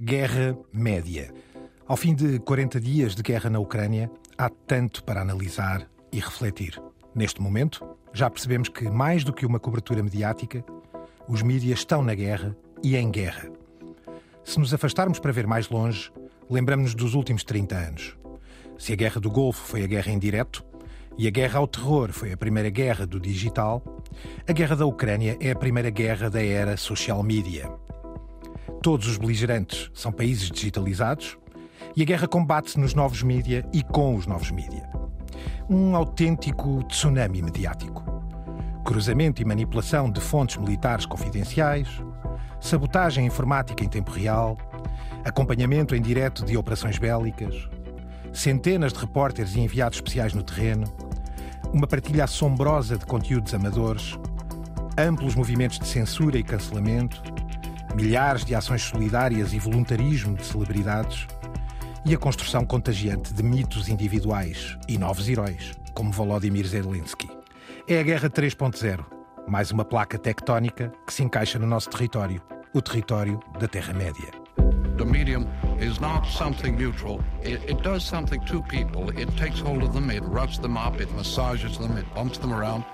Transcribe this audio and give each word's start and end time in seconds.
Guerra 0.00 0.56
Média. 0.72 1.32
Ao 1.86 1.96
fim 1.96 2.14
de 2.14 2.38
40 2.40 2.80
dias 2.80 3.14
de 3.14 3.22
guerra 3.22 3.48
na 3.48 3.58
Ucrânia, 3.58 4.10
há 4.36 4.48
tanto 4.48 5.02
para 5.02 5.22
analisar 5.22 5.88
e 6.12 6.20
refletir. 6.20 6.80
Neste 7.14 7.40
momento, 7.40 7.86
já 8.12 8.28
percebemos 8.28 8.68
que, 8.68 8.90
mais 8.90 9.24
do 9.24 9.32
que 9.32 9.46
uma 9.46 9.58
cobertura 9.58 10.02
mediática, 10.02 10.64
os 11.28 11.42
mídias 11.42 11.78
estão 11.78 12.02
na 12.02 12.14
guerra 12.14 12.56
e 12.82 12.96
em 12.96 13.10
guerra. 13.10 13.50
Se 14.44 14.58
nos 14.58 14.74
afastarmos 14.74 15.18
para 15.18 15.32
ver 15.32 15.46
mais 15.46 15.68
longe, 15.68 16.12
lembramos-nos 16.50 16.94
dos 16.94 17.14
últimos 17.14 17.42
30 17.42 17.74
anos. 17.74 18.16
Se 18.78 18.92
a 18.92 18.96
guerra 18.96 19.20
do 19.20 19.30
Golfo 19.30 19.66
foi 19.66 19.82
a 19.82 19.86
guerra 19.86 20.12
em 20.12 20.18
direto 20.18 20.64
e 21.16 21.26
a 21.26 21.30
guerra 21.30 21.58
ao 21.58 21.66
terror 21.66 22.12
foi 22.12 22.32
a 22.32 22.36
primeira 22.36 22.68
guerra 22.68 23.06
do 23.06 23.18
digital, 23.18 23.82
a 24.46 24.52
guerra 24.52 24.76
da 24.76 24.84
Ucrânia 24.84 25.36
é 25.40 25.52
a 25.52 25.56
primeira 25.56 25.88
guerra 25.88 26.28
da 26.28 26.42
era 26.42 26.76
social 26.76 27.22
media. 27.22 27.85
Todos 28.86 29.08
os 29.08 29.18
beligerantes 29.18 29.90
são 29.92 30.12
países 30.12 30.48
digitalizados 30.48 31.36
e 31.96 32.02
a 32.02 32.04
guerra 32.04 32.28
combate-se 32.28 32.78
nos 32.78 32.94
novos 32.94 33.20
mídia 33.20 33.68
e 33.72 33.82
com 33.82 34.14
os 34.14 34.28
novos 34.28 34.52
mídia. 34.52 34.88
Um 35.68 35.96
autêntico 35.96 36.84
tsunami 36.84 37.42
mediático. 37.42 38.04
Cruzamento 38.84 39.42
e 39.42 39.44
manipulação 39.44 40.08
de 40.08 40.20
fontes 40.20 40.56
militares 40.56 41.04
confidenciais, 41.04 41.88
sabotagem 42.60 43.26
informática 43.26 43.84
em 43.84 43.88
tempo 43.88 44.12
real, 44.12 44.56
acompanhamento 45.24 45.96
em 45.96 46.00
direto 46.00 46.44
de 46.44 46.56
operações 46.56 46.96
bélicas, 46.96 47.68
centenas 48.32 48.92
de 48.92 49.00
repórteres 49.00 49.56
e 49.56 49.60
enviados 49.62 49.98
especiais 49.98 50.32
no 50.32 50.44
terreno, 50.44 50.84
uma 51.72 51.88
partilha 51.88 52.22
assombrosa 52.22 52.96
de 52.96 53.04
conteúdos 53.04 53.52
amadores, 53.52 54.16
amplos 54.96 55.34
movimentos 55.34 55.80
de 55.80 55.88
censura 55.88 56.38
e 56.38 56.44
cancelamento, 56.44 57.20
milhares 57.96 58.44
de 58.44 58.54
ações 58.54 58.82
solidárias 58.82 59.54
e 59.54 59.58
voluntarismo 59.58 60.36
de 60.36 60.44
celebridades 60.44 61.26
e 62.04 62.14
a 62.14 62.18
construção 62.18 62.62
contagiante 62.62 63.32
de 63.32 63.42
mitos 63.42 63.88
individuais 63.88 64.76
e 64.86 64.98
novos 64.98 65.26
heróis, 65.30 65.72
como 65.94 66.12
Volodymyr 66.12 66.66
Zelensky. 66.66 67.26
É 67.88 67.98
a 67.98 68.02
Guerra 68.02 68.28
3.0, 68.28 69.02
mais 69.48 69.70
uma 69.70 69.82
placa 69.82 70.18
tectónica 70.18 70.92
que 71.06 71.12
se 71.14 71.22
encaixa 71.22 71.58
no 71.58 71.66
nosso 71.66 71.88
território, 71.88 72.42
o 72.74 72.82
território 72.82 73.40
da 73.58 73.66
Terra-média. 73.66 74.30
The 74.98 75.04
medium 75.04 75.46
is 75.80 75.98
not 75.98 76.26
neutral. 76.76 77.20
It, 77.42 77.62
it, 77.70 77.82
does 77.82 78.02
something 78.02 78.40
to 78.46 78.62
people. 78.62 79.10
It 79.18 79.34
takes 79.38 79.58
hold 79.58 79.82
of 79.82 79.94
them, 79.94 80.10
it 80.10 80.22
roughs 80.22 80.58
them 80.58 80.76
up, 80.76 81.00
massages 81.14 81.78
them, 81.78 82.04
bumps 82.14 82.38
them 82.38 82.52
around. 82.52 82.84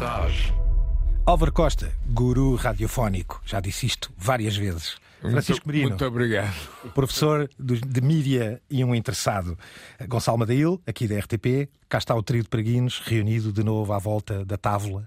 Massage. 0.00 0.52
Álvaro 1.26 1.52
Costa, 1.52 1.92
guru 2.06 2.54
radiofónico, 2.54 3.40
já 3.44 3.60
disse 3.60 3.86
isto 3.86 4.10
várias 4.16 4.56
vezes. 4.56 4.96
Francisco 5.20 5.66
Merino. 5.66 5.90
Muito 5.90 6.04
obrigado. 6.06 6.54
Professor 6.94 7.48
de 7.58 8.00
mídia 8.00 8.62
e 8.70 8.82
um 8.82 8.94
interessado. 8.94 9.58
Gonçalo 10.08 10.38
Madail, 10.38 10.80
aqui 10.86 11.06
da 11.06 11.18
RTP. 11.18 11.68
Cá 11.90 11.98
está 11.98 12.14
o 12.14 12.22
trio 12.22 12.42
de 12.42 12.48
preguinos, 12.48 13.00
reunido 13.04 13.52
de 13.52 13.62
novo 13.62 13.92
à 13.92 13.98
volta 13.98 14.44
da 14.46 14.56
tábua 14.56 15.06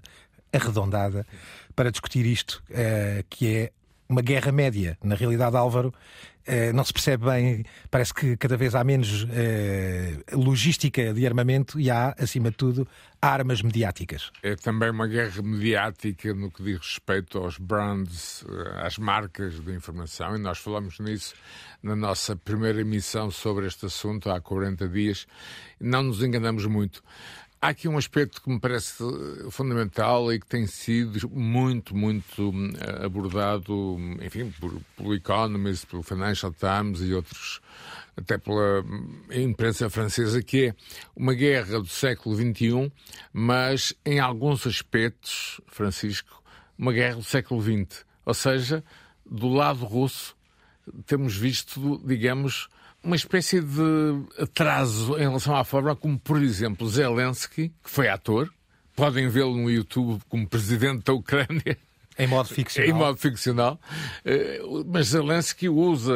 arredondada 0.52 1.26
para 1.74 1.90
discutir 1.90 2.24
isto, 2.24 2.62
eh, 2.70 3.24
que 3.28 3.48
é 3.48 3.72
uma 4.08 4.22
guerra 4.22 4.52
média. 4.52 4.96
Na 5.02 5.16
realidade, 5.16 5.56
Álvaro, 5.56 5.92
não 6.74 6.84
se 6.84 6.92
percebe 6.92 7.24
bem, 7.24 7.64
parece 7.90 8.12
que 8.12 8.36
cada 8.36 8.56
vez 8.56 8.74
há 8.74 8.84
menos 8.84 9.26
eh, 9.30 10.18
logística 10.32 11.14
de 11.14 11.26
armamento 11.26 11.80
e 11.80 11.90
há, 11.90 12.14
acima 12.18 12.50
de 12.50 12.56
tudo, 12.56 12.86
armas 13.20 13.62
mediáticas. 13.62 14.30
É 14.42 14.54
também 14.54 14.90
uma 14.90 15.06
guerra 15.06 15.42
mediática 15.42 16.34
no 16.34 16.50
que 16.50 16.62
diz 16.62 16.78
respeito 16.78 17.38
aos 17.38 17.56
brands, 17.56 18.44
eh, 18.46 18.86
às 18.86 18.98
marcas 18.98 19.58
de 19.58 19.72
informação, 19.72 20.36
e 20.36 20.38
nós 20.38 20.58
falamos 20.58 20.98
nisso 20.98 21.34
na 21.82 21.96
nossa 21.96 22.36
primeira 22.36 22.80
emissão 22.80 23.30
sobre 23.30 23.66
este 23.66 23.86
assunto 23.86 24.30
há 24.30 24.40
40 24.40 24.88
dias. 24.88 25.26
Não 25.80 26.02
nos 26.02 26.22
enganamos 26.22 26.66
muito. 26.66 27.02
Há 27.64 27.68
aqui 27.68 27.88
um 27.88 27.96
aspecto 27.96 28.42
que 28.42 28.50
me 28.50 28.60
parece 28.60 29.02
fundamental 29.50 30.30
e 30.30 30.38
que 30.38 30.46
tem 30.46 30.66
sido 30.66 31.30
muito, 31.30 31.96
muito 31.96 32.52
eh, 32.78 33.06
abordado, 33.06 33.96
enfim, 34.22 34.52
por, 34.60 34.78
pelo 34.94 35.14
Economist, 35.14 35.86
pelo 35.86 36.02
Financial 36.02 36.52
Times 36.52 37.00
e 37.00 37.14
outros, 37.14 37.62
até 38.14 38.36
pela 38.36 38.84
imprensa 39.32 39.88
francesa, 39.88 40.42
que 40.42 40.66
é 40.66 40.74
uma 41.16 41.32
guerra 41.32 41.80
do 41.80 41.86
século 41.86 42.36
XXI, 42.36 42.92
mas 43.32 43.94
em 44.04 44.20
alguns 44.20 44.66
aspectos, 44.66 45.58
Francisco, 45.66 46.42
uma 46.76 46.92
guerra 46.92 47.16
do 47.16 47.24
século 47.24 47.62
XX. 47.62 48.04
Ou 48.26 48.34
seja, 48.34 48.84
do 49.24 49.48
lado 49.48 49.86
russo, 49.86 50.36
temos 51.06 51.34
visto, 51.34 51.98
digamos, 52.04 52.68
uma 53.04 53.16
espécie 53.16 53.60
de 53.60 54.24
atraso 54.38 55.16
em 55.16 55.20
relação 55.20 55.54
à 55.54 55.62
forma 55.62 55.94
como, 55.94 56.18
por 56.18 56.42
exemplo, 56.42 56.88
Zelensky, 56.88 57.68
que 57.82 57.90
foi 57.90 58.08
ator, 58.08 58.52
podem 58.96 59.28
vê-lo 59.28 59.54
no 59.54 59.70
YouTube 59.70 60.22
como 60.28 60.48
presidente 60.48 61.04
da 61.04 61.12
Ucrânia. 61.12 61.76
Em 62.18 62.26
modo 62.26 62.48
ficcional. 62.48 62.90
Em 62.90 62.92
modo 62.92 63.18
ficcional. 63.18 63.80
Eh, 64.24 64.60
mas 64.86 65.08
Zelensky 65.08 65.68
usa 65.68 66.14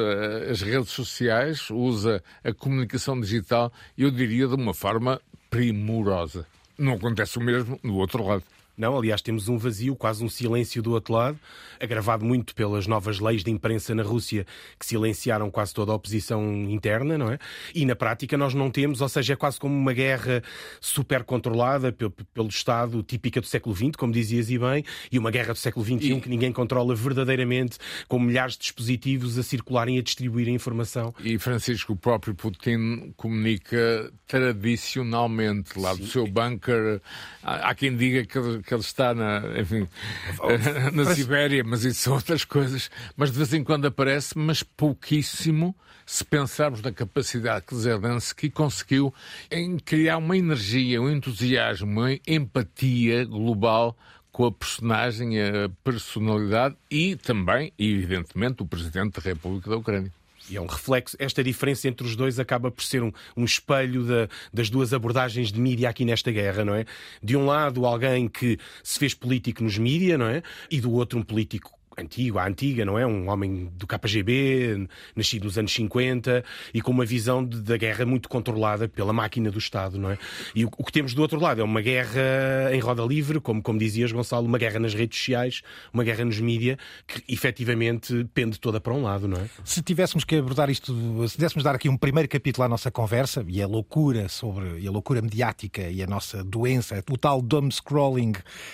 as 0.49 0.63
redes 0.63 0.91
sociais, 0.91 1.69
usa 1.71 2.23
a 2.43 2.53
comunicação 2.53 3.21
digital, 3.21 3.73
eu 3.97 4.11
diria, 4.11 4.47
de 4.47 4.55
uma 4.55 4.73
forma 4.73 5.21
primorosa. 5.51 6.47
Não 6.79 6.95
acontece 6.95 7.37
o 7.37 7.41
mesmo 7.41 7.79
no 7.83 7.97
outro 7.97 8.25
lado. 8.25 8.45
Não, 8.79 8.97
aliás, 8.97 9.21
temos 9.21 9.49
um 9.49 9.59
vazio, 9.59 9.97
quase 9.97 10.25
um 10.25 10.29
silêncio 10.29 10.81
do 10.81 10.93
outro 10.93 11.13
lado, 11.13 11.39
agravado 11.81 12.25
muito 12.25 12.55
pelas 12.55 12.87
novas 12.87 13.19
leis 13.19 13.43
de 13.43 13.51
imprensa 13.51 13.93
na 13.93 14.05
Rússia 14.05 14.47
que 14.79 14.87
silenciaram 14.87 15.51
quase 15.51 15.75
toda 15.75 15.91
a 15.91 15.95
oposição 15.97 16.63
interna, 16.71 17.19
não 17.19 17.33
é? 17.33 17.39
E 17.75 17.85
na 17.85 17.97
prática 17.97 18.37
nós 18.37 18.55
não 18.55 18.71
temos, 18.71 19.01
ou 19.01 19.09
seja, 19.09 19.33
é 19.33 19.37
quase 19.37 19.59
como 19.59 19.75
uma 19.75 19.93
guerra 19.93 20.43
super 20.81 21.25
controlada 21.25 21.93
pelo 21.93 22.49
Estado, 22.49 23.03
típica 23.03 23.41
do 23.41 23.47
século 23.47 23.75
XX, 23.75 23.97
como 23.97 24.13
dizias 24.13 24.49
e 24.49 24.59
bem, 24.59 24.85
e 25.11 25.19
uma 25.19 25.33
guerra 25.33 25.53
do 25.53 25.59
século 25.59 25.85
XXI 25.85 26.13
e... 26.13 26.21
que 26.21 26.29
ninguém 26.29 26.53
controla 26.53 26.95
verdadeiramente, 26.95 27.79
com 28.07 28.21
milhares 28.21 28.55
de 28.55 28.61
dispositivos 28.61 29.37
a 29.39 29.43
circularem 29.43 29.97
e 29.97 29.99
a 29.99 30.03
distribuírem 30.03 30.55
informação. 30.55 31.13
E 31.19 31.37
Francisco, 31.39 31.95
o 31.95 31.97
próprio 31.97 32.35
Putin 32.35 33.13
comunica 33.17 34.13
tradicionalmente 34.29 35.79
lá 35.79 35.95
Sim. 35.95 36.03
do 36.03 36.07
seu 36.07 36.27
bunker. 36.27 37.01
Há 37.43 37.75
quem 37.75 37.97
diga 37.97 38.25
que 38.25 38.68
que 38.69 38.75
ele 38.75 38.83
está 38.83 39.15
na, 39.15 39.43
enfim, 39.59 39.89
na 40.93 41.15
Sibéria, 41.15 41.65
mas 41.65 41.85
isso 41.85 42.03
são 42.03 42.13
outras 42.13 42.45
coisas. 42.45 42.91
Mas 43.17 43.33
de 43.33 43.39
vez 43.39 43.55
em 43.55 43.65
quando 43.65 43.87
aparece, 43.87 44.37
mas 44.37 44.63
pouquíssimo, 44.63 45.75
se 46.05 46.23
pensarmos 46.23 46.83
na 46.83 46.93
capacidade 46.93 47.65
que 47.67 47.75
Zelensky 47.75 48.51
conseguiu 48.51 49.13
em 49.51 49.79
criar 49.79 50.19
uma 50.19 50.37
energia, 50.37 51.01
um 51.01 51.11
entusiasmo, 51.11 51.91
uma 51.91 52.13
empatia 52.27 53.25
global 53.25 53.97
com 54.31 54.45
a 54.45 54.53
personagem, 54.53 55.41
a 55.41 55.71
personalidade 55.83 56.77
e 56.91 57.17
também, 57.17 57.73
evidentemente, 57.79 58.63
o 58.63 58.67
Presidente 58.67 59.19
da 59.19 59.23
República 59.23 59.71
da 59.71 59.77
Ucrânia. 59.77 60.13
E 60.51 60.57
é 60.57 60.61
um 60.61 60.67
reflexo. 60.67 61.17
Esta 61.19 61.43
diferença 61.43 61.89
entre 61.89 62.07
os 62.07 62.17
dois 62.17 62.39
acaba 62.39 62.71
por 62.71 62.83
ser 62.83 63.03
um, 63.03 63.13
um 63.37 63.45
espelho 63.45 64.05
da, 64.05 64.29
das 64.53 64.71
duas 64.71 64.93
abordagens 64.93 65.53
de 65.53 65.61
mídia 65.61 65.89
aqui 65.89 66.05
nesta 66.05 66.31
guerra, 66.31 66.65
não 66.65 66.75
é? 66.75 66.85
De 67.23 67.37
um 67.37 67.47
lado, 67.47 67.85
alguém 67.85 68.29
que 68.29 68.59
se 68.83 68.99
fez 68.99 69.15
político 69.15 69.63
nos 69.63 69.79
mídia, 69.79 70.17
não 70.17 70.27
é? 70.27 70.43
E 70.71 70.81
do 70.81 70.93
outro, 70.93 71.19
um 71.19 71.23
político 71.23 71.78
antigo, 72.01 72.39
à 72.39 72.47
antiga, 72.47 72.85
não 72.85 72.99
é? 72.99 73.07
Um 73.07 73.29
homem 73.29 73.71
do 73.77 73.87
KGB, 73.87 74.89
nascido 75.15 75.45
nos 75.45 75.59
anos 75.59 75.73
50 75.73 76.45
e 76.73 76.81
com 76.81 76.91
uma 76.91 77.05
visão 77.05 77.45
de, 77.45 77.61
da 77.61 77.77
guerra 77.77 78.05
muito 78.05 78.29
controlada 78.29 78.89
pela 78.89 79.13
máquina 79.13 79.51
do 79.51 79.59
Estado, 79.59 79.99
não 79.99 80.11
é? 80.11 80.19
E 80.55 80.65
o, 80.65 80.71
o, 80.77 80.85
que 80.85 80.93
temos 80.93 81.15
do 81.15 81.23
outro 81.23 81.41
lado 81.41 81.61
é 81.61 81.65
uma 81.65 81.81
guerra 81.81 82.73
em 82.73 82.81
roda 82.81 83.03
livre, 83.03 83.41
como, 83.41 83.63
como 83.63 83.79
dizias, 83.79 84.13
Gonçalo, 84.13 84.47
uma 84.47 84.59
guerra 84.59 84.79
nas 84.79 84.95
redes 84.95 85.19
sociais, 85.19 85.63
uma 85.93 86.05
guerra 86.05 86.25
nos 86.25 86.41
mídia, 86.41 86.79
que 87.07 87.23
efetivamente 87.33 88.27
pende 88.35 88.59
toda 88.59 88.81
para 88.81 88.93
um 88.93 89.03
lado, 89.03 89.29
não 89.29 89.39
é? 89.39 89.49
Se 89.65 89.83
tivéssemos 89.83 90.25
que 90.25 90.37
abordar 90.37 90.71
isto, 90.71 90.95
se 91.29 91.37
pudéssemos 91.37 91.65
dar 91.65 91.75
aqui 91.75 91.89
um 91.89 91.97
primeiro 91.97 92.29
capítulo 92.29 92.65
à 92.65 92.69
nossa 92.69 92.91
conversa 92.91 93.45
e 93.47 93.63
a 93.63 93.67
loucura 93.67 94.29
sobre, 94.29 94.79
e 94.81 94.87
a 94.87 94.91
loucura 94.91 95.21
mediática 95.23 95.83
e 95.83 96.03
a 96.03 96.07
nossa 96.07 96.43
doença, 96.45 97.03
o 97.11 97.17
tal 97.17 97.41
dumb 97.43 97.73
scrolling 97.73 98.33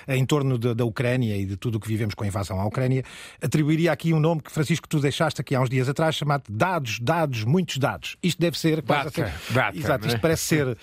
em 0.08 0.24
torno 0.24 0.58
de, 0.58 0.74
da 0.74 0.84
Ucrânia 0.84 1.36
e 1.36 1.44
de 1.44 1.56
tudo 1.56 1.76
o 1.76 1.80
que 1.80 1.88
vivemos 1.88 2.14
com 2.14 2.24
a 2.24 2.26
invasão 2.26 2.60
à 2.60 2.66
Ucrânia, 2.66 3.04
atribuiria 3.40 3.92
aqui 3.92 4.12
um 4.12 4.20
nome 4.20 4.42
que, 4.42 4.50
Francisco, 4.50 4.88
tu 4.88 5.00
deixaste 5.00 5.40
aqui 5.40 5.54
há 5.54 5.60
uns 5.60 5.68
dias 5.68 5.88
atrás, 5.88 6.14
chamado 6.14 6.44
dados, 6.48 6.98
dados, 7.00 7.44
muitos 7.44 7.78
dados. 7.78 8.16
Isto 8.22 8.40
deve 8.40 8.58
ser. 8.58 8.82
Data, 8.82 9.10
ser, 9.10 9.32
data, 9.50 9.76
exato, 9.76 10.06
isto 10.06 10.16
é? 10.16 10.20
parece 10.20 10.42
ser 10.42 10.66
uh, 10.68 10.76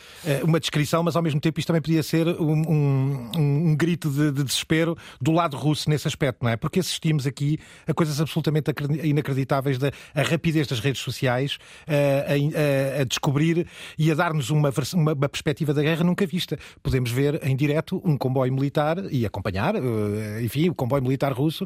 uma 0.43 0.59
descrição, 0.59 1.03
mas 1.03 1.15
ao 1.15 1.21
mesmo 1.21 1.39
tempo 1.39 1.59
isto 1.59 1.67
também 1.67 1.81
podia 1.81 2.03
ser 2.03 2.27
um, 2.27 2.61
um, 2.69 3.31
um 3.35 3.75
grito 3.75 4.09
de, 4.09 4.31
de, 4.31 4.43
desespero 4.43 4.97
do 5.21 5.31
lado 5.31 5.55
russo 5.57 5.89
nesse 5.89 6.07
aspecto, 6.07 6.43
não 6.43 6.49
é? 6.49 6.57
Porque 6.57 6.79
assistimos 6.79 7.25
aqui 7.27 7.59
a 7.87 7.93
coisas 7.93 8.19
absolutamente 8.19 8.71
inacreditáveis 9.03 9.77
da 9.77 9.91
a 10.13 10.21
rapidez 10.21 10.67
das 10.67 10.79
redes 10.79 11.01
sociais 11.01 11.57
a, 11.87 12.97
a, 12.97 13.01
a 13.01 13.03
descobrir 13.03 13.67
e 13.97 14.11
a 14.11 14.15
dar-nos 14.15 14.49
uma, 14.49 14.71
uma, 14.93 15.13
uma, 15.13 15.29
perspectiva 15.29 15.73
da 15.73 15.81
guerra 15.81 16.03
nunca 16.03 16.25
vista. 16.25 16.57
Podemos 16.81 17.11
ver 17.11 17.39
em 17.45 17.55
direto 17.55 18.01
um 18.03 18.17
comboio 18.17 18.53
militar 18.53 18.97
e 19.11 19.25
acompanhar, 19.25 19.75
enfim, 20.41 20.69
o 20.69 20.75
comboio 20.75 21.01
militar 21.01 21.31
russo, 21.33 21.65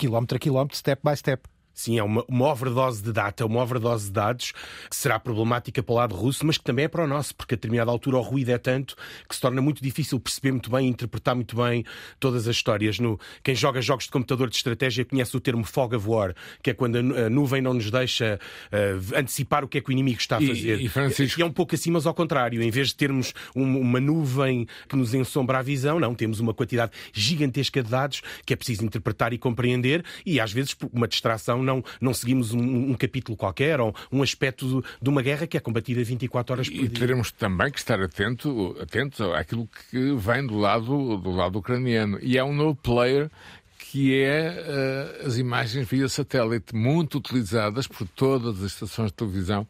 quilómetro 0.00 0.36
a 0.36 0.38
quilómetro, 0.38 0.76
step 0.76 1.00
by 1.04 1.14
step. 1.14 1.59
Sim, 1.80 1.98
é 1.98 2.02
uma, 2.02 2.22
uma 2.28 2.46
overdose 2.46 3.02
de 3.02 3.10
data, 3.10 3.46
uma 3.46 3.62
overdose 3.62 4.04
de 4.06 4.12
dados 4.12 4.52
que 4.90 4.94
será 4.94 5.18
problemática 5.18 5.82
para 5.82 5.92
o 5.92 5.96
lado 5.96 6.14
russo, 6.14 6.44
mas 6.44 6.58
que 6.58 6.64
também 6.64 6.84
é 6.84 6.88
para 6.88 7.04
o 7.04 7.06
nosso, 7.06 7.34
porque 7.34 7.54
a 7.54 7.56
determinada 7.56 7.90
altura 7.90 8.18
o 8.18 8.20
ruído 8.20 8.50
é 8.50 8.58
tanto 8.58 8.94
que 9.26 9.34
se 9.34 9.40
torna 9.40 9.62
muito 9.62 9.82
difícil 9.82 10.20
perceber 10.20 10.52
muito 10.52 10.70
bem, 10.70 10.88
interpretar 10.88 11.34
muito 11.34 11.56
bem 11.56 11.82
todas 12.18 12.46
as 12.46 12.56
histórias. 12.56 12.98
No, 12.98 13.18
quem 13.42 13.54
joga 13.54 13.80
jogos 13.80 14.04
de 14.04 14.10
computador 14.10 14.50
de 14.50 14.56
estratégia 14.56 15.06
conhece 15.06 15.34
o 15.34 15.40
termo 15.40 15.64
fog 15.64 15.96
of 15.96 16.06
war, 16.06 16.34
que 16.62 16.68
é 16.68 16.74
quando 16.74 16.96
a 16.96 17.30
nuvem 17.30 17.62
não 17.62 17.72
nos 17.72 17.90
deixa 17.90 18.38
uh, 18.66 19.16
antecipar 19.16 19.64
o 19.64 19.68
que 19.68 19.78
é 19.78 19.80
que 19.80 19.88
o 19.88 19.92
inimigo 19.92 20.20
está 20.20 20.36
a 20.36 20.40
fazer. 20.40 20.80
E, 20.80 20.84
e, 20.84 20.88
Francisco... 20.90 21.40
e 21.40 21.42
é 21.42 21.46
um 21.46 21.52
pouco 21.52 21.74
assim, 21.74 21.90
mas 21.90 22.06
ao 22.06 22.12
contrário. 22.12 22.62
Em 22.62 22.70
vez 22.70 22.88
de 22.88 22.96
termos 22.96 23.32
um, 23.56 23.80
uma 23.80 24.00
nuvem 24.00 24.66
que 24.86 24.96
nos 24.96 25.14
ensombra 25.14 25.60
a 25.60 25.62
visão, 25.62 25.98
não, 25.98 26.14
temos 26.14 26.40
uma 26.40 26.52
quantidade 26.52 26.92
gigantesca 27.10 27.82
de 27.82 27.88
dados 27.88 28.20
que 28.44 28.52
é 28.52 28.56
preciso 28.56 28.84
interpretar 28.84 29.32
e 29.32 29.38
compreender 29.38 30.04
e 30.26 30.38
às 30.38 30.52
vezes 30.52 30.76
uma 30.92 31.08
distração 31.08 31.69
não, 31.70 31.84
não 32.00 32.12
seguimos 32.12 32.52
um, 32.52 32.90
um 32.90 32.94
capítulo 32.94 33.36
qualquer 33.36 33.80
ou 33.80 33.94
um 34.10 34.22
aspecto 34.22 34.84
de 35.00 35.08
uma 35.08 35.22
guerra 35.22 35.46
que 35.46 35.56
é 35.56 35.60
combatida 35.60 36.02
24 36.02 36.52
horas 36.52 36.68
por 36.68 36.76
dia. 36.76 36.84
E 36.84 36.88
teremos 36.88 37.30
também 37.32 37.70
que 37.70 37.78
estar 37.78 38.00
atento, 38.00 38.76
atentos 38.80 39.20
àquilo 39.20 39.68
que 39.90 40.14
vem 40.14 40.46
do 40.46 40.58
lado, 40.58 41.16
do 41.18 41.30
lado 41.30 41.58
ucraniano. 41.58 42.18
E 42.20 42.36
é 42.36 42.44
um 42.44 42.54
novo 42.54 42.74
player 42.74 43.30
que 43.78 44.22
é 44.22 45.20
uh, 45.22 45.26
as 45.26 45.36
imagens 45.36 45.88
via 45.88 46.08
satélite, 46.08 46.74
muito 46.74 47.18
utilizadas 47.18 47.88
por 47.88 48.06
todas 48.06 48.62
as 48.62 48.72
estações 48.72 49.10
de 49.10 49.14
televisão, 49.14 49.66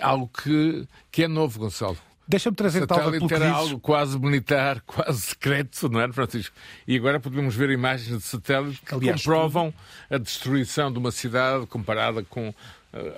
algo 0.00 0.28
que, 0.28 0.86
que 1.10 1.24
é 1.24 1.28
novo, 1.28 1.58
Gonçalo. 1.58 1.98
Deixa-me 2.28 2.56
trazer 2.56 2.86
talvez 2.86 3.22
pelo 3.22 3.32
era 3.32 3.52
algo 3.52 3.78
quase 3.78 4.18
militar, 4.18 4.80
quase 4.86 5.20
secreto, 5.20 5.88
não 5.88 6.00
é, 6.00 6.12
Francisco? 6.12 6.54
E 6.86 6.96
agora 6.96 7.20
podemos 7.20 7.54
ver 7.54 7.70
imagens 7.70 8.18
de 8.18 8.24
satélite 8.24 8.80
que 8.80 8.94
Aliás, 8.94 9.22
comprovam 9.22 9.72
a 10.10 10.18
destruição 10.18 10.92
de 10.92 10.98
uma 10.98 11.12
cidade 11.12 11.66
comparada 11.66 12.24
com 12.24 12.52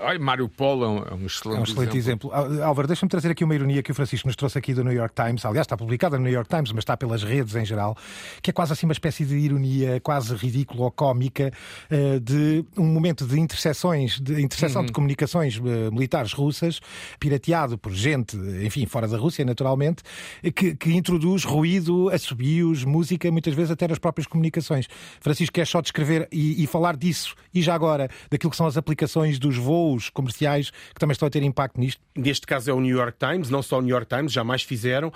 Ai, 0.01 0.19
Mário 0.19 0.49
Polo 0.49 0.85
é 0.85 1.15
um, 1.15 1.27
excelente, 1.27 1.57
é 1.57 1.61
um 1.61 1.65
excelente 1.65 1.97
exemplo. 1.97 2.33
exemplo. 2.35 2.63
Álvaro, 2.63 2.89
deixa-me 2.89 3.11
trazer 3.11 3.31
aqui 3.31 3.45
uma 3.45 3.55
ironia 3.55 3.83
que 3.83 3.91
o 3.91 3.95
Francisco 3.95 4.27
nos 4.27 4.37
trouxe 4.37 4.59
aqui 4.59 4.75
do 4.75 4.83
New 4.83 4.93
York 4.93 5.15
Times. 5.15 5.45
Aliás, 5.45 5.65
está 5.65 5.77
publicada 5.77 6.17
no 6.17 6.25
New 6.25 6.33
York 6.33 6.49
Times, 6.49 6.73
mas 6.73 6.83
está 6.83 6.97
pelas 6.97 7.23
redes 7.23 7.55
em 7.55 7.65
geral, 7.65 7.97
que 8.43 8.51
é 8.51 8.53
quase 8.53 8.73
assim 8.73 8.87
uma 8.87 8.93
espécie 8.93 9.25
de 9.25 9.37
ironia 9.37 10.01
quase 10.01 10.35
ridícula 10.35 10.85
ou 10.85 10.91
cómica 10.91 11.53
uh, 11.91 12.21
de 12.21 12.65
um 12.77 12.87
momento 12.87 13.27
de 13.27 13.39
interseções, 13.39 14.21
de 14.21 14.41
interseção 14.41 14.83
uhum. 14.83 14.87
de 14.87 14.93
comunicações 14.93 15.59
uh, 15.59 15.93
militares 15.93 16.33
russas, 16.33 16.81
pirateado 17.21 17.79
por 17.79 17.93
gente, 17.93 18.37
enfim, 18.65 18.87
fora 18.87 19.07
da 19.07 19.17
Rússia, 19.17 19.45
naturalmente, 19.45 20.03
que, 20.55 20.75
que 20.75 20.95
introduz 20.95 21.45
ruído, 21.45 22.09
assobios, 22.11 22.85
música, 22.85 23.31
muitas 23.31 23.55
vezes 23.55 23.71
até 23.71 23.87
nas 23.87 23.99
próprias 23.99 24.27
comunicações. 24.27 24.89
Francisco, 25.21 25.53
quer 25.53 25.67
só 25.67 25.81
descrever 25.81 26.29
e, 26.33 26.63
e 26.63 26.67
falar 26.67 26.97
disso, 26.97 27.35
e 27.53 27.63
já 27.63 27.75
agora, 27.75 28.09
daquilo 28.31 28.51
que 28.51 28.57
são 28.57 28.67
as 28.67 28.77
aplicações 28.77 29.39
dos 29.39 29.57
voos 29.69 30.09
comerciais 30.09 30.71
que 30.71 30.99
também 30.99 31.13
estão 31.13 31.29
a 31.29 31.31
ter 31.31 31.43
impacto 31.43 31.79
nisto? 31.79 32.01
Neste 32.17 32.47
caso 32.47 32.71
é 32.71 32.73
o 32.73 32.81
New 32.81 32.97
York 32.97 33.19
Times, 33.19 33.51
não 33.51 33.63
só 33.63 33.79
o 33.79 33.83
New 33.83 33.95
York 33.95 34.07
Times, 34.09 34.33
jamais 34.33 34.63
fizeram, 34.63 35.09
uh, 35.09 35.13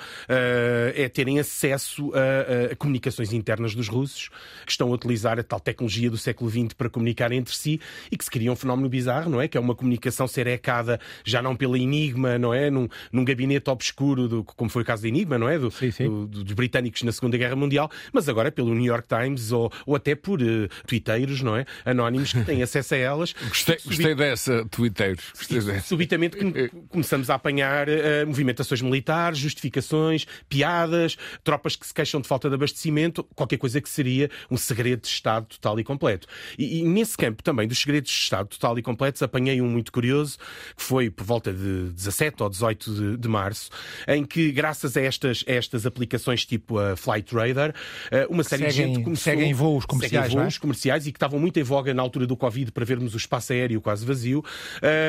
é 0.95 1.09
terem 1.09 1.39
acesso 1.39 2.13
a, 2.15 2.73
a, 2.73 2.77
comunicações 2.77 3.33
internas 3.33 3.75
dos 3.75 3.89
russos 3.89 4.29
que 4.67 4.71
estão 4.71 4.89
a 4.89 4.95
utilizar 4.95 5.39
a 5.39 5.43
tal 5.43 5.59
tecnologia 5.59 6.11
do 6.11 6.19
século 6.19 6.51
XX 6.51 6.75
para 6.75 6.91
comunicar 6.91 7.33
entre 7.33 7.57
si 7.57 7.81
e 8.11 8.17
que 8.17 8.23
se 8.23 8.31
cria 8.31 8.53
um 8.53 8.57
fenómeno 8.57 8.91
bizarro, 8.91 9.31
não 9.31 9.41
é? 9.41 9.49
Que 9.49 9.57
é 9.57 9.61
uma 9.61 9.75
comunicação 9.75 10.29
ser 10.29 10.47
ecada 10.47 11.01
já 11.25 11.41
não 11.41 11.57
pela 11.57 11.79
Enigma, 11.79 12.39
não 12.39 12.53
é? 12.53 12.71
Num, 12.71 12.87
num 13.11 13.25
gabinete 13.25 13.71
obscuro, 13.71 14.29
do, 14.29 14.45
como 14.45 14.69
foi 14.69 14.83
o 14.83 14.85
caso 14.85 15.03
da 15.03 15.09
Enigma, 15.09 15.39
não 15.39 15.49
é? 15.49 15.59
Do, 15.59 15.71
sim, 15.71 15.91
sim. 15.91 16.05
Do, 16.05 16.27
dos 16.27 16.53
britânicos 16.53 17.03
na 17.03 17.13
Segunda 17.13 17.39
Guerra 17.39 17.57
Mundial, 17.57 17.91
mas 18.13 18.29
agora 18.29 18.53
pelo 18.53 18.75
New 18.75 18.85
York 18.85 19.09
Times 19.09 19.51
ou, 19.51 19.73
ou 19.87 19.97
até 19.97 20.15
por 20.15 20.43
uh, 20.43 20.69
twitteiros, 20.87 21.41
não 21.41 21.57
é? 21.57 21.65
Anónimos 21.87 22.35
que 22.35 22.45
têm 22.45 22.63
acesso 22.63 22.95
a 22.95 22.99
elas. 22.99 23.35
Gostei, 23.49 23.79
gostei 23.83 24.15
dessa 24.15 24.42
dessa, 24.43 24.65
twitteiros. 24.69 25.25
Subitamente 25.85 26.37
começamos 26.89 27.31
a 27.31 27.35
apanhar 27.35 27.89
uh, 27.89 28.27
movimentações 28.27 28.83
militares, 28.83 29.39
justificações, 29.39 30.27
piadas, 30.49 31.17
tropas 31.45 31.77
que 31.77 31.87
se 31.87 31.95
queixam 31.95 32.21
de 32.21 32.29
falta 32.29 32.49
de 32.49 32.55
abastecimento, 32.55 33.25
qualquer 33.35 33.59
coisa 33.59 33.81
que 33.81 33.89
seria 33.89 34.31
um 34.51 34.57
segredo 34.57 35.03
de 35.03 35.09
Estado 35.09 35.47
total 35.47 35.79
e 35.79 35.85
completo. 35.85 36.27
E, 36.59 36.81
e 36.81 36.83
nesse 36.83 37.17
campo 37.17 37.43
também 37.43 37.69
dos 37.69 37.79
segredos 37.79 38.11
de 38.11 38.17
Estado 38.17 38.49
total 38.49 38.79
e 38.79 38.83
completos, 38.83 39.23
apanhei 39.23 39.61
um 39.61 39.69
muito 39.69 39.93
curioso, 39.93 40.39
que 40.77 40.83
foi 40.83 41.11
por 41.11 41.25
volta 41.25 41.53
de 41.53 41.93
17 41.93 42.43
ou 42.43 42.49
18 42.49 42.95
de, 42.95 43.17
de 43.17 43.29
março, 43.29 43.71
em 44.09 44.25
que, 44.25 44.51
graças 44.51 44.97
a 44.97 45.01
estas, 45.01 45.45
a 45.47 45.53
estas 45.53 45.87
aplicações 45.87 46.45
tipo 46.45 46.79
a 46.79 46.97
Flight 46.97 47.35
Radar, 47.35 47.71
uh, 47.71 48.33
uma 48.33 48.43
série 48.43 48.71
seguem, 48.71 48.87
de 48.89 48.95
gente 48.95 49.05
começou... 49.05 49.33
Seguem 49.33 49.55
voos 49.55 49.85
comerciais, 49.85 50.27
seguem 50.27 50.43
voos 50.43 50.57
é? 50.57 50.59
comerciais 50.59 51.07
e 51.07 51.13
que 51.13 51.17
estavam 51.17 51.39
muito 51.39 51.59
em 51.59 51.63
voga 51.63 51.95
na 51.95 52.03
altura 52.03 52.27
do 52.27 52.37
Covid 52.37 52.73
para 52.73 52.85
vermos 52.85 53.15
o 53.15 53.17
espaço 53.17 53.53
aéreo 53.53 53.81
quase 53.81 54.05
vazio 54.05 54.22
uh, 54.31 54.43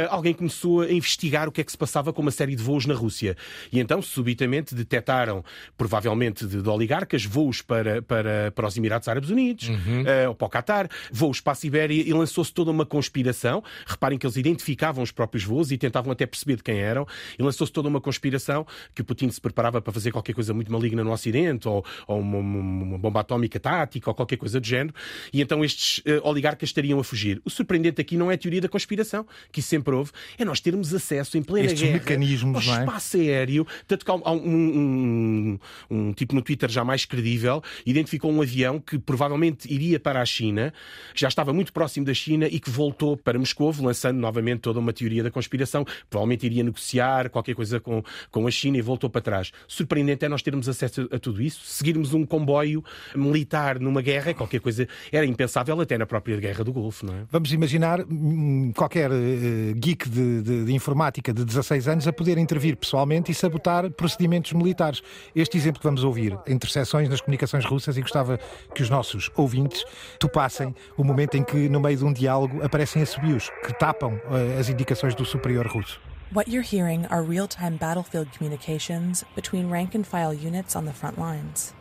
alguém 0.09 0.33
começou 0.33 0.81
a 0.81 0.91
investigar 0.91 1.47
o 1.47 1.51
que 1.51 1.61
é 1.61 1.63
que 1.63 1.71
se 1.71 1.77
passava 1.77 2.11
com 2.11 2.21
uma 2.21 2.31
série 2.31 2.55
de 2.55 2.63
voos 2.63 2.85
na 2.85 2.93
Rússia. 2.93 3.35
E 3.71 3.79
então, 3.79 4.01
subitamente, 4.01 4.75
detectaram, 4.75 5.43
provavelmente 5.77 6.45
de, 6.45 6.61
de 6.61 6.69
oligarcas, 6.69 7.25
voos 7.25 7.61
para, 7.61 8.01
para, 8.01 8.51
para 8.51 8.67
os 8.67 8.77
Emirados 8.77 9.07
Árabes 9.07 9.29
Unidos, 9.29 9.69
uhum. 9.69 10.01
uh, 10.01 10.29
ou 10.29 10.35
para 10.35 10.47
o 10.47 10.49
Qatar, 10.49 10.89
voos 11.11 11.39
para 11.39 11.53
a 11.53 11.55
Sibéria, 11.55 11.93
e 11.93 12.13
lançou-se 12.13 12.53
toda 12.53 12.71
uma 12.71 12.85
conspiração. 12.85 13.63
Reparem 13.85 14.17
que 14.17 14.25
eles 14.25 14.37
identificavam 14.37 15.03
os 15.03 15.11
próprios 15.11 15.43
voos 15.43 15.71
e 15.71 15.77
tentavam 15.77 16.11
até 16.11 16.25
perceber 16.25 16.57
de 16.57 16.63
quem 16.63 16.79
eram, 16.79 17.07
e 17.37 17.43
lançou-se 17.43 17.71
toda 17.71 17.87
uma 17.87 18.01
conspiração 18.01 18.65
que 18.93 19.01
o 19.01 19.05
Putin 19.05 19.29
se 19.29 19.39
preparava 19.39 19.81
para 19.81 19.93
fazer 19.93 20.11
qualquer 20.11 20.33
coisa 20.33 20.53
muito 20.53 20.71
maligna 20.71 21.03
no 21.03 21.11
Ocidente, 21.11 21.67
ou, 21.67 21.85
ou 22.07 22.19
uma, 22.19 22.37
uma, 22.37 22.97
bomba 22.97 23.19
atómica 23.21 23.59
tática, 23.59 24.09
ou 24.09 24.15
qualquer 24.15 24.37
coisa 24.37 24.59
do 24.59 24.65
género, 24.65 24.95
e 25.31 25.41
então 25.41 25.63
estes 25.63 25.99
uh, 25.99 26.27
oligarcas 26.27 26.69
estariam 26.69 26.99
a 26.99 27.03
fugir. 27.03 27.41
O 27.45 27.49
surpreendente 27.49 28.01
aqui 28.01 28.17
não 28.17 28.31
é 28.31 28.35
a 28.35 28.37
teoria 28.37 28.61
da 28.61 28.69
conspiração 28.69 29.02
que 29.51 29.61
sempre 29.61 29.93
houve, 29.93 30.11
é 30.37 30.45
nós 30.45 30.59
termos 30.59 30.93
acesso 30.93 31.37
em 31.37 31.43
plena 31.43 31.67
Estes 31.67 31.81
guerra 31.81 31.93
mecanismos, 31.93 32.67
ao 32.67 32.75
é? 32.75 32.79
espaço 32.79 33.17
aéreo. 33.17 33.67
Tanto 33.87 34.05
que 34.05 34.11
há 34.11 34.15
um, 34.15 34.37
um, 34.37 35.59
um, 35.89 36.13
tipo 36.13 36.35
no 36.35 36.41
Twitter 36.41 36.69
já 36.69 36.83
mais 36.83 37.05
credível 37.05 37.61
identificou 37.85 38.31
um 38.31 38.41
avião 38.41 38.79
que 38.79 38.97
provavelmente 38.97 39.71
iria 39.71 39.99
para 39.99 40.21
a 40.21 40.25
China, 40.25 40.73
que 41.13 41.21
já 41.21 41.27
estava 41.27 41.53
muito 41.53 41.73
próximo 41.73 42.05
da 42.05 42.13
China 42.13 42.47
e 42.47 42.59
que 42.59 42.69
voltou 42.69 43.17
para 43.17 43.37
Moscou, 43.37 43.73
lançando 43.79 44.17
novamente 44.17 44.61
toda 44.61 44.79
uma 44.79 44.93
teoria 44.93 45.23
da 45.23 45.31
conspiração. 45.31 45.85
Provavelmente 46.09 46.45
iria 46.45 46.63
negociar 46.63 47.29
qualquer 47.29 47.55
coisa 47.55 47.79
com, 47.79 48.03
com 48.31 48.47
a 48.47 48.51
China 48.51 48.77
e 48.77 48.81
voltou 48.81 49.09
para 49.09 49.21
trás. 49.21 49.51
Surpreendente 49.67 50.25
é 50.25 50.29
nós 50.29 50.41
termos 50.41 50.69
acesso 50.69 51.07
a 51.11 51.19
tudo 51.19 51.41
isso, 51.41 51.61
seguirmos 51.65 52.13
um 52.13 52.25
comboio 52.25 52.83
militar 53.15 53.79
numa 53.79 54.01
guerra, 54.01 54.33
qualquer 54.33 54.59
coisa 54.59 54.87
era 55.11 55.25
impensável 55.25 55.79
até 55.79 55.97
na 55.97 56.05
própria 56.05 56.37
guerra 56.37 56.63
do 56.63 56.71
Golfo, 56.71 57.05
não 57.05 57.15
é? 57.15 57.23
Vamos 57.31 57.51
imaginar 57.51 58.01
hum, 58.01 58.71
qualquer 58.75 58.92
qualquer 58.93 59.11
uh, 59.11 59.73
geek 59.75 60.07
de, 60.07 60.41
de, 60.43 60.65
de, 60.65 60.73
informática 60.73 61.33
de 61.33 61.43
16 61.43 61.87
anos 61.87 62.07
a 62.07 62.13
poder 62.13 62.37
intervir 62.37 62.77
pessoalmente 62.77 63.31
e 63.31 63.35
sabotar 63.35 63.89
procedimentos 63.89 64.53
militares. 64.53 65.01
Este 65.35 65.57
exemplo 65.57 65.79
que 65.79 65.87
vamos 65.87 66.03
ouvir, 66.03 66.37
interseções 66.47 67.09
nas 67.09 67.19
comunicações 67.19 67.65
russas, 67.65 67.97
e 67.97 68.01
gostava 68.01 68.39
que 68.75 68.83
os 68.83 68.89
nossos 68.89 69.31
ouvintes 69.35 69.83
topassem 70.19 70.75
o 70.95 71.03
momento 71.03 71.35
em 71.35 71.43
que, 71.43 71.67
no 71.69 71.79
meio 71.79 71.97
de 71.97 72.05
um 72.05 72.13
diálogo, 72.13 72.63
aparecem 72.63 73.01
assobios 73.01 73.49
que 73.65 73.73
tapam 73.79 74.13
uh, 74.13 74.59
as 74.59 74.69
indicações 74.69 75.15
do 75.15 75.25
superior 75.25 75.65
russo. 75.65 75.99
What 76.31 76.49
you're 76.49 76.67
hearing 76.67 77.05
are 77.09 77.23
real-time 77.23 77.77
battlefield 77.77 78.29
communications 78.37 79.23
between 79.35 79.69
rank 79.71 79.95
and 79.95 80.03
file 80.03 80.33
units 80.33 80.75
on 80.75 80.85
the 80.85 80.93
front 80.93 81.17
lines. 81.17 81.73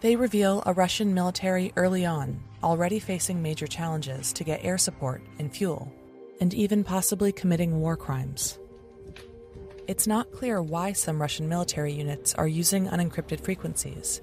They 0.00 0.16
reveal 0.16 0.62
a 0.64 0.72
Russian 0.72 1.12
military 1.12 1.72
early 1.76 2.06
on 2.06 2.47
already 2.62 2.98
facing 2.98 3.42
major 3.42 3.66
challenges 3.66 4.32
to 4.34 4.44
get 4.44 4.64
air 4.64 4.78
support 4.78 5.22
and 5.38 5.54
fuel, 5.54 5.92
and 6.40 6.54
even 6.54 6.84
possibly 6.84 7.32
committing 7.32 7.80
war 7.80 7.96
crimes. 7.96 8.58
It's 9.86 10.06
not 10.06 10.32
clear 10.32 10.62
why 10.62 10.92
some 10.92 11.20
Russian 11.20 11.48
military 11.48 11.92
units 11.92 12.34
are 12.34 12.48
using 12.48 12.88
unencrypted 12.88 13.40
frequencies. 13.40 14.20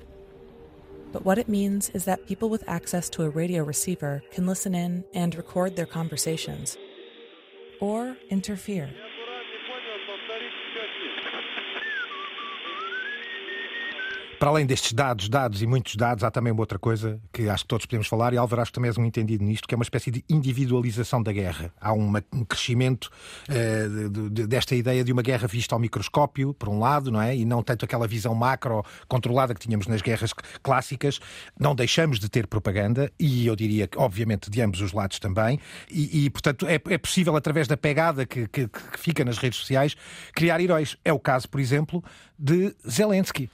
But 1.12 1.26
what 1.26 1.38
it 1.38 1.50
means 1.50 1.90
is 1.90 2.06
that 2.06 2.28
people 2.28 2.50
with 2.50 2.64
access 2.68 3.10
to 3.12 3.24
a 3.24 3.30
radio 3.30 3.64
receiver 3.64 4.22
can 4.32 4.46
listen 4.46 4.76
in 4.76 5.06
and 5.14 5.34
record 5.34 5.76
their 5.76 5.86
conversations 5.86 6.78
or 7.80 8.18
interfere. 8.30 8.92
Para 14.40 14.50
além 14.50 14.66
destes 14.66 14.92
dados, 14.92 15.30
dados 15.30 15.62
e 15.62 15.68
muitos 15.68 15.96
dados, 15.96 16.24
há 16.24 16.30
também 16.30 16.52
uma 16.52 16.62
outra 16.62 16.78
coisa 16.78 17.20
que 17.32 17.48
acho 17.50 17.64
que 17.64 17.68
todos 17.70 17.86
podemos 17.86 18.08
falar, 18.08 18.34
e 18.34 18.38
Álvaro, 18.38 18.62
acho 18.62 18.72
que 18.72 18.76
também 18.76 18.90
és 18.90 18.98
um 18.98 19.06
entendido 19.06 19.44
nisto, 19.44 19.68
que 19.68 19.74
é 19.74 19.78
uma 19.78 19.84
espécie 19.84 20.12
de 20.12 20.24
individualização 20.30 21.24
da 21.24 21.32
guerra. 21.32 21.72
Há 21.80 21.94
uma, 21.94 22.24
um 22.34 22.44
crescimento 22.44 23.10
uh, 23.50 24.10
de, 24.10 24.30
de, 24.30 24.48
desta 24.48 24.76
ideia 24.76 25.04
de 25.04 25.12
uma 25.12 25.22
guerra 25.22 25.48
vista 25.48 25.74
ao 25.74 25.80
microscópio, 25.80 26.54
por 26.54 26.68
um 26.68 26.80
lado, 26.80 27.12
não 27.12 27.22
é? 27.22 27.36
E 27.36 27.46
não 27.46 27.64
tanto 27.64 27.86
aquela 27.86 28.08
visão 28.08 28.36
macro 28.36 28.84
controlada 29.08 29.54
que 29.54 29.60
tínhamos 29.62 29.88
nas 29.88 30.02
guerras 30.02 30.34
clássicas. 30.62 31.20
Não 31.58 31.74
deixamos 31.74 32.20
de 32.20 32.28
ter 32.28 32.46
propaganda, 32.48 33.12
e 33.18 33.48
eu 33.48 33.56
diria 33.56 33.88
que, 33.88 33.98
obviamente, 33.98 34.50
de 34.50 34.62
ambos 34.62 34.82
os 34.82 34.92
lados 34.92 35.18
também, 35.18 35.60
e, 35.90 36.26
e 36.26 36.30
portanto, 36.30 36.68
é, 36.68 36.76
é, 36.76 36.98
possível, 36.98 37.36
através 37.36 37.68
da 37.68 37.78
pegada 37.78 38.26
que, 38.26 38.48
que, 38.48 38.68
que 38.68 39.00
fica 39.00 39.24
nas 39.24 39.38
redes 39.38 39.60
sociais, 39.60 39.96
criar 40.34 40.60
heróis. 40.60 40.98
É 41.06 41.14
o 41.14 41.20
caso, 41.20 41.48
por 41.48 41.62
exemplo, 41.62 42.04
de 42.38 42.76
Zelensky. 42.88 43.50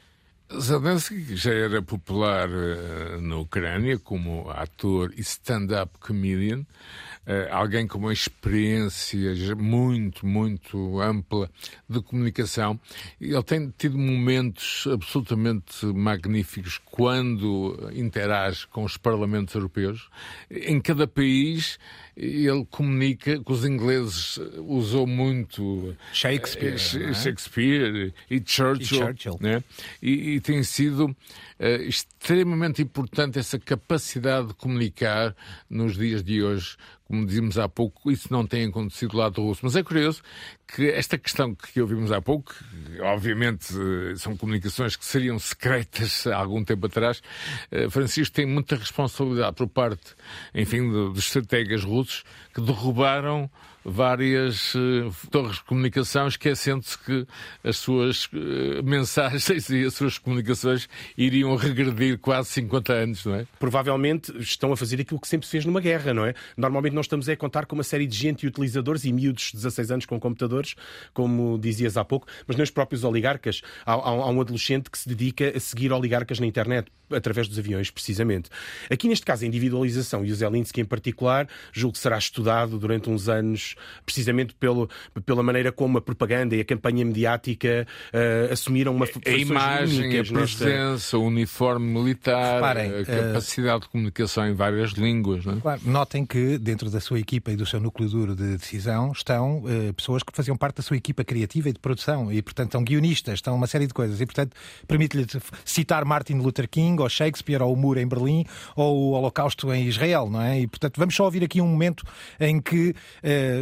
Zelensky 0.59 1.35
já 1.35 1.53
era 1.53 1.81
popular 1.81 2.49
uh, 2.49 3.21
na 3.21 3.37
Ucrânia 3.37 3.97
como 3.97 4.49
ator 4.49 5.13
e 5.15 5.21
stand-up 5.21 5.97
comedian, 5.99 6.59
uh, 6.59 7.51
alguém 7.51 7.87
com 7.87 7.99
uma 7.99 8.11
experiência 8.11 9.55
muito, 9.55 10.25
muito 10.25 10.99
ampla 10.99 11.49
de 11.87 12.01
comunicação. 12.01 12.79
Ele 13.19 13.41
tem 13.43 13.73
tido 13.77 13.97
momentos 13.97 14.87
absolutamente 14.91 15.85
magníficos 15.85 16.79
quando 16.83 17.89
interage 17.93 18.67
com 18.67 18.83
os 18.83 18.97
parlamentos 18.97 19.55
europeus. 19.55 20.09
Em 20.49 20.81
cada 20.81 21.07
país 21.07 21.79
ele 22.15 22.65
comunica 22.69 23.39
que 23.39 23.51
os 23.51 23.65
ingleses 23.65 24.37
usou 24.57 25.07
muito 25.07 25.95
Shakespeare, 26.13 26.73
é? 26.73 27.13
Shakespeare 27.13 28.13
e 28.29 28.41
Churchill, 28.45 28.81
e, 28.81 28.85
Churchill. 28.85 29.37
Né? 29.39 29.63
E, 30.01 30.40
tem 30.41 30.63
sido 30.63 31.05
uh, 31.05 31.81
extremamente 31.87 32.81
importante 32.81 33.39
essa 33.39 33.59
capacidade 33.59 34.47
de 34.47 34.53
comunicar 34.55 35.35
nos 35.69 35.95
dias 35.95 36.23
de 36.23 36.43
hoje 36.43 36.77
como 37.11 37.25
dizíamos 37.25 37.59
há 37.59 37.67
pouco, 37.67 38.09
isso 38.09 38.31
não 38.31 38.47
tem 38.47 38.67
acontecido 38.67 39.11
do 39.11 39.17
lado 39.17 39.41
russo. 39.41 39.59
Mas 39.63 39.75
é 39.75 39.83
curioso 39.83 40.23
que 40.65 40.89
esta 40.89 41.17
questão 41.17 41.53
que 41.53 41.81
ouvimos 41.81 42.09
há 42.09 42.21
pouco, 42.21 42.55
obviamente 43.01 43.73
eh, 43.73 44.15
são 44.15 44.37
comunicações 44.37 44.95
que 44.95 45.03
seriam 45.03 45.37
secretas 45.37 46.25
há 46.25 46.37
algum 46.37 46.63
tempo 46.63 46.85
atrás, 46.85 47.21
eh, 47.69 47.89
Francisco 47.89 48.33
tem 48.33 48.45
muita 48.45 48.77
responsabilidade 48.77 49.57
por 49.57 49.67
parte, 49.67 50.15
enfim, 50.55 50.89
dos 50.89 51.19
estrategas 51.19 51.83
russos 51.83 52.23
que 52.53 52.61
derrubaram 52.61 53.51
várias 53.83 54.75
uh, 54.75 55.11
torres 55.29 55.57
de 55.57 55.63
comunicação, 55.63 56.27
esquecendo-se 56.27 56.97
que 56.97 57.27
as 57.63 57.77
suas 57.77 58.25
uh, 58.25 58.83
mensagens 58.83 59.69
e 59.69 59.85
as 59.85 59.93
suas 59.93 60.17
comunicações 60.17 60.87
iriam 61.17 61.55
regredir 61.55 62.17
quase 62.19 62.49
50 62.49 62.93
anos, 62.93 63.25
não 63.25 63.35
é? 63.35 63.47
Provavelmente 63.59 64.31
estão 64.39 64.71
a 64.71 64.77
fazer 64.77 65.01
aquilo 65.01 65.19
que 65.19 65.27
sempre 65.27 65.45
se 65.45 65.51
fez 65.51 65.65
numa 65.65 65.81
guerra, 65.81 66.13
não 66.13 66.25
é? 66.25 66.33
Normalmente 66.55 66.93
nós 66.93 67.05
estamos 67.05 67.27
a 67.27 67.35
contar 67.35 67.65
com 67.65 67.75
uma 67.75 67.83
série 67.83 68.05
de 68.05 68.15
gente 68.15 68.43
e 68.43 68.47
utilizadores 68.47 69.05
e 69.05 69.11
miúdos 69.11 69.45
de 69.45 69.53
16 69.53 69.91
anos 69.91 70.05
com 70.05 70.19
computadores, 70.19 70.75
como 71.13 71.57
dizias 71.57 71.97
há 71.97 72.05
pouco, 72.05 72.27
mas 72.47 72.57
nem 72.57 72.63
os 72.63 72.71
próprios 72.71 73.03
oligarcas. 73.03 73.61
Há, 73.85 73.93
há, 73.93 73.97
há 73.97 74.29
um 74.29 74.41
adolescente 74.41 74.89
que 74.89 74.97
se 74.97 75.09
dedica 75.09 75.55
a 75.55 75.59
seguir 75.59 75.91
oligarcas 75.91 76.39
na 76.39 76.45
internet, 76.45 76.91
através 77.13 77.47
dos 77.47 77.57
aviões, 77.57 77.89
precisamente. 77.89 78.49
Aqui, 78.89 79.07
neste 79.07 79.25
caso, 79.25 79.43
a 79.43 79.47
individualização 79.47 80.25
e 80.25 80.31
o 80.31 80.35
Zelensky 80.35 80.81
em 80.81 80.85
particular, 80.85 81.47
julgo 81.71 81.93
que 81.93 81.99
será 81.99 82.17
estudado 82.17 82.77
durante 82.77 83.09
uns 83.09 83.29
anos 83.29 83.75
precisamente 84.05 84.53
pelo, 84.55 84.89
pela 85.25 85.43
maneira 85.43 85.71
como 85.71 85.97
a 85.97 86.01
propaganda 86.01 86.55
e 86.55 86.61
a 86.61 86.65
campanha 86.65 87.05
mediática 87.05 87.87
uh, 88.13 88.53
assumiram 88.53 88.95
uma 88.95 89.05
A 89.05 89.29
imagem, 89.31 90.19
a 90.19 90.23
presença, 90.23 90.65
nesta... 90.65 91.17
o 91.17 91.25
uniforme 91.25 91.85
militar, 91.85 92.55
Reparem, 92.55 92.91
a 92.93 93.05
capacidade 93.05 93.77
uh... 93.77 93.79
de 93.81 93.89
comunicação 93.89 94.47
em 94.47 94.53
várias 94.53 94.91
línguas. 94.91 95.45
Não 95.45 95.57
é? 95.57 95.61
claro, 95.61 95.81
notem 95.85 96.25
que 96.25 96.57
dentro 96.57 96.89
da 96.89 96.99
sua 96.99 97.19
equipa 97.19 97.51
e 97.51 97.55
do 97.55 97.65
seu 97.65 97.79
núcleo 97.79 98.09
duro 98.09 98.35
de 98.35 98.57
decisão 98.57 99.11
estão 99.11 99.59
uh, 99.59 99.93
pessoas 99.93 100.23
que 100.23 100.31
faziam 100.33 100.55
parte 100.57 100.77
da 100.77 100.83
sua 100.83 100.97
equipa 100.97 101.23
criativa 101.23 101.69
e 101.69 101.73
de 101.73 101.79
produção 101.79 102.31
e, 102.31 102.41
portanto, 102.41 102.67
estão 102.67 102.83
guionistas, 102.83 103.35
estão 103.35 103.55
uma 103.55 103.67
série 103.67 103.87
de 103.87 103.93
coisas 103.93 104.19
e, 104.21 104.25
portanto, 104.25 104.55
permite-lhe 104.87 105.25
citar 105.65 106.05
Martin 106.05 106.35
Luther 106.35 106.67
King 106.69 107.00
ou 107.01 107.09
Shakespeare 107.09 107.61
ou 107.61 107.73
o 107.73 107.75
muro 107.75 107.99
em 107.99 108.07
Berlim 108.07 108.45
ou 108.75 108.97
o 108.97 109.11
Holocausto 109.11 109.73
em 109.73 109.87
Israel, 109.87 110.29
não 110.29 110.41
é? 110.41 110.61
E, 110.61 110.67
portanto, 110.67 110.97
vamos 110.97 111.15
só 111.15 111.25
ouvir 111.25 111.43
aqui 111.43 111.61
um 111.61 111.67
momento 111.67 112.03
em 112.39 112.61
que 112.61 112.93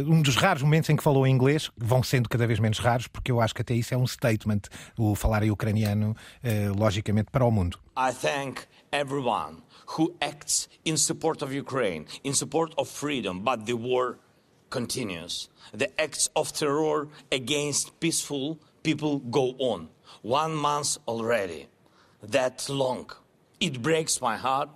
um 0.06 0.22
dos 0.22 0.36
raros 0.36 0.62
momentos 0.62 0.90
em 0.90 0.96
que 0.96 1.02
falou 1.02 1.26
em 1.26 1.32
inglês, 1.32 1.70
vão 1.76 2.02
sendo 2.02 2.28
cada 2.28 2.46
vez 2.46 2.58
menos 2.58 2.78
raros, 2.78 3.06
porque 3.06 3.30
eu 3.30 3.40
acho 3.40 3.54
que 3.54 3.62
até 3.62 3.74
isso 3.74 3.94
é 3.94 3.96
um 3.96 4.06
statement, 4.06 4.62
o 4.98 5.14
falar 5.14 5.42
em 5.42 5.50
ucraniano, 5.50 6.14
uh, 6.44 6.78
logicamente, 6.78 7.30
para 7.30 7.44
o 7.44 7.50
mundo. 7.50 7.78
I 7.96 8.12
thank 8.12 8.62
everyone 8.92 9.62
who 9.98 10.14
acts 10.20 10.68
in 10.84 10.96
support 10.96 11.42
of 11.42 11.52
Ukraine, 11.52 12.06
in 12.24 12.34
support 12.34 12.72
of 12.76 12.88
freedom, 12.88 13.40
but 13.40 13.66
the 13.66 13.74
war 13.74 14.18
continues. 14.70 15.48
The 15.72 15.90
acts 15.98 16.28
of 16.34 16.52
terror 16.52 17.08
against 17.32 17.98
peaceful 18.00 18.58
people 18.82 19.18
go 19.18 19.54
on. 19.58 19.88
One 20.22 20.54
month 20.54 20.98
already. 21.06 21.68
That 22.22 22.68
long. 22.68 23.10
It 23.60 23.82
breaks 23.82 24.22
my 24.22 24.38
heart, 24.38 24.70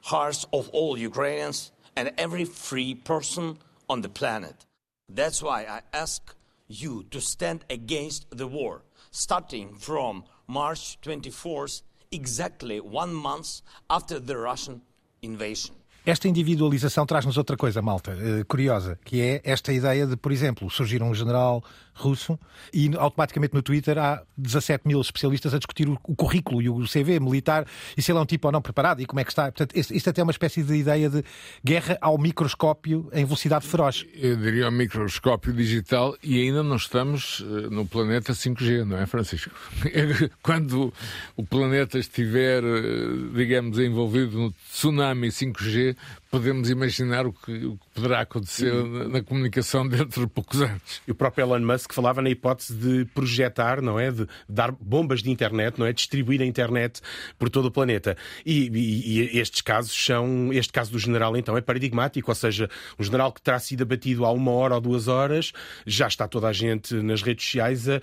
hearts 0.00 0.46
of 0.50 0.70
all 0.70 0.96
Ukrainians 0.96 1.70
and 1.94 2.12
every 2.16 2.46
free 2.46 2.94
person 2.94 3.58
on 3.90 4.00
the 4.00 4.08
planet. 4.08 4.64
That's 5.08 5.42
why 5.42 5.66
I 5.68 5.80
ask 5.92 6.34
you 6.66 7.04
to 7.10 7.20
stand 7.20 7.66
against 7.68 8.26
the 8.30 8.46
war, 8.46 8.82
starting 9.10 9.74
from 9.74 10.24
March 10.46 10.98
24th, 11.02 11.82
exactly 12.10 12.80
one 12.80 13.12
month 13.12 13.60
after 13.90 14.18
the 14.18 14.36
Russian 14.38 14.80
invasion. 15.20 15.74
Esta 16.06 16.28
individualização 16.28 17.04
traz-nos 17.04 17.36
outra 17.36 17.56
coisa, 17.56 17.82
malta, 17.82 18.12
uh, 18.12 18.44
curiosa, 18.46 18.96
que 19.04 19.20
é 19.20 19.40
esta 19.44 19.72
ideia 19.72 20.06
de, 20.06 20.16
por 20.16 20.30
exemplo, 20.30 20.70
surgir 20.70 21.02
um 21.02 21.12
general 21.12 21.64
russo 21.96 22.38
e 22.72 22.90
automaticamente 22.96 23.54
no 23.54 23.62
Twitter 23.62 23.98
há 23.98 24.22
17 24.36 24.86
mil 24.86 25.00
especialistas 25.00 25.54
a 25.54 25.58
discutir 25.58 25.88
o, 25.88 25.96
currículo 25.96 26.60
e 26.60 26.68
o 26.68 26.84
CV 26.84 27.18
militar 27.18 27.66
e 27.96 28.02
se 28.02 28.12
ele 28.12 28.18
é 28.18 28.22
um 28.22 28.26
tipo 28.26 28.46
ou 28.46 28.52
não 28.52 28.60
preparado 28.60 29.00
e 29.00 29.06
como 29.06 29.18
é 29.18 29.24
que 29.24 29.30
está. 29.30 29.44
Portanto, 29.44 29.72
isto 29.74 30.10
até 30.10 30.20
é 30.20 30.24
uma 30.24 30.30
espécie 30.30 30.62
de 30.62 30.74
ideia 30.74 31.08
de 31.08 31.24
guerra 31.64 31.96
ao 32.00 32.18
microscópio 32.18 33.08
em 33.12 33.24
velocidade 33.24 33.66
feroz. 33.66 34.04
Eu 34.14 34.36
diria 34.36 34.66
ao 34.66 34.72
microscópio 34.72 35.52
digital 35.52 36.16
e 36.22 36.40
ainda 36.40 36.62
não 36.62 36.76
estamos 36.76 37.40
uh, 37.40 37.70
no 37.70 37.86
planeta 37.86 38.32
5G, 38.32 38.84
não 38.84 38.98
é, 38.98 39.06
Francisco? 39.06 39.50
Quando 40.42 40.92
o 41.34 41.42
planeta 41.42 41.98
estiver, 41.98 42.62
uh, 42.62 43.30
digamos, 43.34 43.78
envolvido 43.78 44.38
no 44.38 44.52
tsunami 44.70 45.28
5G, 45.28 45.96
podemos 46.30 46.68
imaginar 46.70 47.26
o 47.26 47.32
que, 47.32 47.52
o 47.66 47.76
que 47.76 47.86
poderá 47.94 48.20
acontecer 48.20 48.72
na, 48.72 49.08
na, 49.08 49.22
comunicação 49.22 49.86
dentro 49.88 50.22
de 50.22 50.26
poucos 50.26 50.60
anos. 50.60 51.00
E 51.06 51.10
o 51.10 51.14
próprio 51.14 51.44
Elon 51.44 51.60
Musk 51.60 51.92
falava 51.92 52.20
na 52.20 52.30
hipótese 52.30 52.74
de 52.74 53.04
projetar, 53.06 53.80
não 53.80 53.98
é? 53.98 54.10
De 54.10 54.26
dar 54.48 54.72
bombas 54.72 55.22
de 55.22 55.30
internet, 55.30 55.78
não 55.78 55.86
é? 55.86 55.92
Distribuir 55.92 56.40
a 56.42 56.44
internet 56.44 57.00
por 57.38 57.48
todo 57.48 57.66
o 57.66 57.70
planeta. 57.70 58.16
E, 58.44 58.68
e, 58.68 59.36
e 59.36 59.38
estes 59.38 59.60
casos 59.60 59.92
são. 59.92 60.52
Este 60.52 60.72
caso 60.72 60.92
do 60.92 60.98
general, 60.98 61.36
então, 61.36 61.56
é 61.56 61.60
paradigmático, 61.60 62.30
ou 62.30 62.34
seja, 62.34 62.68
um 62.98 63.04
general 63.04 63.32
que 63.32 63.40
terá 63.40 63.58
sido 63.58 63.82
abatido 63.82 64.24
há 64.24 64.32
uma 64.32 64.50
hora 64.50 64.74
ou 64.74 64.80
duas 64.80 65.08
horas, 65.08 65.52
já 65.86 66.06
está 66.06 66.26
toda 66.26 66.48
a 66.48 66.52
gente 66.52 66.94
nas 66.94 67.22
redes 67.22 67.44
sociais, 67.44 67.88
a, 67.88 67.96
a, 67.96 68.00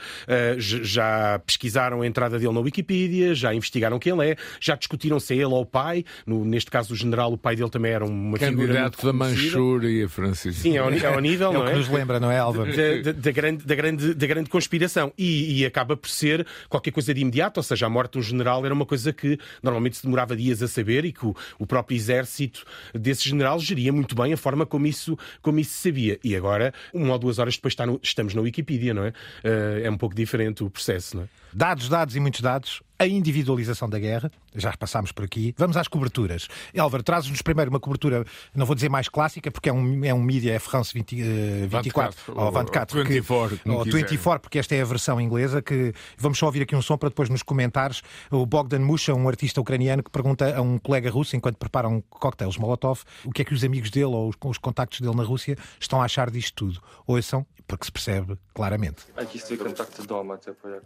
já 0.58 1.40
pesquisaram 1.40 2.02
a 2.02 2.08
entrada 2.08 2.40
dele 2.40 2.54
na 2.54 2.60
Wikipedia, 2.60 3.36
já 3.36 3.54
investigaram 3.54 4.00
quem 4.00 4.14
ele 4.14 4.32
é, 4.32 4.38
já 4.60 4.76
discutiram 4.76 5.20
se 5.20 5.34
é 5.34 5.38
ele 5.38 5.46
ou 5.46 5.62
o 5.62 5.66
pai. 5.66 6.06
No, 6.26 6.46
neste 6.46 6.72
caso, 6.72 6.94
o 6.94 6.96
general, 6.96 7.32
o 7.34 7.38
pai 7.38 7.56
dele 7.56 7.70
também 7.70 7.92
era 7.92 8.06
um 8.06 8.13
uma 8.14 8.38
Candidato 8.38 9.06
da 9.06 9.14
Manchúria, 9.14 10.08
Francisco. 10.08 10.62
Sim, 10.62 10.78
é 10.78 10.80
ao, 10.80 10.92
é 10.92 11.06
ao 11.06 11.20
nível, 11.20 11.50
é 11.52 11.54
não 11.54 11.62
o 11.62 11.66
que 11.66 11.72
é? 11.72 11.76
nos 11.76 11.90
lembra, 11.90 12.20
não 12.20 12.32
é, 12.32 12.38
Álvaro? 12.38 12.72
Da, 12.72 13.12
da, 13.12 13.20
da, 13.20 13.32
grande, 13.32 13.66
da, 13.66 13.76
grande, 13.76 14.14
da 14.14 14.28
grande 14.28 14.50
conspiração. 14.50 15.12
E, 15.18 15.60
e, 15.60 15.66
acaba 15.66 15.98
por 15.98 16.10
ser 16.10 16.46
qualquer 16.70 16.92
coisa 16.92 17.14
de 17.14 17.22
imediato, 17.22 17.60
ou 17.60 17.64
seja, 17.64 17.86
a 17.86 17.90
morte 17.90 18.14
de 18.14 18.20
um 18.20 18.22
general 18.22 18.66
era 18.66 18.74
uma 18.74 18.86
coisa 18.86 19.12
que 19.12 19.38
normalmente 19.62 19.98
se 19.98 20.04
demorava 20.04 20.36
dias 20.36 20.62
a 20.62 20.68
saber 20.68 21.06
e 21.06 21.12
que 21.12 21.26
o, 21.26 21.36
o 21.58 21.66
próprio 21.66 21.96
exército 21.96 22.66
desse 22.94 23.28
general 23.28 23.60
geria 23.60 23.92
muito 23.92 24.16
bem 24.16 24.34
a 24.34 24.38
forma 24.38 24.66
como 24.66 24.86
isso, 24.88 25.18
como 25.42 25.60
isso 25.60 25.72
se 25.72 25.90
sabia. 25.90 26.20
E 26.24 26.36
agora, 26.36 26.74
uma 26.94 27.14
ou 27.14 27.20
duas 27.20 27.40
horas 27.40 27.56
depois, 27.56 27.74
está 27.74 27.86
no, 27.86 28.00
estamos 28.02 28.34
na 28.34 28.42
Wikipedia, 28.42 28.94
não 28.94 29.06
é? 29.06 29.10
Uh, 29.10 29.86
é 29.86 29.90
um 29.90 29.98
pouco 29.98 30.16
diferente 30.16 30.64
o 30.64 30.70
processo, 30.70 31.18
não 31.18 31.24
é? 31.24 31.28
Dados, 31.54 31.88
dados 31.88 32.16
e 32.16 32.20
muitos 32.20 32.42
dados 32.42 32.82
a 33.04 33.08
individualização 33.08 33.90
da 33.90 34.00
guerra, 34.00 34.32
já 34.56 34.76
passámos 34.78 35.12
por 35.12 35.26
aqui. 35.26 35.54
Vamos 35.58 35.78
às 35.78 35.88
coberturas. 35.88 36.48
Álvaro, 36.78 37.04
traz-nos 37.04 37.42
primeiro 37.42 37.70
uma 37.70 37.80
cobertura, 37.80 38.26
não 38.56 38.66
vou 38.66 38.76
dizer 38.76 38.90
mais 38.90 39.10
clássica, 39.10 39.52
porque 39.52 39.70
é 39.70 39.74
um, 39.74 40.06
é 40.06 40.14
um 40.14 40.22
mídia, 40.22 40.54
é 40.54 40.60
France 40.60 40.94
20, 40.94 41.14
uh, 41.14 41.68
24, 41.68 41.82
24, 41.82 42.34
ou 42.36 42.52
24, 42.52 43.04
24, 43.04 43.58
que, 43.58 43.70
ou 43.70 43.84
24, 43.84 44.42
porque 44.42 44.60
esta 44.60 44.76
é 44.76 44.82
a 44.82 44.86
versão 44.86 45.20
inglesa, 45.20 45.62
que 45.62 45.94
vamos 46.18 46.38
só 46.38 46.46
ouvir 46.46 46.64
aqui 46.64 46.76
um 46.76 46.82
som 46.82 46.98
para 46.98 47.10
depois 47.10 47.30
nos 47.30 47.44
comentários. 47.44 48.02
O 48.32 48.46
Bogdan 48.46 48.80
Musha, 48.80 49.14
um 49.14 49.28
artista 49.28 49.60
ucraniano, 49.60 50.02
que 50.02 50.10
pergunta 50.10 50.56
a 50.56 50.62
um 50.62 50.78
colega 50.78 51.10
russo, 51.10 51.36
enquanto 51.36 51.58
preparam 51.58 52.02
cocktails 52.10 52.58
Molotov, 52.58 53.02
o 53.26 53.32
que 53.32 53.42
é 53.42 53.46
que 53.46 53.54
os 53.54 53.64
amigos 53.64 53.90
dele 53.90 54.06
ou 54.06 54.30
os, 54.30 54.36
os 54.44 54.58
contactos 54.58 55.02
dele 55.02 55.16
na 55.16 55.24
Rússia 55.24 55.58
estão 55.80 56.02
a 56.02 56.06
achar 56.06 56.30
disto 56.30 56.54
tudo. 56.56 56.82
Ouçam, 57.06 57.46
porque 57.68 57.86
se 57.86 57.92
percebe 57.92 58.38
claramente. 58.54 59.04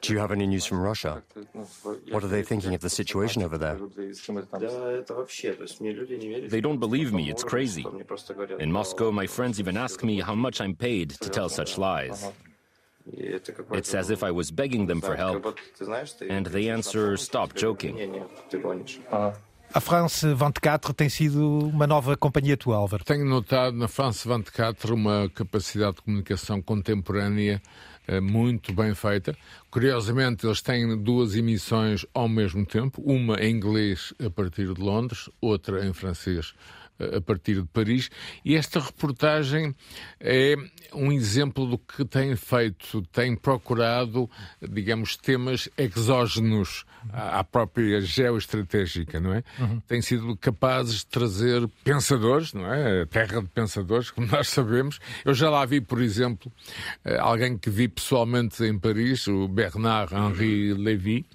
Do 0.02 0.14
you 0.14 0.20
have 0.20 0.32
any 0.32 0.48
news 0.48 0.66
from 0.66 0.82
Russia? 0.82 1.24
What 2.12 2.24
are 2.24 2.30
they 2.30 2.44
thinking 2.44 2.74
of 2.74 2.82
the 2.82 2.90
situation 2.90 3.44
over 3.44 3.58
there? 3.58 3.78
They 6.50 6.62
don't 6.62 6.80
believe 6.80 7.14
me, 7.14 7.30
it's 7.30 7.44
crazy. 7.44 7.86
In 8.60 8.72
Moscow, 8.72 9.12
my 9.12 9.28
friends 9.28 9.60
even 9.60 9.78
ask 9.78 10.04
me 10.04 10.22
how 10.22 10.36
much 10.36 10.62
I'm 10.62 10.76
paid 10.76 11.12
to 11.22 11.30
tell 11.30 11.50
such 11.50 11.78
lies. 11.78 12.32
It's 13.72 13.94
as 13.94 14.10
if 14.10 14.22
I 14.24 14.32
was 14.32 14.52
begging 14.52 14.88
them 14.88 15.02
for 15.02 15.16
help, 15.16 15.58
and 16.30 16.46
they 16.48 16.70
answer, 16.70 17.16
stop 17.18 17.54
joking. 17.56 18.26
A 19.74 19.82
France 19.82 20.26
24 20.34 20.94
tem 20.94 21.10
sido 21.10 21.60
uma 21.60 21.86
nova 21.86 22.16
companhia 22.16 22.56
tua, 22.56 22.78
Álvaro. 22.78 23.04
Tenho 23.04 23.26
notado 23.26 23.76
na 23.76 23.88
France 23.88 24.28
24 24.28 24.96
uma 24.96 25.30
capacidade 25.36 25.98
de 25.98 26.02
comunicação 26.04 26.62
contemporânea 26.62 27.62
eh, 28.08 28.22
muito 28.22 28.74
bem 28.74 28.96
feita. 28.96 29.36
Curiosamente, 29.70 30.46
eles 30.46 30.62
têm 30.62 30.98
duas 30.98 31.36
emissões 31.36 32.06
ao 32.14 32.30
mesmo 32.30 32.66
tempo, 32.66 33.02
uma 33.06 33.36
em 33.44 33.52
inglês 33.52 34.14
a 34.26 34.30
partir 34.30 34.74
de 34.74 34.82
Londres, 34.82 35.30
outra 35.42 35.86
em 35.86 35.92
francês 35.92 36.54
a 37.00 37.22
partir 37.22 37.62
de 37.62 37.68
Paris. 37.68 38.10
E 38.44 38.56
esta 38.56 38.80
reportagem 38.80 39.76
é 40.20 40.56
um 40.94 41.12
exemplo 41.12 41.66
do 41.66 41.78
que 41.78 42.06
tem 42.06 42.36
feito, 42.36 43.02
tem 43.12 43.36
procurado, 43.36 44.30
digamos, 44.62 45.16
temas 45.18 45.70
exógenos 45.78 46.86
à 47.12 47.44
própria 47.44 48.02
geoestratégica, 48.02 49.20
não 49.20 49.34
é? 49.34 49.44
Uhum. 49.60 49.80
Tem 49.82 50.02
sido 50.02 50.36
capazes 50.38 51.00
de 51.00 51.08
trazer 51.08 51.68
pensadores, 51.84 52.54
não 52.54 52.72
é? 52.72 53.06
Terra 53.06 53.42
de 53.42 53.48
pensadores, 53.48 54.12
como 54.12 54.28
nós 54.28 54.50
sabemos. 54.50 55.00
Eu 55.24 55.34
já 55.34 55.50
lá 55.50 55.66
vi, 55.66 55.82
por 55.82 56.02
exemplo, 56.02 56.52
eh, 57.06 57.18
alguém 57.18 57.58
que 57.58 57.70
vi 57.70 57.88
pessoalmente 57.88 58.64
em 58.64 58.78
Paris, 58.78 59.28
o 59.28 59.48
Bernard-Henri 59.48 60.74
Lévy, 60.74 61.26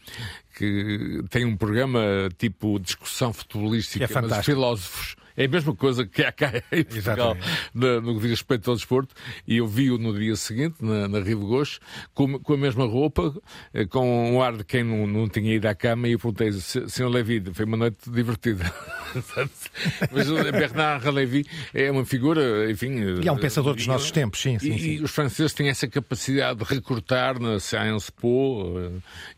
que 0.55 1.23
tem 1.31 1.45
um 1.45 1.57
programa 1.57 2.01
tipo 2.37 2.79
discussão 2.79 3.33
futebolística, 3.33 4.05
é 4.05 4.21
mas 4.21 4.45
filósofos 4.45 5.17
é 5.37 5.45
a 5.45 5.49
mesma 5.49 5.75
coisa 5.75 6.07
que 6.07 6.23
há 6.23 6.33
cá 6.33 6.53
em 6.71 6.85
Portugal 6.85 7.37
no, 7.75 8.01
no 8.01 8.15
que 8.15 8.21
diz 8.23 8.31
respeito 8.31 8.71
ao 8.71 8.77
desporto. 8.77 9.15
E 9.47 9.59
eu 9.59 9.67
vi-o 9.67 9.99
no 9.99 10.19
dia 10.19 10.37
seguinte, 10.37 10.77
na, 10.81 11.09
na 11.09 11.21
Rio 11.21 11.41
Gosto, 11.41 11.81
com, 12.15 12.39
com, 12.39 12.55
a 12.55 12.57
mesma 12.57 12.85
roupa, 12.85 13.35
eh, 13.73 13.85
com 13.87 14.33
um 14.33 14.43
ar 14.43 14.57
de 14.57 14.65
quem 14.65 14.85
não, 14.85 15.07
não 15.07 15.29
tinha 15.29 15.55
ido 15.55 15.67
à 15.67 15.75
cama. 15.75 16.09
E 16.09 16.13
eu 16.13 16.19
perguntei, 16.19 16.53
Sr. 16.53 17.09
Levi, 17.09 17.43
foi 17.53 17.65
uma 17.65 17.77
noite 17.77 18.11
divertida. 18.11 18.73
Mas 20.11 20.31
o 20.31 20.35
Bernard 20.35 21.09
Levi 21.11 21.47
é 21.75 21.91
uma 21.91 22.05
figura, 22.05 22.71
enfim. 22.71 23.21
E 23.23 23.29
é 23.29 23.33
um 23.33 23.39
pensador 23.39 23.75
dos 23.75 23.87
nossos 23.87 24.11
tempos, 24.11 24.41
sim, 24.41 24.59
sim, 24.59 24.75
e, 24.75 24.79
sim. 24.79 24.91
E 24.91 25.03
os 25.03 25.11
franceses 25.11 25.53
têm 25.53 25.69
essa 25.69 25.87
capacidade 25.87 26.59
de 26.59 26.65
recortar 26.65 27.39
na 27.39 27.59
Sciences 27.59 28.11
Po 28.11 28.75
eh, 28.79 28.91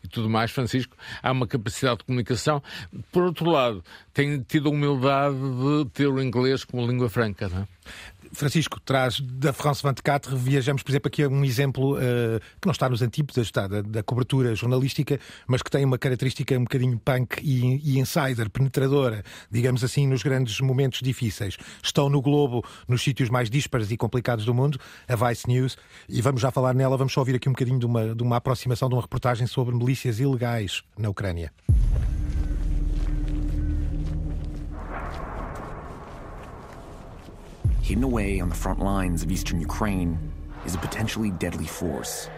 e 0.03 0.07
tudo 0.07 0.29
mais, 0.29 0.51
Francisco. 0.51 0.95
Há 1.21 1.31
uma 1.31 1.47
capacidade 1.47 1.99
de 1.99 2.05
comunicação. 2.05 2.61
Por 3.11 3.23
outro 3.23 3.49
lado, 3.49 3.83
tem 4.13 4.41
tido 4.41 4.69
a 4.69 4.71
humildade 4.71 5.35
de 5.35 5.84
ter 5.93 6.07
o 6.07 6.21
inglês 6.21 6.63
como 6.63 6.85
língua 6.85 7.09
franca. 7.09 7.49
Não 7.49 7.61
é? 7.61 7.67
Francisco 8.35 8.79
traz 8.81 9.19
da 9.21 9.53
France 9.53 9.81
24, 9.81 10.35
viajamos, 10.37 10.83
por 10.83 10.91
exemplo, 10.91 11.07
aqui 11.07 11.23
a 11.23 11.29
um 11.29 11.43
exemplo 11.43 11.95
uh, 11.95 12.39
que 12.59 12.65
não 12.65 12.71
está 12.71 12.89
nos 12.89 13.01
antípodas, 13.01 13.45
está 13.45 13.67
da, 13.67 13.81
da, 13.81 14.03
cobertura 14.03 14.53
jornalística, 14.53 15.19
mas 15.47 15.61
que 15.61 15.71
tem 15.71 15.85
uma 15.85 15.97
característica 15.97 16.57
um 16.57 16.63
bocadinho 16.63 16.99
punk 16.99 17.39
e, 17.41 17.81
e, 17.83 17.99
insider, 17.99 18.49
penetradora, 18.49 19.23
digamos 19.49 19.83
assim, 19.83 20.07
nos 20.07 20.21
grandes 20.21 20.59
momentos 20.59 20.99
difíceis. 21.01 21.57
Estão 21.81 22.09
no 22.09 22.21
globo, 22.21 22.63
nos 22.87 23.01
sítios 23.01 23.29
mais 23.29 23.49
dispares 23.49 23.89
e 23.91 23.97
complicados 23.97 24.45
do 24.45 24.53
mundo, 24.53 24.79
a 25.07 25.15
Vice 25.15 25.47
News, 25.47 25.77
e 26.09 26.21
vamos 26.21 26.41
já 26.41 26.51
falar 26.51 26.73
nela, 26.73 26.97
vamos 26.97 27.13
só 27.13 27.21
ouvir 27.21 27.35
aqui 27.35 27.47
um 27.47 27.53
bocadinho 27.53 27.79
de 27.79 27.85
uma, 27.85 28.13
de 28.13 28.23
uma 28.23 28.37
aproximação 28.37 28.89
de 28.89 28.95
uma 28.95 29.01
reportagem 29.01 29.47
sobre 29.47 29.73
milícias 29.73 30.19
ilegais 30.19 30.83
na 30.97 31.09
Ucrânia. 31.09 31.51
hidden 37.84 38.04
away 38.04 38.40
on 38.40 38.48
the 38.48 38.54
front 38.54 38.80
lines 38.80 39.22
of 39.22 39.30
eastern 39.30 39.60
Ukraine 39.60 40.18
is 40.64 40.74
a 40.74 40.78
potentially 40.78 41.30
deadly 41.30 41.66
force. 41.66 42.28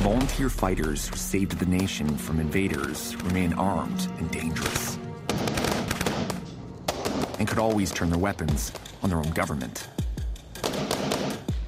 Volunteer 0.00 0.48
fighters 0.48 1.08
who 1.08 1.16
saved 1.16 1.58
the 1.58 1.66
nation 1.66 2.08
from 2.16 2.40
invaders 2.40 3.16
remain 3.24 3.52
armed 3.54 4.08
and 4.18 4.30
dangerous. 4.30 4.98
And 7.38 7.46
could 7.46 7.58
always 7.58 7.90
turn 7.90 8.08
their 8.10 8.18
weapons 8.18 8.72
on 9.02 9.10
their 9.10 9.18
own 9.18 9.30
government. 9.30 9.88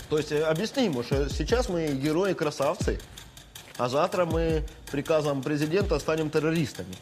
То 0.09 0.19
есть 0.19 0.33
объясни 0.33 0.85
ему, 0.85 1.03
что 1.03 1.29
сейчас 1.31 1.69
мы 1.69 1.89
герои-красавцы, 1.95 2.99
а 3.79 3.89
завтра 3.89 4.27
мы 4.27 4.65
приказом 4.91 5.43
президента 5.43 5.99
станем 5.99 6.29
террористами. 6.29 6.95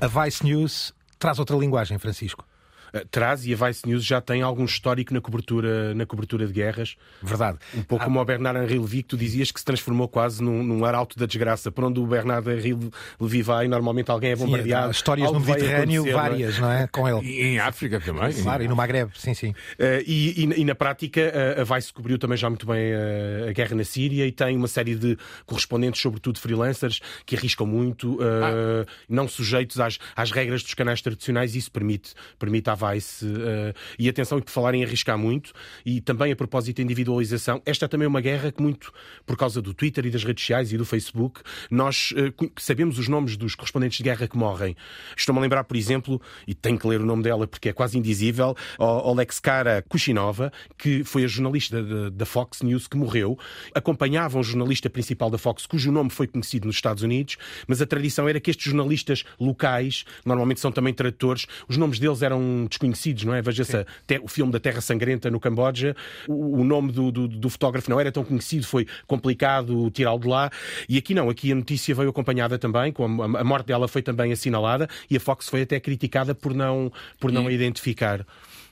A 0.00 0.08
Vice 0.08 0.42
News 0.42 0.92
traz 1.19 1.37
outra 1.37 1.57
linguagem, 1.57 1.97
Francisco. 1.99 2.45
Uh, 2.93 3.05
traz 3.09 3.45
e 3.45 3.53
a 3.53 3.67
Vice 3.67 3.87
News 3.87 4.05
já 4.05 4.21
tem 4.21 4.41
algum 4.41 4.65
histórico 4.65 5.13
na 5.13 5.21
cobertura, 5.21 5.93
na 5.93 6.05
cobertura 6.05 6.45
de 6.45 6.53
guerras. 6.53 6.95
Verdade. 7.21 7.57
Um 7.75 7.83
pouco 7.83 8.03
ah. 8.03 8.07
como 8.07 8.19
o 8.19 8.25
Bernard 8.25 8.59
Henri 8.59 8.79
Levy, 8.79 9.03
que 9.03 9.09
tu 9.09 9.17
dizias 9.17 9.51
que 9.51 9.59
se 9.59 9.65
transformou 9.65 10.07
quase 10.07 10.43
num, 10.43 10.63
num 10.63 10.85
arauto 10.85 11.17
da 11.17 11.25
desgraça. 11.25 11.71
Por 11.71 11.83
onde 11.83 11.99
o 11.99 12.05
Bernard 12.05 12.49
Henri 12.49 12.77
Levy 13.19 13.41
vai, 13.41 13.67
normalmente 13.67 14.09
alguém 14.11 14.31
é 14.31 14.35
bombardeado. 14.35 14.93
Sim, 14.93 14.97
histórias 14.97 15.31
no 15.31 15.39
Mediterrâneo, 15.39 16.07
é? 16.07 16.11
várias, 16.11 16.59
não 16.59 16.71
é? 16.71 16.87
Com 16.87 17.07
ele. 17.07 17.27
E 17.27 17.41
em 17.43 17.59
África 17.59 17.99
também. 17.99 18.33
Claro, 18.33 18.63
e 18.63 18.67
no 18.67 18.75
Maghreb, 18.75 19.11
sim, 19.15 19.33
sim. 19.33 19.49
Uh, 19.49 20.03
e, 20.05 20.45
e, 20.45 20.61
e, 20.61 20.65
na 20.65 20.75
prática, 20.75 21.33
a 21.57 21.75
Vice 21.75 21.93
cobriu 21.93 22.17
também 22.17 22.37
já 22.37 22.49
muito 22.49 22.65
bem 22.65 22.93
a, 22.93 23.49
a, 23.49 23.53
guerra 23.53 23.75
na 23.75 23.83
Síria 23.83 24.25
e 24.25 24.31
tem 24.31 24.55
uma 24.55 24.67
série 24.67 24.95
de 24.95 25.17
correspondentes, 25.45 26.01
sobretudo 26.01 26.39
freelancers, 26.39 26.99
que 27.25 27.35
arriscam 27.35 27.65
muito, 27.65 28.15
uh, 28.15 28.21
ah. 28.21 28.85
não 29.07 29.27
sujeitos 29.27 29.79
às, 29.79 29.97
às 30.15 30.31
regras 30.31 30.63
dos 30.63 30.73
canais 30.73 31.01
tradicionais, 31.01 31.55
e 31.55 31.57
isso 31.57 31.71
permite, 31.71 32.13
permite 32.37 32.69
à 32.69 32.75
Vice. 32.79 33.25
Uh, 33.25 33.73
e 33.97 34.07
atenção, 34.09 34.39
por 34.39 34.51
falar 34.51 34.73
em 34.73 34.83
arriscar 34.83 35.17
muito, 35.17 35.51
e 35.85 36.01
também 36.01 36.31
a 36.31 36.35
propósito 36.35 36.77
de 36.77 36.83
individualização, 36.83 37.61
esta 37.65 37.85
é 37.85 37.87
também 37.87 38.07
uma 38.07 38.21
guerra 38.21 38.51
que, 38.51 38.61
muito 38.61 38.91
por 39.25 39.37
causa 39.37 39.61
do 39.61 39.73
Twitter 39.73 40.05
e 40.05 40.09
das 40.09 40.23
redes 40.23 40.43
sociais 40.43 40.71
e 40.71 40.77
do 40.77 40.85
Facebook, 40.85 41.41
nós 41.69 42.11
uh, 42.11 42.51
sabemos 42.57 42.97
os 42.97 43.07
nomes 43.07 43.37
dos 43.37 43.55
correspondentes 43.55 43.97
de 43.97 44.03
guerra 44.03 44.27
que 44.27 44.37
morrem. 44.37 44.75
Estou-me 45.15 45.39
a 45.39 45.41
lembrar, 45.41 45.63
por 45.63 45.75
exemplo, 45.75 46.21
e 46.47 46.53
tenho 46.53 46.77
que 46.77 46.87
ler 46.87 47.01
o 47.01 47.05
nome 47.05 47.23
dela 47.23 47.47
porque 47.47 47.69
é 47.69 47.73
quase 47.73 47.97
indizível, 47.97 48.55
Olexkara 48.77 49.83
Kushinova, 49.87 50.51
que 50.77 51.03
foi 51.03 51.23
a 51.23 51.27
jornalista 51.27 52.09
da 52.11 52.25
Fox 52.25 52.61
News 52.61 52.87
que 52.87 52.97
morreu. 52.97 53.37
Acompanhava 53.73 54.37
um 54.37 54.43
jornalista 54.43 54.89
principal 54.89 55.29
da 55.29 55.37
Fox, 55.37 55.65
cujo 55.65 55.91
nome 55.91 56.09
foi 56.09 56.27
conhecido 56.27 56.67
nos 56.67 56.75
Estados 56.75 57.03
Unidos, 57.03 57.37
mas 57.67 57.81
a 57.81 57.85
tradição 57.85 58.27
era 58.27 58.39
que 58.39 58.51
estes 58.51 58.65
jornalistas 58.65 59.23
locais, 59.39 60.05
normalmente 60.25 60.59
são 60.59 60.71
também 60.71 60.93
tradutores, 60.93 61.45
os 61.67 61.77
nomes 61.77 61.99
deles 61.99 62.21
eram 62.21 62.67
desconhecidos, 62.69 63.23
não 63.23 63.33
é? 63.33 63.41
Veja-se 63.41 63.85
o 64.21 64.27
filme 64.27 64.51
da 64.51 64.59
Terra 64.59 64.81
Sangrenta 64.81 65.29
no 65.29 65.39
Camboja, 65.39 65.95
o, 66.27 66.61
o 66.61 66.63
nome 66.63 66.91
do, 66.91 67.11
do, 67.11 67.27
do, 67.27 67.49
fotógrafo 67.49 67.89
não 67.89 67.99
era 67.99 68.11
tão 68.11 68.23
conhecido, 68.23 68.65
foi 68.65 68.87
complicado 69.07 69.89
tirá-lo 69.91 70.19
de 70.19 70.27
lá. 70.27 70.49
E 70.87 70.97
aqui 70.97 71.13
não, 71.13 71.29
aqui 71.29 71.51
a 71.51 71.55
notícia 71.55 71.93
veio 71.93 72.09
acompanhada 72.09 72.57
também, 72.57 72.91
com 72.91 73.03
a, 73.21 73.41
a, 73.41 73.43
morte 73.43 73.67
dela 73.67 73.87
foi 73.87 74.01
também 74.01 74.31
assinalada 74.31 74.87
e 75.09 75.17
a 75.17 75.19
Fox 75.19 75.49
foi 75.49 75.63
até 75.63 75.79
criticada 75.79 76.33
por 76.33 76.53
não, 76.53 76.91
por 77.19 77.31
não 77.31 77.45
e... 77.45 77.47
a 77.47 77.51
identificar. 77.51 78.25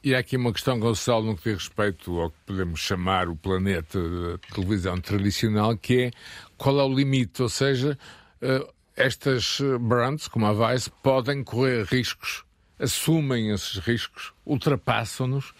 E 0.03 0.13
há 0.15 0.19
aqui 0.19 0.37
uma 0.37 0.53
questão, 0.53 0.79
Gonçalo, 0.79 1.25
no 1.25 1.35
que 1.35 1.51
diz 1.51 1.63
respeito 1.63 2.19
ao 2.19 2.29
que 2.29 2.37
podemos 2.45 2.79
chamar 2.79 3.27
o 3.27 3.35
planeta 3.35 3.99
de 3.99 4.37
televisão 4.53 5.01
tradicional, 5.01 5.75
que 5.75 6.03
é 6.03 6.11
qual 6.55 6.79
é 6.79 6.83
o 6.83 6.93
limite, 6.93 7.41
ou 7.41 7.49
seja, 7.49 7.97
uh, 8.41 8.73
estas 8.95 9.59
brands, 9.79 10.27
como 10.27 10.45
a 10.45 10.71
Vice, 10.71 10.89
podem 11.03 11.43
correr 11.43 11.83
riscos 11.85 12.46
assumem 12.79 13.51
esses 13.51 13.77
riscos, 13.77 14.33
ultrapassam-nos, 14.45 15.53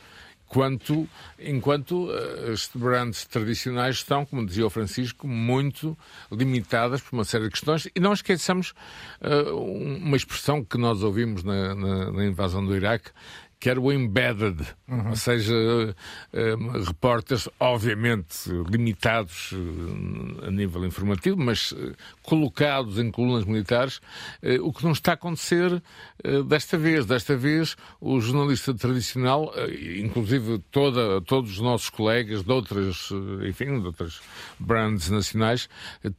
quanto, 0.48 1.08
enquanto 1.38 2.06
uh, 2.06 2.52
as 2.52 2.70
brands 2.74 3.26
tradicionais 3.26 3.98
estão, 3.98 4.26
como 4.26 4.46
dizia 4.46 4.66
o 4.66 4.70
Francisco, 4.70 5.28
muito 5.28 5.98
limitadas 6.32 7.02
por 7.02 7.14
uma 7.14 7.26
série 7.26 7.46
de 7.46 7.52
questões. 7.52 7.88
E 7.94 8.00
não 8.00 8.14
esqueçamos 8.14 8.74
uh, 9.22 9.54
uma 9.56 10.16
expressão 10.16 10.64
que 10.64 10.78
nós 10.78 11.04
ouvimos 11.04 11.44
na, 11.44 11.76
na, 11.76 12.12
na 12.12 12.26
invasão 12.26 12.66
do 12.66 12.76
Iraque, 12.76 13.12
que 13.60 13.70
era 13.70 13.82
o 13.82 13.92
embedded, 13.92 14.64
uhum. 14.88 15.10
ou 15.10 15.16
seja, 15.16 15.54
uh, 15.54 16.84
repórteres 16.84 17.50
obviamente 17.60 18.50
limitados 18.70 19.52
uh, 19.52 20.46
a 20.48 20.52
nível 20.52 20.86
informativo, 20.86 21.38
mas 21.38 21.74
colocados 22.22 23.00
em 23.00 23.10
colunas 23.10 23.46
militares, 23.46 24.00
o 24.62 24.72
que 24.72 24.84
não 24.84 24.92
está 24.92 25.12
a 25.12 25.14
acontecer 25.16 25.82
desta 26.48 26.78
vez. 26.78 27.06
Desta 27.06 27.36
vez, 27.36 27.76
o 28.02 28.20
jornalista 28.20 28.74
tradicional, 28.74 29.54
inclusive 29.98 30.60
toda, 30.72 31.22
todos 31.22 31.52
os 31.52 31.60
nossos 31.60 31.90
colegas 31.90 32.44
de 32.44 32.52
outras, 32.52 33.10
enfim, 33.48 33.80
de 33.80 33.86
outras 33.86 34.20
brands 34.60 35.10
nacionais, 35.10 35.70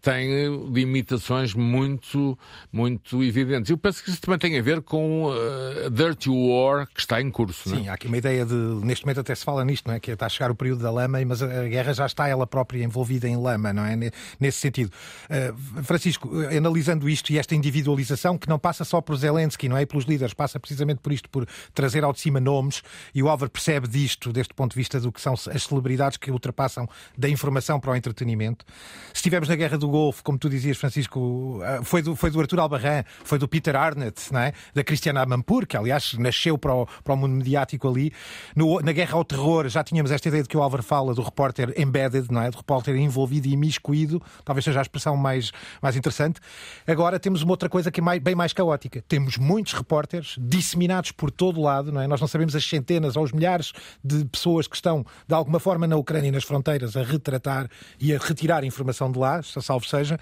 têm 0.01 0.71
limitações 0.73 1.55
muito, 1.55 2.39
muito 2.73 3.23
evidentes. 3.23 3.71
Eu 3.71 3.79
penso 3.79 4.03
que 4.03 4.11
isso 4.11 4.21
também 4.21 4.39
tem 4.39 4.59
a 4.59 4.63
ver 4.63 4.83
com 4.83 5.31
a 5.31 5.89
Dirty 5.89 6.31
War 6.31 6.87
que 6.87 7.01
está 7.01 7.21
em 7.21 7.28
em 7.29 7.31
curso. 7.31 7.69
Sim, 7.69 7.77
não 7.77 7.85
é? 7.85 7.89
há 7.91 7.95
aqui 7.95 8.07
uma 8.07 8.17
ideia 8.17 8.45
de, 8.45 8.55
neste 8.55 9.05
momento 9.05 9.21
até 9.21 9.35
se 9.35 9.45
fala 9.45 9.65
nisto, 9.65 9.87
não 9.87 9.95
é? 9.95 10.01
Que 10.01 10.11
está 10.11 10.27
a 10.27 10.29
chegar 10.29 10.51
o 10.51 10.55
período 10.55 10.83
da 10.83 10.91
lama, 10.91 11.19
mas 11.27 11.43
a 11.43 11.65
guerra 11.65 11.93
já 11.93 12.07
está 12.07 12.27
ela 12.27 12.47
própria 12.47 12.83
envolvida 12.83 13.29
em 13.29 13.37
lama, 13.37 13.73
não 13.73 13.85
é? 13.85 13.97
Nesse 14.41 14.59
sentido. 14.59 14.93
Uh, 15.29 15.83
Francisco, 15.83 16.31
analisando 16.57 17.09
isto 17.09 17.31
e 17.33 17.39
esta 17.39 17.55
individualização, 17.55 18.37
que 18.37 18.49
não 18.49 18.59
passa 18.59 18.85
só 18.85 19.01
por 19.01 19.17
Zelensky, 19.17 19.69
não 19.69 19.77
é? 19.77 19.83
E 19.83 19.87
pelos 19.87 20.05
líderes, 20.05 20.35
passa 20.35 20.59
precisamente 20.59 21.01
por 21.01 21.13
isto, 21.13 21.29
por 21.29 21.47
trazer 21.75 22.05
ao 22.05 22.13
de 22.13 22.21
cima 22.21 22.41
nomes, 22.41 22.83
e 23.15 23.23
o 23.23 23.29
Álvaro 23.29 23.51
percebe 23.51 23.87
disto, 23.87 24.33
deste 24.33 24.55
ponto 24.55 24.73
de 24.73 24.77
vista 24.77 25.01
do 25.01 25.13
que 25.13 25.21
são 25.21 25.35
as 25.35 25.63
celebridades 25.63 26.17
que 26.17 26.31
ultrapassam 26.31 26.89
da 27.17 27.29
informação 27.29 27.79
para 27.79 27.93
o 27.93 27.97
entretenimento. 27.97 28.65
Se 29.09 29.17
estivermos 29.17 29.49
na 29.49 29.57
Guerra 29.57 29.77
do 29.79 29.89
Golfo, 29.89 30.23
como 30.23 30.39
tu 30.39 30.49
dizias, 30.49 30.77
Francisco, 30.77 31.61
uh, 31.61 31.85
foi 31.85 32.03
do, 32.03 32.17
foi 32.17 32.31
do 32.31 32.41
Arthur 32.41 32.61
Albarran, 32.61 33.05
foi 33.25 33.39
do 33.39 33.47
Peter 33.49 33.77
Arnett, 33.77 34.33
não 34.33 34.41
é? 34.41 34.53
Da 34.75 34.83
Cristiana 34.83 35.23
Amanpour, 35.23 35.67
que 35.67 35.77
aliás 35.77 36.15
nasceu 36.15 36.57
para 36.57 36.75
o, 36.75 36.87
para 36.87 37.15
o 37.15 37.17
mundo 37.19 37.37
mediático 37.37 37.89
ali. 37.89 38.13
No, 38.55 38.81
na 38.81 38.93
Guerra 38.93 39.15
ao 39.15 39.25
Terror 39.25 39.69
já 39.69 39.83
tínhamos 39.85 40.11
esta 40.11 40.29
ideia 40.29 40.43
de 40.43 40.49
que 40.49 40.57
o 40.57 40.63
Álvaro 40.63 40.83
fala 40.83 41.15
do 41.15 41.23
repórter 41.23 41.75
embedded, 41.77 42.29
não 42.31 42.41
é? 42.41 42.51
Do 42.51 42.57
repórter 42.57 42.97
envolvido 42.97 43.49
e 43.49 43.53
imiscuído, 43.53 44.23
talvez 44.45 44.65
seja 44.65 44.79
a 44.79 44.83
expressão 44.83 45.17
mais, 45.17 45.53
mais 45.83 45.97
interessante. 45.97 46.41
Agora 46.87 47.19
temos 47.19 47.43
uma 47.43 47.53
outra 47.53 47.69
coisa 47.69 47.91
que 47.91 48.01
é 48.01 48.03
mais, 48.03 48.23
bem 48.23 48.35
mais 48.35 48.53
caótica. 48.53 49.03
Temos 49.07 49.37
muitos 49.37 49.73
repórteres 49.73 50.37
disseminados 50.39 51.13
por 51.13 51.31
todo 51.31 51.61
lado, 51.61 51.93
não 51.93 52.01
é? 52.01 52.07
Nós 52.07 52.21
não 52.21 52.29
sabemos 52.29 52.55
as 52.55 52.65
centenas 52.65 53.17
ou 53.17 53.25
os 53.25 53.33
milhares 53.33 53.73
de 54.03 54.25
pessoas 54.25 54.67
que 54.67 54.77
estão, 54.77 55.05
de 55.27 55.35
alguma 55.35 55.59
forma, 55.59 55.87
na 55.87 55.97
Ucrânia 55.97 56.29
e 56.29 56.33
nas 56.33 56.45
fronteiras 56.45 56.97
a 56.97 57.03
retratar 57.03 57.69
e 58.01 58.15
a 58.15 58.19
retirar 58.19 58.65
informação 58.65 59.11
de 59.11 59.19
lá, 59.19 59.43
salvo 59.43 59.87
seja. 59.87 60.19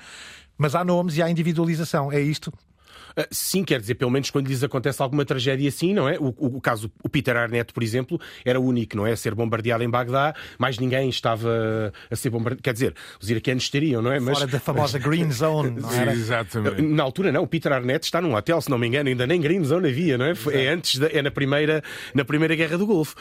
Mas 0.59 0.75
há 0.75 0.83
nomes 0.85 1.17
e 1.17 1.23
há 1.23 1.29
individualização. 1.29 2.11
É 2.11 2.21
isto 2.21 2.53
sim, 3.31 3.65
quer 3.65 3.81
dizer, 3.81 3.95
pelo 3.95 4.11
menos 4.11 4.31
quando 4.31 4.49
lhes 4.49 4.63
acontece 4.63 5.03
alguma 5.03 5.25
tragédia 5.25 5.69
assim, 5.69 5.95
não 5.95 6.09
é? 6.09 6.19
O, 6.19 6.35
o, 6.37 6.57
o 6.57 6.61
caso, 6.61 6.91
o 7.03 7.09
Peter 7.09 7.37
Arnett, 7.37 7.73
por 7.73 7.83
exemplo, 7.83 8.21
era 8.45 8.61
o 8.61 8.65
único, 8.65 8.97
não 8.97 9.07
é? 9.07 9.13
A 9.13 9.17
ser 9.17 9.35
bombardeado 9.35 9.83
em 9.83 9.91
Bagdá, 9.91 10.35
mais 10.59 10.79
ninguém 10.79 11.09
estava 11.09 11.93
a 12.11 12.17
ser 12.17 12.31
bombardeado. 12.31 12.63
Quer 12.63 12.73
dizer, 12.73 12.95
os 13.21 13.31
iraquianos 13.31 13.69
teriam, 13.69 14.03
não 14.03 14.13
é? 14.13 14.21
Mas... 14.21 14.39
Fora 14.39 14.51
da 14.51 14.61
famosa 14.61 14.99
Green 14.99 15.31
Zone, 15.31 15.81
não 15.81 15.93
era? 15.93 16.13
Exatamente. 16.13 16.83
Na 16.83 17.03
altura, 17.03 17.33
não. 17.33 17.43
O 17.43 17.47
Peter 17.47 17.73
Arnett 17.73 18.05
está 18.05 18.21
num 18.21 18.35
hotel, 18.35 18.61
se 18.61 18.71
não 18.71 18.79
me 18.79 18.87
engano, 18.87 19.09
ainda 19.09 19.27
nem 19.27 19.41
Green 19.41 19.63
Zone 19.65 19.89
havia, 19.89 20.19
não 20.19 20.27
é? 20.27 20.35
É 20.53 20.69
antes, 20.69 20.99
da, 20.99 21.09
é 21.09 21.23
na 21.23 21.31
primeira, 21.31 21.83
na 22.15 22.25
primeira 22.25 22.55
Guerra 22.55 22.79
do 22.79 22.87
Golfo. 22.87 23.15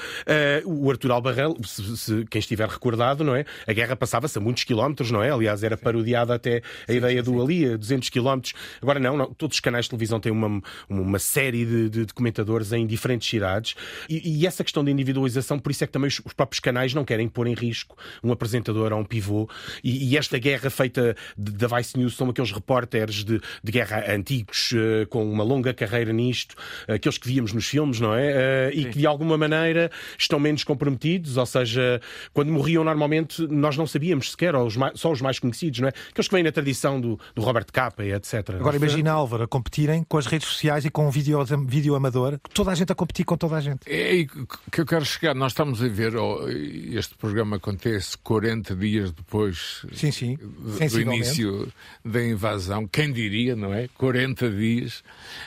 Uh, 0.66 0.86
o 0.86 0.90
Arthur 0.90 1.12
Albarrel, 1.12 1.56
se, 1.64 1.98
se, 1.98 2.26
quem 2.30 2.40
estiver 2.40 2.68
recordado, 2.68 3.24
não 3.24 3.36
é? 3.36 3.46
A 3.68 3.74
guerra 3.74 3.96
passava-se 3.96 4.38
a 4.38 4.42
muitos 4.42 4.64
quilómetros, 4.64 5.12
não 5.12 5.24
é? 5.24 5.30
Aliás, 5.30 5.64
era 5.64 5.78
parodiada 5.78 6.36
até 6.36 6.62
a 6.88 6.92
sim, 6.92 6.98
ideia 6.98 7.24
sim, 7.24 7.32
do 7.32 7.38
sim. 7.38 7.44
ali, 7.44 7.74
a 7.74 7.78
200 7.78 8.10
quilómetros. 8.10 8.54
Agora, 8.82 9.00
não, 9.00 9.18
não, 9.18 9.34
todos 9.34 9.56
os 9.56 9.60
canais 9.66 9.86
de 9.86 9.90
televisão 9.90 10.20
têm 10.20 10.32
uma 10.32 10.62
uma 10.90 11.20
série 11.20 11.66
de, 11.66 11.90
de, 11.90 12.06
de 12.06 12.14
comentadores 12.14 12.72
em 12.72 12.86
diferentes 12.86 13.28
cidades. 13.28 13.76
E, 14.10 14.42
e, 14.42 14.48
essa 14.48 14.64
questão 14.64 14.84
da 14.84 14.92
individualização, 14.92 15.60
por 15.60 15.72
isso 15.72 15.84
é 15.84 15.88
que 15.88 15.94
também 15.94 16.08
os, 16.08 16.22
os, 16.24 16.34
próprios 16.34 16.60
canais 16.60 16.94
não 16.94 17.04
querem 17.04 17.28
pôr 17.28 17.48
em 17.48 17.54
risco 17.54 17.98
um 18.24 18.32
apresentador 18.32 18.94
ou 18.94 19.00
um 19.00 19.06
pivô. 19.06 19.50
E, 19.84 20.12
e 20.12 20.18
esta 20.18 20.38
guerra 20.38 20.70
feita 20.70 21.16
da 21.38 21.68
Vice 21.68 21.98
News 21.98 22.16
são 22.16 22.30
aqueles 22.30 22.52
repórteres 22.52 23.24
de, 23.24 23.40
de 23.64 23.72
guerra 23.72 24.04
antigos, 24.14 24.72
uh, 24.72 25.08
com 25.10 25.30
uma 25.30 25.44
longa 25.44 25.74
carreira 25.74 26.14
nisto, 26.14 26.56
aqueles 26.88 27.18
que 27.18 27.28
víamos 27.28 27.54
nos 27.54 27.68
filmes, 27.68 28.00
não 28.00 28.14
é? 28.14 28.72
Uh, 28.74 28.80
e 28.80 28.86
que 28.86 29.00
de 29.00 29.06
alguma 29.06 29.38
maneira 29.38 29.92
estão 30.18 30.40
menos 30.40 30.64
comprometidos, 30.64 31.38
ou 31.38 31.46
seja, 31.46 32.02
quando 32.34 32.52
morriam 32.52 32.84
normalmente 32.84 33.46
nós 33.48 33.78
não 33.78 33.88
sabíamos 33.88 34.32
sequer, 34.32 34.56
ou 34.56 34.66
os 34.66 34.78
mais, 34.78 35.00
só 35.00 35.12
os 35.12 35.22
mais 35.22 35.40
conhecidos, 35.40 35.80
não 35.80 35.88
é? 35.88 35.92
Aqueles 36.10 36.28
que 36.28 36.34
vêm 36.36 36.44
na 36.44 36.52
tradição 36.52 37.00
do, 37.00 37.20
do 37.34 37.42
Robert 37.42 37.66
Capa 37.72 38.04
e 38.04 38.14
etc. 38.14 38.50
Agora 38.52 38.76
imagina, 38.76 39.12
Álvaro, 39.12 39.44
a 39.44 39.48
competirem 39.56 40.04
com 40.04 40.18
as 40.18 40.26
redes 40.26 40.50
sociais 40.50 40.84
e 40.84 40.90
com 40.90 41.08
um 41.08 41.10
vídeo, 41.10 41.42
vídeo 41.66 41.96
amador, 41.96 42.38
toda 42.54 42.72
a 42.72 42.76
gente 42.76 42.92
a 42.92 42.96
competir 42.96 43.24
com 43.24 43.38
toda 43.38 43.56
a 43.56 43.62
gente. 43.62 43.90
É 43.90 44.26
que 44.70 44.82
eu 44.82 44.86
quero 44.86 45.06
chegar. 45.06 45.34
Nós 45.34 45.54
estamos 45.54 45.82
a 45.82 45.88
ver, 45.88 46.18
oh, 46.18 46.46
este 46.50 47.16
programa 47.16 47.56
acontece 47.56 48.18
40 48.18 48.76
dias 48.76 49.14
depois 49.14 49.86
sim, 49.94 50.12
sim. 50.12 50.36
do 50.36 51.02
início 51.02 51.72
da 52.04 52.22
invasão. 52.22 52.86
Quem 52.86 53.14
diria, 53.14 53.56
não 53.56 53.74
é? 53.74 53.88
40 53.98 54.50
dias. 54.50 55.02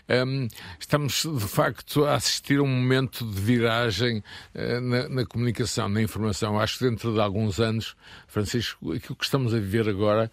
Um, 0.09 0.49
estamos, 0.81 1.27
de 1.31 1.47
facto, 1.47 2.07
a 2.07 2.14
assistir 2.14 2.61
a 2.61 2.62
um 2.62 2.66
momento 2.66 3.27
de 3.27 3.38
viragem 3.38 4.23
uh, 4.55 4.81
na, 4.81 5.09
na 5.11 5.27
comunicação, 5.27 5.87
na 5.87 6.01
informação. 6.01 6.59
Acho 6.59 6.79
que 6.79 6.88
dentro 6.88 7.12
de 7.12 7.21
alguns 7.21 7.61
anos, 7.61 7.94
Francisco, 8.27 8.90
aquilo 8.94 9.16
que 9.16 9.25
estamos 9.25 9.53
a 9.53 9.59
viver 9.59 9.87
agora 9.87 10.33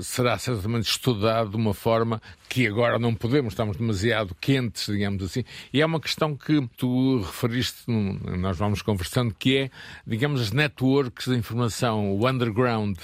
será 0.00 0.38
certamente 0.38 0.88
estudado 0.88 1.50
de 1.50 1.56
uma 1.56 1.74
forma 1.74 2.20
que 2.48 2.66
agora 2.66 2.98
não 2.98 3.14
podemos, 3.14 3.52
estamos 3.52 3.76
demasiado 3.76 4.34
quentes, 4.40 4.86
digamos 4.86 5.22
assim. 5.22 5.44
E 5.72 5.80
é 5.80 5.86
uma 5.86 6.00
questão 6.00 6.36
que 6.36 6.66
tu 6.76 7.18
referiste, 7.20 7.82
nós 7.86 8.56
vamos 8.56 8.82
conversando, 8.82 9.34
que 9.34 9.56
é, 9.58 9.70
digamos, 10.06 10.40
as 10.40 10.52
networks 10.52 11.26
de 11.26 11.36
informação, 11.36 12.12
o 12.12 12.28
underground 12.28 12.98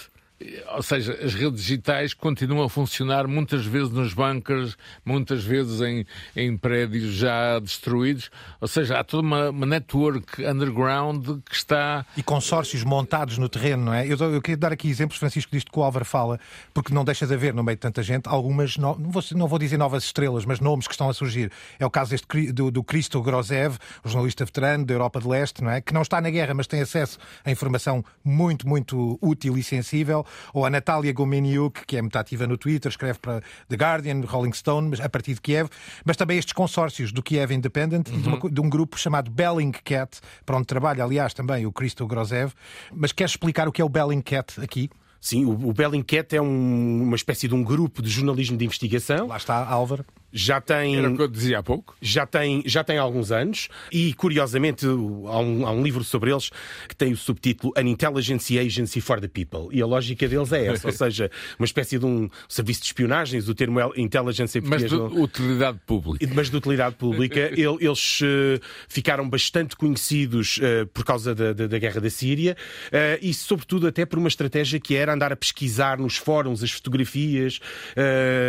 ou 0.75 0.83
seja, 0.83 1.13
as 1.23 1.35
redes 1.35 1.63
digitais 1.63 2.15
continuam 2.15 2.65
a 2.65 2.69
funcionar 2.69 3.27
muitas 3.27 3.65
vezes 3.65 3.91
nos 3.91 4.15
bunkers, 4.15 4.77
muitas 5.05 5.45
vezes 5.45 5.81
em, 5.81 6.07
em 6.37 6.57
prédios 6.57 7.15
já 7.15 7.59
destruídos. 7.59 8.31
Ou 8.61 8.69
seja, 8.69 8.99
há 8.99 9.05
toda 9.05 9.27
uma, 9.27 9.51
uma 9.51 9.67
network 9.67 10.45
underground 10.45 11.43
que 11.49 11.55
está. 11.55 12.05
E 12.17 12.23
consórcios 12.23 12.85
montados 12.85 13.39
no 13.39 13.49
terreno, 13.49 13.87
não 13.87 13.95
é? 13.95 14.07
Eu, 14.07 14.17
eu 14.19 14.41
queria 14.41 14.57
dar 14.57 14.73
aqui 14.73 14.89
exemplos, 14.89 15.19
Francisco, 15.19 15.51
disto 15.53 15.71
que 15.71 15.79
o 15.79 15.83
Álvaro 15.83 16.05
fala, 16.05 16.39
porque 16.73 16.93
não 16.93 17.05
deixa 17.05 17.27
de 17.27 17.35
haver 17.35 17.55
no 17.55 17.63
meio 17.63 17.77
de 17.77 17.81
tanta 17.81 18.03
gente 18.03 18.29
algumas, 18.29 18.77
no, 18.77 18.99
não, 18.99 19.11
vou, 19.11 19.23
não 19.33 19.49
vou 19.49 19.59
dizer 19.59 19.77
novas 19.77 20.05
estrelas, 20.05 20.45
mas 20.45 20.61
nomes 20.61 20.87
que 20.87 20.95
estão 20.95 21.09
a 21.09 21.15
surgir. 21.15 21.51
É 21.79 21.87
o 21.87 21.91
caso 21.91 22.15
este, 22.15 22.53
do, 22.53 22.71
do 22.71 22.83
Cristo 22.83 23.21
Grozev, 23.23 23.77
jornalista 24.05 24.45
veterano 24.45 24.85
da 24.85 24.95
Europa 24.95 25.21
de 25.21 25.29
Leste, 25.29 25.63
não 25.63 25.71
é? 25.71 25.81
Que 25.81 25.93
não 25.93 26.03
está 26.03 26.21
na 26.21 26.31
guerra, 26.31 26.55
mas 26.55 26.67
tem 26.67 26.81
acesso 26.81 27.19
a 27.45 27.51
informação 27.51 28.05
muito, 28.25 28.69
muito 28.69 29.19
útil 29.21 29.57
e 29.57 29.63
sensível 29.63 30.25
ou 30.53 30.65
a 30.65 30.71
Natália 30.71 31.13
Gomeniuk, 31.13 31.87
que 31.87 31.97
é 31.97 32.03
muito 32.03 32.17
ativa 32.17 32.47
no 32.47 32.57
Twitter, 32.57 32.91
escreve 32.91 33.19
para 33.19 33.41
The 33.69 33.77
Guardian, 33.77 34.21
Rolling 34.27 34.53
Stone, 34.53 34.91
mas 34.91 35.01
a 35.01 35.09
partir 35.09 35.35
de 35.35 35.41
Kiev, 35.41 35.69
mas 36.05 36.17
também 36.17 36.39
estes 36.39 36.53
consórcios 36.53 37.13
do 37.13 37.23
Kiev 37.23 37.53
Independent 37.53 38.09
uhum. 38.09 38.19
e 38.19 38.21
de, 38.21 38.29
uma, 38.29 38.51
de, 38.51 38.61
um 38.61 38.69
grupo 38.69 38.99
chamado 38.99 39.31
Bellingcat, 39.31 40.21
para 40.45 40.57
onde 40.57 40.67
trabalha, 40.67 41.05
aliás, 41.05 41.35
também 41.35 41.67
o 41.67 41.73
Christo 41.73 42.07
Grozev. 42.07 42.53
Mas 42.93 43.13
queres 43.13 43.33
explicar 43.33 43.69
o 43.69 43.73
que 43.73 43.81
é 43.81 43.85
o 43.85 43.89
Bellingcat 43.89 44.61
aqui? 44.61 44.91
Sim, 45.21 45.45
o, 45.45 45.69
o 45.69 45.73
Bellingcat 45.73 46.35
é 46.35 46.43
um, 46.43 47.03
uma 47.03 47.17
espécie 47.17 47.47
de 47.47 47.55
um 47.55 47.63
grupo 47.63 48.03
de 48.03 48.11
jornalismo 48.11 48.57
de 48.57 48.65
investigação. 48.65 49.29
Lá 49.29 49.37
está, 49.37 49.65
Álvaro 49.65 50.05
já 50.33 50.61
tem. 50.61 50.97
Era 50.97 51.11
o 51.11 51.17
que 51.17 51.23
eu 51.23 51.29
dizia 51.29 51.59
há 51.59 51.63
pouco. 51.63 51.95
Já 52.01 52.27
tem, 52.27 52.63
já 52.67 52.83
tem 52.83 52.99
alguns 52.99 53.31
anos 53.31 53.69
e, 53.93 54.15
curiosamente, 54.15 54.87
há 54.87 54.91
um, 54.91 55.67
há 55.67 55.71
um 55.71 55.83
livro 55.83 56.03
sobre 56.03 56.31
eles 56.31 56.51
que 56.89 56.97
tem 56.97 57.13
o 57.13 57.17
subtítulo 57.17 57.73
An 57.77 57.89
Intelligence 57.89 58.59
Agency 58.59 59.01
for 59.01 59.21
the 59.21 59.29
People. 59.29 59.69
E 59.71 59.83
a 59.83 59.87
lógica 59.87 60.27
deles 60.27 60.53
é 60.53 60.67
essa, 60.67 60.89
ou 60.89 60.93
seja, 60.93 61.31
uma 61.59 61.67
espécie 61.67 61.99
de 61.99 62.07
um 62.07 62.29
serviço 62.49 62.81
de 62.81 62.87
espionagens, 62.87 63.49
o 63.49 63.55
termo 63.55 63.81
Intelligence 63.97 64.59
em 64.59 64.63
Mas 64.63 64.85
de 64.89 64.97
não... 64.97 65.07
utilidade 65.23 65.79
pública. 65.87 66.27
Mas 66.35 66.51
de 66.51 66.57
utilidade 66.57 66.97
pública. 66.97 67.51
Eles 67.57 68.21
uh, 68.21 68.61
ficaram 68.89 69.29
bastante 69.29 69.77
conhecidos 69.77 70.59
uh, 70.59 70.87
por 70.89 71.05
causa 71.05 71.35
da, 71.35 71.53
da, 71.53 71.67
da, 71.67 71.79
guerra 71.79 72.01
da 72.01 72.11
Síria 72.11 72.57
uh, 72.89 73.19
e, 73.21 73.35
sobretudo, 73.35 73.87
até 73.87 74.07
por 74.07 74.19
uma 74.19 74.29
estratégia 74.29 74.81
que 74.81 74.95
era 74.95 75.13
andar 75.13 75.33
a 75.33 75.37
pesquisar 75.37 75.99
nos 75.99 76.17
fóruns 76.17 76.63
as 76.63 76.71
fotografias 76.71 77.61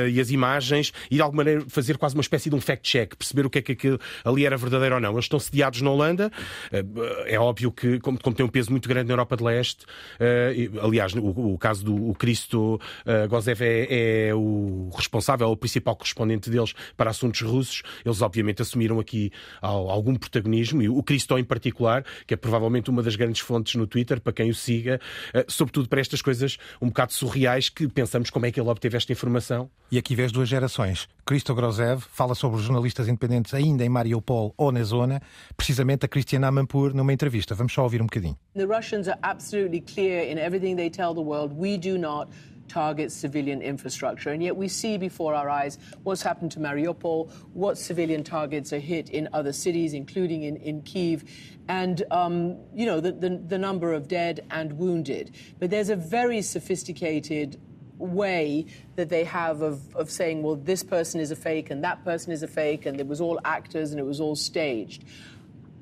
e 0.10 0.19
as 0.19 0.30
imagens 0.30 0.93
e, 1.10 1.15
de 1.15 1.22
alguma 1.22 1.43
maneira, 1.43 1.65
fazer 1.74 1.98
quase 1.98 2.16
uma 2.16 2.22
espécie 2.22 2.50
de 2.50 2.56
um 2.56 2.62
fact-check, 2.62 3.16
perceber 3.16 3.46
o 3.46 3.50
que 3.50 3.60
é 3.60 3.62
que 3.62 3.72
aquilo 3.74 4.00
ali 4.24 4.46
era 4.46 4.56
verdadeiro 4.56 4.96
ou 4.96 5.02
não. 5.02 5.14
Eles 5.14 5.26
estão 5.26 5.40
sediados 5.40 5.82
na 5.82 5.90
Holanda, 5.90 6.32
eh, 6.72 6.84
é 7.26 7.40
óbvio 7.40 7.72
que, 7.72 8.00
como, 8.00 8.20
como 8.20 8.36
tem 8.36 8.46
um 8.46 8.50
peso 8.50 8.72
muito 8.72 8.88
grande 8.88 9.08
na 9.08 9.14
Europa 9.14 9.36
de 9.36 9.44
Leste, 9.44 9.86
eh, 10.20 10.70
aliás, 10.82 11.14
o, 11.14 11.54
o 11.54 11.58
caso 11.58 11.84
do 11.84 12.04
o 12.10 12.16
Cristo 12.16 12.80
uh, 13.06 13.28
Gozev 13.28 13.62
é, 13.62 14.28
é, 14.30 14.36
o 14.36 14.90
responsável, 14.96 15.48
o 15.50 15.58
principal 15.58 15.96
correspondente 15.96 16.50
deles 16.50 16.74
para 16.98 17.10
assuntos 17.10 17.42
russos, 17.42 17.82
eles 18.06 18.22
obviamente 18.22 18.62
assumiram 18.62 19.00
aqui 19.00 19.32
algum 19.62 20.16
protagonismo, 20.16 20.82
e 20.82 20.90
o 20.90 21.02
Cristo 21.02 21.38
em 21.38 21.44
particular, 21.44 22.06
que 22.28 22.34
é 22.34 22.38
provavelmente 22.38 22.90
uma 22.90 23.02
das 23.02 23.16
grandes 23.16 23.42
fontes 23.42 23.76
no 23.76 23.88
Twitter, 23.88 24.20
para 24.20 24.34
quem 24.34 24.50
o 24.50 24.54
siga, 24.54 25.00
sobretudo 25.48 25.88
para 25.88 26.02
estas 26.02 26.22
coisas 26.22 26.58
um 26.82 26.88
bocado 26.88 27.14
surreais 27.14 27.70
que 27.70 27.88
pensamos 27.88 28.30
como 28.30 28.46
é 28.46 28.52
que 28.52 28.60
ele 28.60 28.70
obteve 28.70 28.98
esta 28.98 29.12
informação. 29.12 29.70
E 29.92 29.98
aqui 29.98 30.16
vês 30.16 30.32
duas 30.32 30.50
gerações. 30.50 31.08
Cristo 31.26 31.56
Grozev 31.56 32.02
fala 32.12 32.36
sobre 32.36 32.58
os 32.58 32.64
jornalistas 32.64 33.08
independentes 33.08 33.54
ainda 33.54 33.86
em 33.86 33.90
Mariupol 33.90 34.54
ou 34.58 34.72
na 34.72 34.84
zona, 34.84 35.22
precisamente 35.56 36.06
a 36.06 36.10
Cristiana 36.10 36.48
Amanpour 36.48 36.94
numa 36.94 37.14
entrevista. 37.14 37.56
Vamos 37.56 37.72
só 37.72 37.84
ouvir 37.84 38.02
um 38.02 38.06
bocadinho. 38.06 38.38
The 38.56 38.66
Russians 38.66 39.08
are 39.08 39.18
absolutely 39.24 39.82
clear 39.82 40.30
in 40.30 40.38
everything 40.38 40.76
they 40.76 40.90
tell 40.90 41.14
the 41.14 41.22
world. 41.22 41.54
We 41.58 41.78
do 41.78 41.98
not 41.98 42.30
target 42.68 43.12
civilian 43.12 43.62
infrastructure. 43.62 44.32
And 44.32 44.42
yet 44.42 44.56
we 44.56 44.68
see 44.68 44.98
before 44.98 45.34
our 45.36 45.50
eyes 45.50 45.78
what's 46.04 46.22
happened 46.22 46.52
to 46.54 46.60
Mariupol, 46.60 47.32
what 47.54 47.78
civilian 47.78 48.24
targets 48.24 48.74
are 48.74 48.80
hit 48.80 49.10
in 49.10 49.30
other 49.32 49.54
cities, 49.54 49.94
including 49.94 50.44
in, 50.44 50.58
in 50.58 50.82
Kiev, 50.82 51.24
and, 51.68 52.04
um, 52.12 52.58
you 52.74 52.86
know, 52.86 53.00
the, 53.00 53.12
the, 53.12 53.42
the 53.48 53.58
number 53.58 53.94
of 53.94 54.08
dead 54.08 54.46
and 54.52 54.74
wounded. 54.74 55.36
But 55.60 55.70
there's 55.70 55.90
a 55.90 55.96
very 55.96 56.42
sophisticated 56.42 57.60
way 58.04 58.66
that 58.96 59.10
they 59.10 59.24
have 59.24 59.62
of, 59.62 59.96
of 59.96 60.10
saying, 60.10 60.44
well, 60.44 60.56
this 60.56 60.84
person 60.84 61.20
is 61.20 61.32
a 61.32 61.36
fake 61.36 61.70
and 61.70 61.84
that 61.84 62.04
person 62.04 62.32
is 62.32 62.44
a 62.44 62.48
fake 62.48 62.86
and 62.86 63.00
it 63.00 63.08
was 63.08 63.22
all 63.22 63.39
actors 63.46 63.92
and 63.92 64.00
it 64.00 64.06
was 64.06 64.20
all 64.20 64.36
staged. 64.36 65.04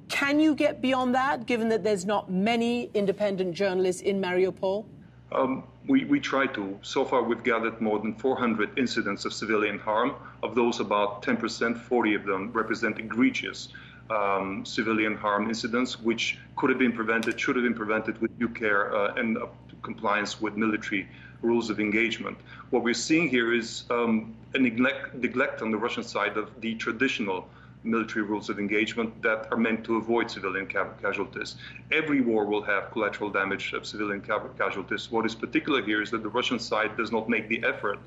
Can 0.09 0.39
you 0.39 0.55
get 0.55 0.81
beyond 0.81 1.15
that, 1.15 1.45
given 1.45 1.69
that 1.69 1.83
there's 1.83 2.05
not 2.05 2.29
many 2.29 2.91
independent 2.93 3.55
journalists 3.55 4.01
in 4.01 4.21
Mariupol? 4.21 4.85
Um, 5.31 5.63
we, 5.87 6.03
we 6.05 6.19
try 6.19 6.47
to. 6.47 6.77
So 6.81 7.05
far, 7.05 7.23
we've 7.23 7.43
gathered 7.43 7.79
more 7.79 7.99
than 7.99 8.15
400 8.15 8.77
incidents 8.77 9.25
of 9.25 9.33
civilian 9.33 9.79
harm. 9.79 10.15
Of 10.43 10.53
those, 10.53 10.79
about 10.79 11.23
10%, 11.23 11.77
40 11.77 12.15
of 12.15 12.25
them 12.25 12.51
represent 12.51 12.99
egregious 12.99 13.69
um, 14.11 14.65
civilian 14.65 15.15
harm 15.15 15.47
incidents, 15.47 15.99
which 15.99 16.37
could 16.55 16.69
have 16.69 16.79
been 16.79 16.91
prevented, 16.91 17.39
should 17.39 17.55
have 17.55 17.63
been 17.63 17.73
prevented 17.73 18.19
with 18.21 18.37
due 18.37 18.49
care 18.49 18.93
uh, 18.93 19.13
and 19.15 19.37
uh, 19.37 19.47
compliance 19.81 20.41
with 20.41 20.55
military 20.55 21.07
rules 21.41 21.69
of 21.69 21.79
engagement. 21.79 22.37
What 22.69 22.83
we're 22.83 22.93
seeing 22.93 23.29
here 23.29 23.53
is 23.53 23.83
um, 23.89 24.35
a 24.53 24.59
neglect, 24.59 25.15
neglect 25.15 25.61
on 25.61 25.71
the 25.71 25.77
Russian 25.77 26.03
side 26.03 26.37
of 26.37 26.49
the 26.61 26.75
traditional 26.75 27.47
military 27.83 28.23
rules 28.23 28.49
of 28.49 28.59
engagement 28.59 29.21
that 29.23 29.47
are 29.51 29.57
meant 29.57 29.83
to 29.83 29.97
avoid 29.97 30.29
civilian 30.29 30.67
ca 30.67 30.85
casualties. 31.01 31.55
Every 31.91 32.21
war 32.21 32.45
will 32.45 32.61
have 32.61 32.91
collateral 32.91 33.29
damage 33.29 33.73
of 33.73 33.85
civilian 33.85 34.21
ca 34.21 34.39
casualties. 34.57 35.11
What 35.11 35.25
is 35.25 35.35
particular 35.35 35.81
here 35.81 36.01
is 36.01 36.11
that 36.11 36.21
the 36.21 36.29
Russian 36.29 36.59
side 36.59 36.95
does 36.95 37.11
not 37.11 37.27
make 37.27 37.47
the 37.49 37.63
effort. 37.63 37.99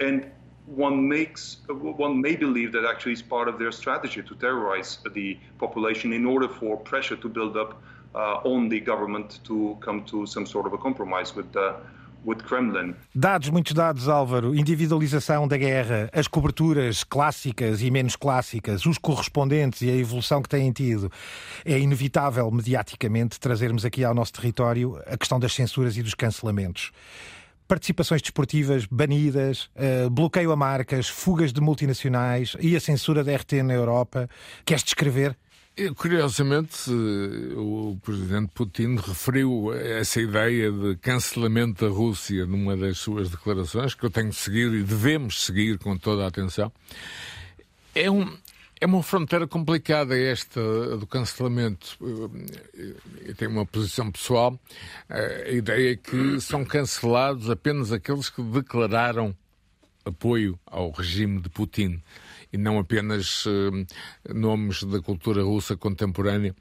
And 0.00 0.30
one 0.66 1.08
makes 1.08 1.58
one 1.68 2.20
may 2.20 2.36
believe 2.36 2.72
that 2.72 2.84
actually 2.84 3.12
is 3.12 3.22
part 3.22 3.48
of 3.48 3.58
their 3.58 3.72
strategy 3.72 4.22
to 4.22 4.34
terrorize 4.34 4.98
the 5.12 5.38
population 5.58 6.12
in 6.12 6.24
order 6.24 6.48
for 6.48 6.76
pressure 6.76 7.16
to 7.16 7.28
build 7.28 7.56
up 7.56 7.82
uh, 8.14 8.40
on 8.44 8.68
the 8.68 8.80
government 8.80 9.40
to 9.44 9.76
come 9.80 10.04
to 10.04 10.26
some 10.26 10.46
sort 10.46 10.66
of 10.66 10.72
a 10.72 10.78
compromise 10.78 11.34
with 11.34 11.52
the 11.52 11.76
Dados, 13.14 13.50
muitos 13.50 13.72
dados, 13.72 14.08
Álvaro. 14.08 14.54
Individualização 14.54 15.46
da 15.46 15.56
guerra, 15.56 16.08
as 16.12 16.26
coberturas 16.26 17.04
clássicas 17.04 17.82
e 17.82 17.90
menos 17.90 18.16
clássicas, 18.16 18.86
os 18.86 18.98
correspondentes 18.98 19.82
e 19.82 19.90
a 19.90 19.96
evolução 19.96 20.40
que 20.40 20.48
têm 20.48 20.72
tido. 20.72 21.10
É 21.64 21.78
inevitável, 21.78 22.50
mediaticamente, 22.50 23.38
trazermos 23.38 23.84
aqui 23.84 24.04
ao 24.04 24.14
nosso 24.14 24.32
território 24.32 24.98
a 25.06 25.16
questão 25.16 25.38
das 25.38 25.52
censuras 25.52 25.96
e 25.96 26.02
dos 26.02 26.14
cancelamentos 26.14 26.90
participações 27.66 28.20
desportivas 28.20 28.84
banidas, 28.84 29.70
uh, 29.74 30.10
bloqueio 30.10 30.52
a 30.52 30.56
marcas, 30.56 31.08
fugas 31.08 31.52
de 31.52 31.62
multinacionais 31.62 32.54
e 32.60 32.76
a 32.76 32.80
censura 32.80 33.24
da 33.24 33.34
RT 33.34 33.62
na 33.64 33.72
Europa. 33.72 34.28
Queres 34.66 34.84
descrever? 34.84 35.36
Curiosamente, 35.96 36.88
o 37.56 37.98
presidente 38.00 38.52
Putin 38.54 38.94
referiu 38.94 39.74
essa 39.74 40.20
ideia 40.20 40.70
de 40.70 40.94
cancelamento 40.98 41.84
da 41.84 41.92
Rússia 41.92 42.46
numa 42.46 42.76
das 42.76 42.98
suas 42.98 43.28
declarações, 43.28 43.92
que 43.92 44.04
eu 44.04 44.10
tenho 44.10 44.30
de 44.30 44.36
seguir 44.36 44.72
e 44.72 44.84
devemos 44.84 45.44
seguir 45.44 45.76
com 45.78 45.98
toda 45.98 46.22
a 46.22 46.28
atenção. 46.28 46.72
É, 47.92 48.08
um, 48.08 48.38
é 48.80 48.86
uma 48.86 49.02
fronteira 49.02 49.48
complicada 49.48 50.16
esta 50.16 50.96
do 50.96 51.08
cancelamento. 51.08 51.98
Eu 53.22 53.34
tenho 53.34 53.50
uma 53.50 53.66
posição 53.66 54.12
pessoal. 54.12 54.56
A 55.08 55.50
ideia 55.50 55.94
é 55.94 55.96
que 55.96 56.40
são 56.40 56.64
cancelados 56.64 57.50
apenas 57.50 57.90
aqueles 57.90 58.30
que 58.30 58.40
declararam 58.42 59.36
apoio 60.04 60.56
ao 60.66 60.92
regime 60.92 61.40
de 61.40 61.48
Putin 61.48 62.00
e 62.54 62.56
não 62.56 62.78
apenas 62.78 63.44
uh, 63.46 63.52
nomes 64.32 64.84
da 64.84 65.00
cultura 65.00 65.42
russa 65.42 65.76
contemporânea. 65.76 66.54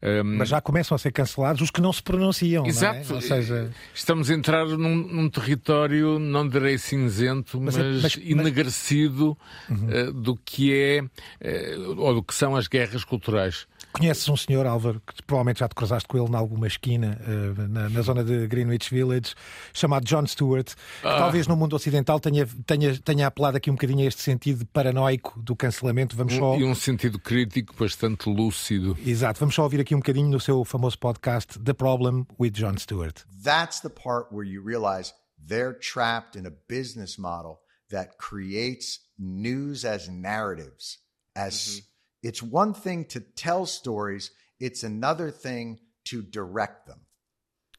Um, 0.00 0.38
mas 0.38 0.48
já 0.48 0.60
começam 0.60 0.94
a 0.94 0.98
ser 0.98 1.10
cancelados 1.10 1.60
os 1.60 1.70
que 1.72 1.80
não 1.80 1.92
se 1.92 2.00
pronunciam. 2.00 2.64
Exato. 2.64 3.10
Não 3.10 3.18
é? 3.18 3.20
Seja... 3.20 3.70
Estamos 3.92 4.30
a 4.30 4.34
entrar 4.34 4.64
num, 4.66 4.94
num, 4.94 5.28
território, 5.28 6.20
não 6.20 6.48
direi 6.48 6.78
cinzento, 6.78 7.60
mas, 7.60 7.76
mas, 7.76 8.02
mas 8.02 8.16
enegrecido 8.18 9.36
uhum. 9.68 10.08
uh, 10.08 10.12
do 10.12 10.36
que 10.36 10.72
é, 10.72 11.02
uh, 11.02 12.00
ou 12.00 12.14
do 12.14 12.22
que 12.22 12.32
são 12.32 12.54
as 12.54 12.68
guerras 12.68 13.02
culturais. 13.02 13.66
Conheces 13.92 14.28
um 14.28 14.36
senhor, 14.36 14.66
Álvaro, 14.66 15.00
que 15.00 15.22
provavelmente 15.22 15.60
já 15.60 15.68
te 15.68 15.74
cruzaste 15.74 16.06
com 16.06 16.16
ele 16.16 16.28
em 16.28 16.36
alguma 16.36 16.66
esquina 16.66 17.18
uh, 17.20 17.68
na, 17.68 17.88
na, 17.88 18.02
zona 18.02 18.22
de 18.22 18.46
Greenwich 18.46 18.88
Village, 18.94 19.34
chamado 19.72 20.04
John 20.04 20.26
Stewart, 20.26 20.74
que 20.74 21.08
ah. 21.08 21.18
talvez 21.18 21.46
no 21.46 21.56
mundo 21.56 21.74
ocidental 21.74 22.20
tenha, 22.20 22.46
tenha, 22.66 22.96
tenha 22.98 23.26
apelado 23.26 23.56
aqui 23.56 23.70
um 23.70 23.74
bocadinho 23.74 24.04
a 24.04 24.06
este 24.06 24.22
sentido 24.22 24.64
paranoico 24.66 25.40
do 25.42 25.56
cancelamento. 25.56 26.16
Vamos 26.16 26.34
só... 26.34 26.56
E 26.56 26.64
um 26.64 26.74
sentido 26.74 27.18
crítico 27.18 27.74
bastante 27.76 28.28
lúcido. 28.30 28.96
Exato. 29.04 29.40
Vamos 29.40 29.54
só 29.54 29.64
ouvir 29.64 29.80
aqui 29.80 29.94
um 29.94 29.98
bocadinho 29.98 30.28
no 30.28 30.40
seu 30.40 30.64
famoso 30.64 30.98
podcast 30.98 31.58
The 31.58 31.74
Problem 31.74 32.26
with 32.38 32.52
John 32.52 32.78
Stewart. 32.78 33.24
That's 33.42 33.80
the 33.80 33.90
part 33.90 34.32
where 34.32 34.46
you 34.46 34.62
realize 34.64 35.12
they're 35.36 35.74
trapped 35.74 36.38
in 36.38 36.46
a 36.46 36.52
business 36.68 37.18
model 37.18 37.58
that 37.90 38.18
creates 38.18 39.00
news 39.18 39.84
as 39.84 40.08
narratives, 40.08 40.98
as 41.34 41.54
mm 41.54 41.80
-hmm 41.80 41.89
It's 42.22 42.42
one 42.42 42.74
thing 42.74 43.06
to 43.06 43.20
tell 43.20 43.66
stories, 43.66 44.30
it's 44.58 44.82
another 44.84 45.30
thing 45.30 45.80
to 46.04 46.22
direct 46.22 46.86
them 46.86 47.00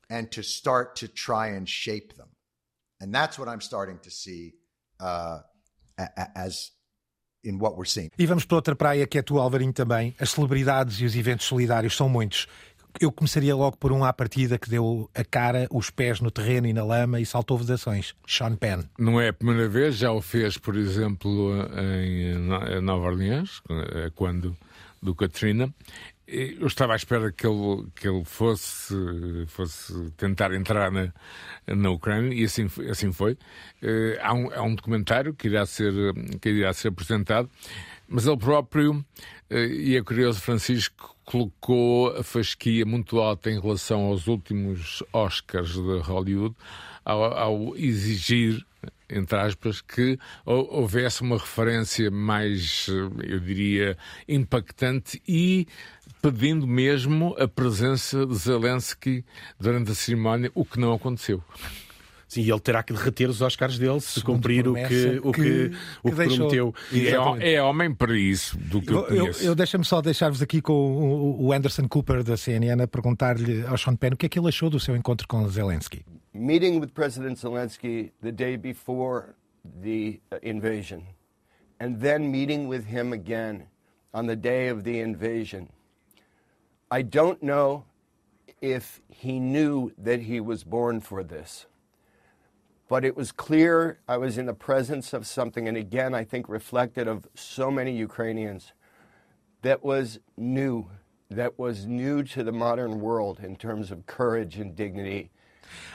and 0.10 0.32
to 0.32 0.42
start 0.42 0.96
to 0.98 1.08
try 1.08 1.48
and 1.48 1.68
shape 1.68 2.16
them. 2.16 2.30
And 3.00 3.14
that's 3.14 3.38
what 3.38 3.48
I'm 3.48 3.62
starting 3.62 4.00
to 4.00 4.12
see 4.12 4.54
uh, 5.00 5.40
as 6.36 6.72
in 7.44 7.58
what 7.60 7.76
we're 7.76 7.86
seeing. 7.86 8.10
E 8.18 8.26
vamos 8.26 8.46
para 8.46 8.56
outra 8.56 8.76
praia 8.76 9.08
que 9.08 9.18
é 9.18 9.22
tu, 9.22 9.40
Alvarinho, 9.40 9.74
também. 9.74 10.16
As 10.20 10.32
celebridades 10.32 11.00
e 11.00 11.06
os 11.06 11.16
eventos 11.16 11.46
solidários 11.46 11.96
são 11.96 12.08
muitos. 12.08 12.48
Eu 13.00 13.12
começaria 13.12 13.56
logo 13.56 13.78
por 13.78 13.92
um 13.92 14.04
à 14.04 14.12
partida 14.12 14.58
que 14.58 14.70
deu 14.70 15.10
a 15.16 15.24
cara, 15.24 15.68
os 15.72 15.90
pés 15.90 16.20
no 16.20 16.30
terreno 16.30 16.68
e 16.68 16.74
na 16.74 16.84
lama 16.84 17.20
e 17.20 17.26
saltou 17.26 17.58
vedações. 17.58 18.14
Sean 18.28 18.56
Penn. 18.56 18.84
Não 18.98 19.20
é 19.20 19.30
a 19.30 19.34
primeira 19.34 19.68
vez, 19.68 19.96
já 19.96 20.12
o 20.12 20.22
fez, 20.22 20.58
por 20.58 20.76
exemplo, 20.76 21.52
em 22.04 22.36
Nova 22.82 23.08
Orleans, 23.08 23.62
quando 24.16 24.56
do 25.02 25.16
Katrina. 25.16 25.74
Eu 26.28 26.68
estava 26.68 26.94
à 26.94 26.96
espera 26.96 27.30
que 27.32 27.46
ele, 27.46 27.88
que 27.94 28.08
ele 28.08 28.24
fosse, 28.24 28.96
fosse 29.48 30.12
tentar 30.12 30.54
entrar 30.54 30.90
na, 30.90 31.12
na 31.68 31.90
Ucrânia 31.90 32.34
e 32.34 32.46
assim, 32.46 32.68
assim 32.90 33.12
foi. 33.12 33.38
Eh, 33.82 34.18
há 34.22 34.34
um, 34.34 34.54
há 34.54 34.62
um 34.62 34.74
documentário 34.74 35.34
que 35.34 35.50
irá 35.50 35.66
ser, 35.66 35.94
que 36.40 36.50
irá 36.50 36.72
ser 36.72 36.88
apresentado, 36.88 37.50
mas 38.08 38.28
ele 38.28 38.38
próprio, 38.38 39.04
eh, 39.50 39.68
e 39.68 39.98
é 39.98 40.02
curioso, 40.02 40.40
Francisco, 40.40 41.11
colocou 41.32 42.10
a 42.18 42.24
fasquia 42.24 42.86
muito 42.86 43.22
alta 43.22 43.50
em 43.50 43.58
relação 43.58 44.02
aos 44.02 44.28
últimos 44.28 45.02
Oscars 45.14 45.72
de 45.72 46.00
Hollywood 46.00 46.54
ao, 47.06 47.24
ao 47.24 47.78
exigir 47.78 48.66
entre 49.10 49.38
aspas, 49.38 49.82
que 49.82 50.18
houvesse 50.46 51.22
uma 51.22 51.38
referência 51.38 52.10
mais, 52.10 52.88
eu 52.88 53.42
diria, 53.42 53.98
impactante 54.28 55.22
e 55.28 55.68
pedindo 56.22 56.66
mesmo 56.66 57.36
a 57.38 57.46
presença 57.46 58.26
de 58.26 58.34
Zelensky 58.36 59.26
durante 59.60 59.92
a 59.92 59.96
cerimónia, 59.96 60.50
o 60.56 60.64
que 60.64 60.80
não 60.80 60.94
aconteceu. 60.94 61.44
Sim, 62.32 62.50
ele 62.50 62.62
terá 62.62 62.82
que 62.82 62.94
derreter 62.94 63.30
os 63.30 63.42
Oscars 63.42 63.78
dele 63.78 64.00
se 64.00 64.24
cumprir 64.24 64.66
o 64.66 64.74
que, 64.74 65.20
o 65.22 65.34
que, 65.34 65.42
que, 65.42 65.78
o 66.02 66.12
que 66.12 66.16
prometeu. 66.16 66.74
É, 67.42 67.56
é, 67.56 67.62
homem 67.62 67.94
para 67.94 68.18
isso, 68.18 68.58
do 68.58 68.82
que 68.82 68.90
eu, 68.90 69.00
eu 69.00 69.04
conheço. 69.04 69.44
Eu, 69.44 69.48
eu 69.48 69.56
deixa-me 69.56 69.84
só 69.84 70.02
deixar-vos 70.02 70.42
aqui 70.42 70.62
com 70.62 70.72
o, 70.72 71.48
o 71.48 71.52
Anderson 71.52 71.90
Cooper 71.90 72.24
da 72.24 72.38
CNN 72.38 72.84
a 72.84 72.88
perguntar-lhe 72.88 73.66
ao 73.68 73.78
Sean 73.78 73.98
Penn 73.98 74.14
o 74.14 74.16
que 74.16 74.28
é 74.28 74.30
que 74.30 74.40
ele 74.40 74.48
achou 74.48 74.70
do 74.70 74.80
seu 74.80 74.96
encontro 74.96 75.28
com 75.28 75.46
Zelensky. 75.50 76.06
Meeting 76.34 76.80
with 76.80 76.94
President 76.94 77.38
Zelensky 77.38 78.14
the 78.24 78.32
day 78.32 78.56
before 78.56 79.36
the 79.84 80.22
uh, 80.32 80.38
invasion 80.42 81.02
and 81.82 82.00
then 82.00 82.32
meeting 82.32 82.70
with 82.70 82.86
him 82.86 83.12
again 83.12 83.66
on 84.14 84.28
the 84.28 84.38
day 84.38 84.72
of 84.72 84.84
the 84.84 85.02
invasion. 85.02 85.68
I 86.90 87.04
don't 87.04 87.44
know 87.44 87.84
if 88.62 89.02
he 89.10 89.38
knew 89.38 89.92
that 89.98 90.22
he 90.22 90.40
was 90.40 90.64
born 90.64 91.02
for 91.02 91.26
this. 91.26 91.68
But 92.92 93.06
it 93.06 93.16
was 93.16 93.32
clear 93.32 94.00
I 94.06 94.18
was 94.18 94.38
in 94.38 94.48
the 94.48 94.54
presence 94.54 95.14
of 95.14 95.26
something, 95.26 95.66
and 95.66 95.78
again, 95.78 96.14
I 96.14 96.26
think 96.26 96.50
reflected 96.50 97.08
of 97.08 97.26
so 97.34 97.72
many 97.72 97.96
Ukrainians, 97.96 98.74
that 99.62 99.82
was 99.82 100.20
new, 100.36 100.90
that 101.30 101.58
was 101.58 101.86
new 101.86 102.22
to 102.24 102.44
the 102.44 102.52
modern 102.52 103.00
world 103.00 103.40
in 103.40 103.56
terms 103.56 103.92
of 103.92 104.08
courage 104.08 104.58
and 104.58 104.76
dignity 104.76 105.32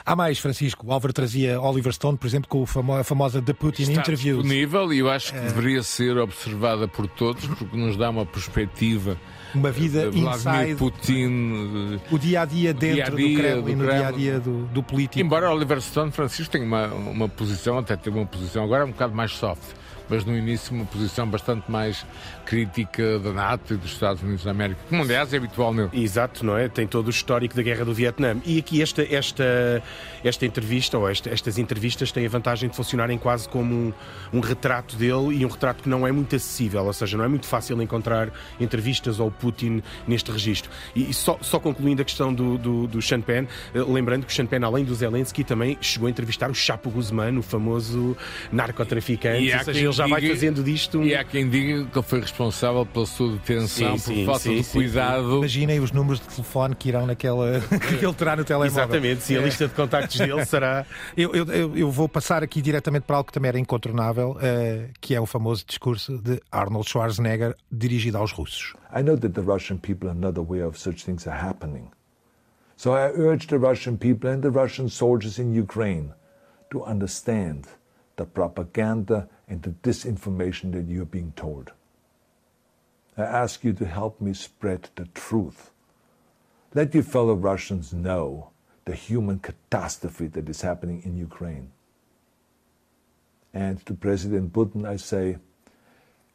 Há 0.05 0.15
mais, 0.15 0.39
Francisco. 0.39 0.87
O 0.87 0.91
Álvaro 0.91 1.13
trazia 1.13 1.59
Oliver 1.59 1.93
Stone, 1.93 2.17
por 2.17 2.27
exemplo, 2.27 2.49
com 2.49 2.63
a 2.93 3.03
famosa 3.03 3.41
The 3.41 3.53
Putin 3.53 3.83
Está 3.83 4.01
Interview. 4.01 4.37
disponível 4.37 4.93
e 4.93 4.99
eu 4.99 5.09
acho 5.09 5.33
que 5.33 5.39
é... 5.39 5.43
deveria 5.43 5.83
ser 5.83 6.17
observada 6.17 6.87
por 6.87 7.07
todos, 7.07 7.45
porque 7.45 7.75
nos 7.75 7.97
dá 7.97 8.09
uma 8.09 8.25
perspectiva. 8.25 9.17
Uma 9.53 9.71
vida 9.71 10.09
Vladimir 10.11 10.69
inside. 10.69 10.75
Putin. 10.75 11.99
O 12.11 12.17
dia 12.17 12.41
a 12.41 12.45
dia 12.45 12.73
dentro 12.73 13.11
do 13.11 13.17
Kremlin, 13.17 13.75
do 13.75 13.83
no 13.83 13.91
dia 13.91 14.07
a 14.07 14.11
dia 14.11 14.39
do, 14.39 14.65
do 14.67 14.83
político. 14.83 15.19
Embora 15.19 15.51
Oliver 15.51 15.81
Stone, 15.81 16.11
Francisco, 16.11 16.51
tenha 16.51 16.65
uma, 16.65 16.87
uma 16.87 17.29
posição, 17.29 17.77
até 17.77 17.95
tem 17.95 18.13
uma 18.13 18.25
posição 18.25 18.63
agora 18.63 18.85
um 18.85 18.91
bocado 18.91 19.15
mais 19.15 19.31
soft 19.31 19.63
mas 20.09 20.25
no 20.25 20.35
início 20.35 20.73
uma 20.73 20.85
posição 20.85 21.27
bastante 21.27 21.69
mais 21.69 22.05
crítica 22.45 23.19
da 23.19 23.33
NATO 23.33 23.73
e 23.73 23.77
dos 23.77 23.91
Estados 23.91 24.23
Unidos 24.23 24.43
da 24.43 24.51
América, 24.51 24.79
como 24.89 25.03
aliás 25.03 25.33
é 25.33 25.37
habitual 25.37 25.73
nele. 25.73 25.89
Exato, 25.93 26.45
não 26.45 26.57
é? 26.57 26.67
Tem 26.69 26.87
todo 26.87 27.07
o 27.07 27.09
histórico 27.09 27.55
da 27.55 27.61
Guerra 27.61 27.83
do 27.83 27.93
Vietnã. 27.93 28.37
E 28.45 28.59
aqui 28.59 28.81
esta, 28.81 29.03
esta, 29.03 29.83
esta 30.23 30.45
entrevista, 30.45 30.97
ou 30.97 31.09
esta, 31.09 31.29
estas 31.29 31.57
entrevistas, 31.57 32.11
têm 32.11 32.25
a 32.25 32.29
vantagem 32.29 32.69
de 32.69 32.75
funcionarem 32.75 33.17
quase 33.17 33.49
como 33.49 33.73
um, 33.73 33.93
um 34.33 34.39
retrato 34.39 34.95
dele 34.95 35.37
e 35.37 35.45
um 35.45 35.49
retrato 35.49 35.83
que 35.83 35.89
não 35.89 36.07
é 36.07 36.11
muito 36.11 36.35
acessível, 36.35 36.85
ou 36.85 36.93
seja, 36.93 37.17
não 37.17 37.25
é 37.25 37.27
muito 37.27 37.45
fácil 37.45 37.81
encontrar 37.81 38.29
entrevistas 38.59 39.19
ao 39.19 39.29
Putin 39.29 39.81
neste 40.07 40.31
registro. 40.31 40.71
E, 40.95 41.09
e 41.09 41.13
só, 41.13 41.37
só 41.41 41.59
concluindo 41.59 42.01
a 42.01 42.05
questão 42.05 42.33
do, 42.33 42.57
do, 42.57 42.87
do 42.87 43.01
Sean 43.01 43.21
Penn, 43.21 43.45
eh, 43.73 43.79
lembrando 43.87 44.25
que 44.25 44.31
o 44.31 44.35
Sean 44.35 44.45
Penn, 44.45 44.63
além 44.63 44.85
do 44.85 44.95
Zelensky, 44.95 45.43
também 45.43 45.77
chegou 45.81 46.07
a 46.07 46.09
entrevistar 46.09 46.49
o 46.49 46.55
Chapo 46.55 46.89
Guzmán, 46.89 47.37
o 47.37 47.41
famoso 47.41 48.15
narcotraficante. 48.51 49.53
Ou 49.53 49.63
seja, 49.63 49.79
ele 49.79 49.93
já 49.97 50.07
vai 50.07 50.21
fazendo 50.27 50.63
disto. 50.63 51.03
E 51.03 51.15
há 51.15 51.23
quem 51.23 51.49
diga 51.49 51.85
que 51.85 51.97
ele 51.99 52.05
foi 52.07 52.19
responsável 52.21 52.85
pela 52.85 53.05
sua 53.05 53.33
detenção 53.33 53.97
Sim, 53.97 54.03
por 54.05 54.15
sim, 54.19 54.25
falta 54.25 54.39
sim, 54.41 54.55
de 54.55 54.63
sim, 54.63 54.71
cuidado. 54.79 55.37
Imaginem 55.37 55.79
os 55.79 55.91
números 55.91 56.19
de 56.19 56.27
telefone 56.27 56.75
que 56.75 56.89
irão 56.89 57.05
naquela. 57.05 57.59
que 57.99 58.05
ele 58.05 58.13
terá 58.13 58.35
no 58.35 58.43
telemóvel. 58.45 58.83
Exatamente, 58.83 59.23
sim, 59.23 59.35
a 59.35 59.41
É. 59.41 59.43
lista 59.43 59.67
de 59.67 59.73
contactos 59.73 60.17
dele 60.17 60.43
será. 60.45 60.85
Eu, 61.15 61.33
eu, 61.35 61.45
eu- 61.51 61.77
eu 61.77 61.91
vou 61.91 62.07
passar 62.07 62.43
aqui 62.43 62.61
diretamente 62.61 63.03
para 63.03 63.17
algo 63.17 63.27
que 63.27 63.33
também 63.33 63.49
era 63.49 63.59
incontornável, 63.59 64.37
eh, 64.41 64.89
que 65.01 65.13
é 65.15 65.19
o 65.21 65.25
famoso 65.25 65.65
discurso 65.65 66.17
de 66.17 66.39
Arnold 66.51 66.89
Schwarzenegger 66.89 67.55
dirigido 67.71 68.17
aos 68.17 68.31
russos. 68.31 68.73
I 68.95 69.01
know 69.03 69.17
that 69.17 69.29
the 69.33 69.41
Russian 69.41 69.77
people 69.77 70.07
are 70.09 70.17
not 70.17 70.37
aware 70.39 70.65
of 70.65 70.79
such 70.79 71.03
things 71.03 71.27
are 71.27 71.37
happening. 71.37 71.89
So 72.75 72.91
I 72.93 73.11
urge 73.15 73.47
the 73.47 73.57
Russian 73.57 73.97
people 73.97 74.29
and 74.29 74.41
the 74.41 74.49
Russian 74.51 74.87
soldiers 74.89 75.39
in 75.39 75.51
Ukraine 75.59 76.11
to 76.69 76.83
understand 76.85 77.63
the 78.17 78.25
propaganda 78.25 79.27
and 79.47 79.61
the 79.61 79.69
disinformation 79.69 80.71
that 80.73 80.87
you 80.87 81.01
are 81.01 81.05
being 81.05 81.33
told. 81.35 81.71
I 83.17 83.23
ask 83.23 83.63
you 83.63 83.73
to 83.73 83.85
help 83.85 84.21
me 84.21 84.33
spread 84.33 84.89
the 84.95 85.05
truth. 85.13 85.71
Let 86.73 86.93
your 86.93 87.03
fellow 87.03 87.33
Russians 87.33 87.93
know 87.93 88.51
the 88.85 88.93
human 88.93 89.39
catastrophe 89.39 90.27
that 90.27 90.49
is 90.49 90.61
happening 90.61 91.01
in 91.03 91.17
Ukraine. 91.17 91.71
And 93.53 93.83
to 93.85 93.93
President 93.93 94.53
Putin, 94.53 94.85
I 94.85 94.97
say, 94.97 95.37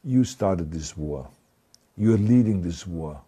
you 0.03 0.23
started 0.25 0.71
this 0.71 0.97
war. 0.97 1.29
You're 1.95 2.17
leading 2.17 2.61
this 2.61 2.85
war. 2.85 3.21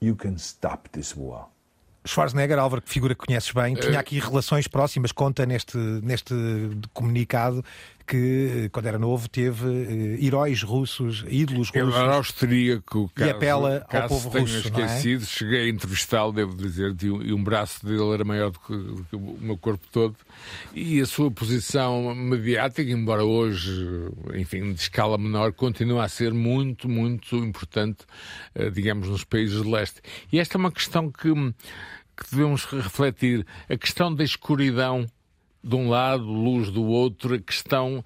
You 0.00 0.14
can 0.14 0.38
stop 0.38 0.88
this 0.92 1.16
war. 1.16 1.48
Schwarzenegger, 2.06 2.58
Álvaro, 2.58 2.82
que 2.82 2.90
figura 2.90 3.14
que 3.14 3.26
conheces 3.26 3.50
bem, 3.50 3.74
tinha 3.74 3.94
eh, 3.94 3.96
aqui 3.96 4.18
relações 4.18 4.68
próximas, 4.68 5.10
conta 5.10 5.46
neste, 5.46 5.78
neste 5.78 6.34
comunicado 6.92 7.64
que, 8.06 8.68
quando 8.72 8.86
era 8.86 8.98
novo, 8.98 9.28
teve 9.28 9.66
eh, 9.66 10.24
heróis 10.24 10.62
russos, 10.62 11.24
ídolos 11.28 11.70
Ele 11.74 11.84
russos. 11.84 12.00
era 12.00 12.14
austríaco, 12.16 13.10
E 13.16 13.18
caso, 13.20 13.30
apela 13.30 13.78
ao 13.82 13.88
caso 13.88 14.08
povo 14.08 14.30
tenha 14.30 14.42
russo, 14.44 14.56
é? 14.56 14.60
esquecido. 14.60 15.24
Cheguei 15.26 15.62
a 15.62 15.68
entrevistá-lo, 15.68 16.32
devo 16.32 16.54
dizer, 16.56 16.94
e, 17.02 17.10
um- 17.10 17.22
e 17.22 17.42
braço 17.42 17.84
dele 17.86 18.12
era 18.12 18.24
maior 18.24 18.50
do 18.50 18.58
que, 18.60 18.72
do 18.76 19.04
que 19.08 19.16
o 19.16 19.38
meu 19.40 19.56
corpo 19.56 19.86
todo. 19.90 20.16
E 20.74 21.00
a 21.00 21.06
sua 21.06 21.30
posição 21.30 22.14
mediática, 22.14 22.90
embora 22.90 23.24
hoje, 23.24 23.70
enfim, 24.34 24.72
de 24.72 24.80
escala 24.80 25.16
menor, 25.18 25.52
continua 25.52 26.04
a 26.04 26.08
ser 26.08 26.32
muito, 26.34 26.88
muito 26.88 27.36
importante, 27.36 28.04
eh, 28.54 28.70
digamos, 28.70 29.08
nos 29.08 29.24
países 29.24 29.62
de 29.62 29.68
leste. 29.70 30.00
E 30.32 30.38
esta 30.38 30.56
é 30.56 30.58
uma 30.58 30.72
questão 30.72 31.10
que, 31.10 31.32
que 31.32 32.30
devemos 32.30 32.64
refletir. 32.66 33.46
A 33.68 33.76
questão 33.76 34.14
da 34.14 34.22
escuridão 34.24 35.06
de 35.64 35.74
um 35.74 35.88
lado, 35.88 36.24
luz 36.24 36.70
do 36.70 36.84
outro, 36.84 37.34
a 37.34 37.38
questão 37.38 38.04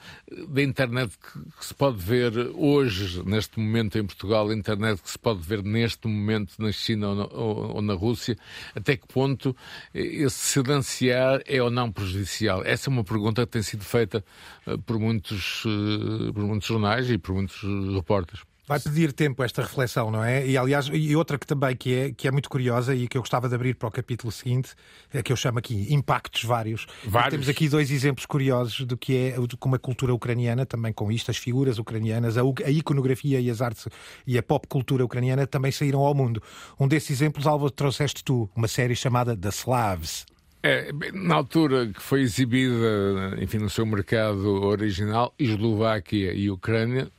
da 0.49 0.63
internet 0.63 1.13
que, 1.19 1.65
se 1.65 1.75
pode 1.75 1.99
ver 1.99 2.33
hoje, 2.55 3.23
neste 3.27 3.59
momento 3.59 3.99
em 3.99 4.07
Portugal, 4.07 4.49
a 4.49 4.55
internet 4.55 5.03
que 5.03 5.11
se 5.11 5.19
pode 5.19 5.41
ver 5.41 5.65
neste 5.65 6.07
momento 6.07 6.55
na 6.59 6.71
China 6.71 7.09
ou 7.33 7.83
na, 7.83 7.95
Rússia, 7.95 8.39
até 8.77 8.97
que 8.97 9.09
ponto 9.09 9.57
esse 9.93 10.39
silenciar 10.39 11.43
é 11.47 11.61
ou 11.61 11.71
não 11.71 11.91
prejudicial? 11.91 12.63
Essa 12.65 12.89
é 12.89 12.93
uma 12.93 13.03
pergunta 13.03 13.45
que 13.45 13.53
tem 13.53 13.63
sido 13.63 13.85
feita 13.85 14.25
eh, 14.65 14.77
por 14.87 14.99
muitos, 15.01 15.65
eh, 15.67 16.33
por 16.33 16.45
muitos 16.45 16.69
jornais 16.69 17.11
e 17.11 17.19
por 17.19 17.35
muitos 17.35 17.65
eh, 17.65 17.95
repórteres. 17.97 18.45
Vai 18.69 18.79
pedir 18.79 19.15
tempo 19.15 19.43
esta 19.43 19.63
reflexão, 19.63 20.11
não 20.11 20.23
é? 20.23 20.47
E 20.47 20.55
aliás, 20.55 20.91
e 20.93 21.17
outra 21.17 21.39
que 21.39 21.47
também 21.47 21.75
que 21.75 21.95
é, 21.95 22.13
que 22.13 22.29
é 22.29 22.31
muito 22.31 22.51
curiosa 22.51 22.95
e 22.95 23.09
que 23.09 23.17
eu 23.17 23.23
gostava 23.23 23.49
de 23.49 23.55
abrir 23.55 23.75
para 23.75 23.89
o 23.89 23.91
capítulo 23.91 24.31
seguinte, 24.31 24.75
é 25.11 25.23
que 25.23 25.33
eu 25.33 25.37
chamo 25.37 25.59
aqui 25.59 25.87
impactos 25.89 26.45
vários. 26.45 26.87
Vários. 27.03 27.31
Temos 27.31 27.49
aqui 27.49 27.67
dois 27.67 27.91
exemplos 27.91 28.27
curiosos 28.27 28.85
do 28.85 28.95
que 28.95 29.17
é 29.17 29.37
como 29.59 29.75
a 29.75 29.79
cultura 29.79 30.13
ucraniana, 30.13 30.67
também 30.67 30.93
com 30.93 31.11
isto, 31.11 31.31
as 31.31 31.39
figuras 31.39 31.79
ucranianas, 31.79 32.37
a, 32.37 32.43
a 32.43 32.71
iconografia 32.71 33.41
e 33.41 33.51
as 33.51 33.63
artes 33.63 33.89
e 34.27 34.37
a 34.37 34.43
pop 34.43 34.67
cultura 34.69 35.03
ucraniana 35.03 35.47
também 35.47 35.73
saíram 35.73 36.01
ao 36.01 36.15
mundo. 36.15 36.43
Um 36.79 36.87
desses 36.87 37.11
exemplos, 37.11 37.47
Álvaro, 37.47 37.71
trouxeste 37.71 38.23
tu, 38.23 38.51
uma 38.55 38.69
série 38.69 38.95
chamada 38.95 39.35
The 39.35 39.49
Slavs. 39.49 40.27
É, 40.63 40.91
na 41.15 41.37
altura 41.37 41.87
que 41.87 42.03
foi 42.03 42.21
exibida, 42.21 43.35
enfim, 43.41 43.59
no 43.59 43.71
seu 43.71 43.87
mercado 43.87 44.63
original, 44.65 45.33
Eslováquia 45.39 46.35
e 46.35 46.51
Ucrânia 46.51 47.11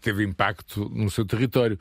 teve 0.00 0.22
impacto 0.24 0.90
no 0.94 1.10
seu 1.10 1.24
território. 1.24 1.78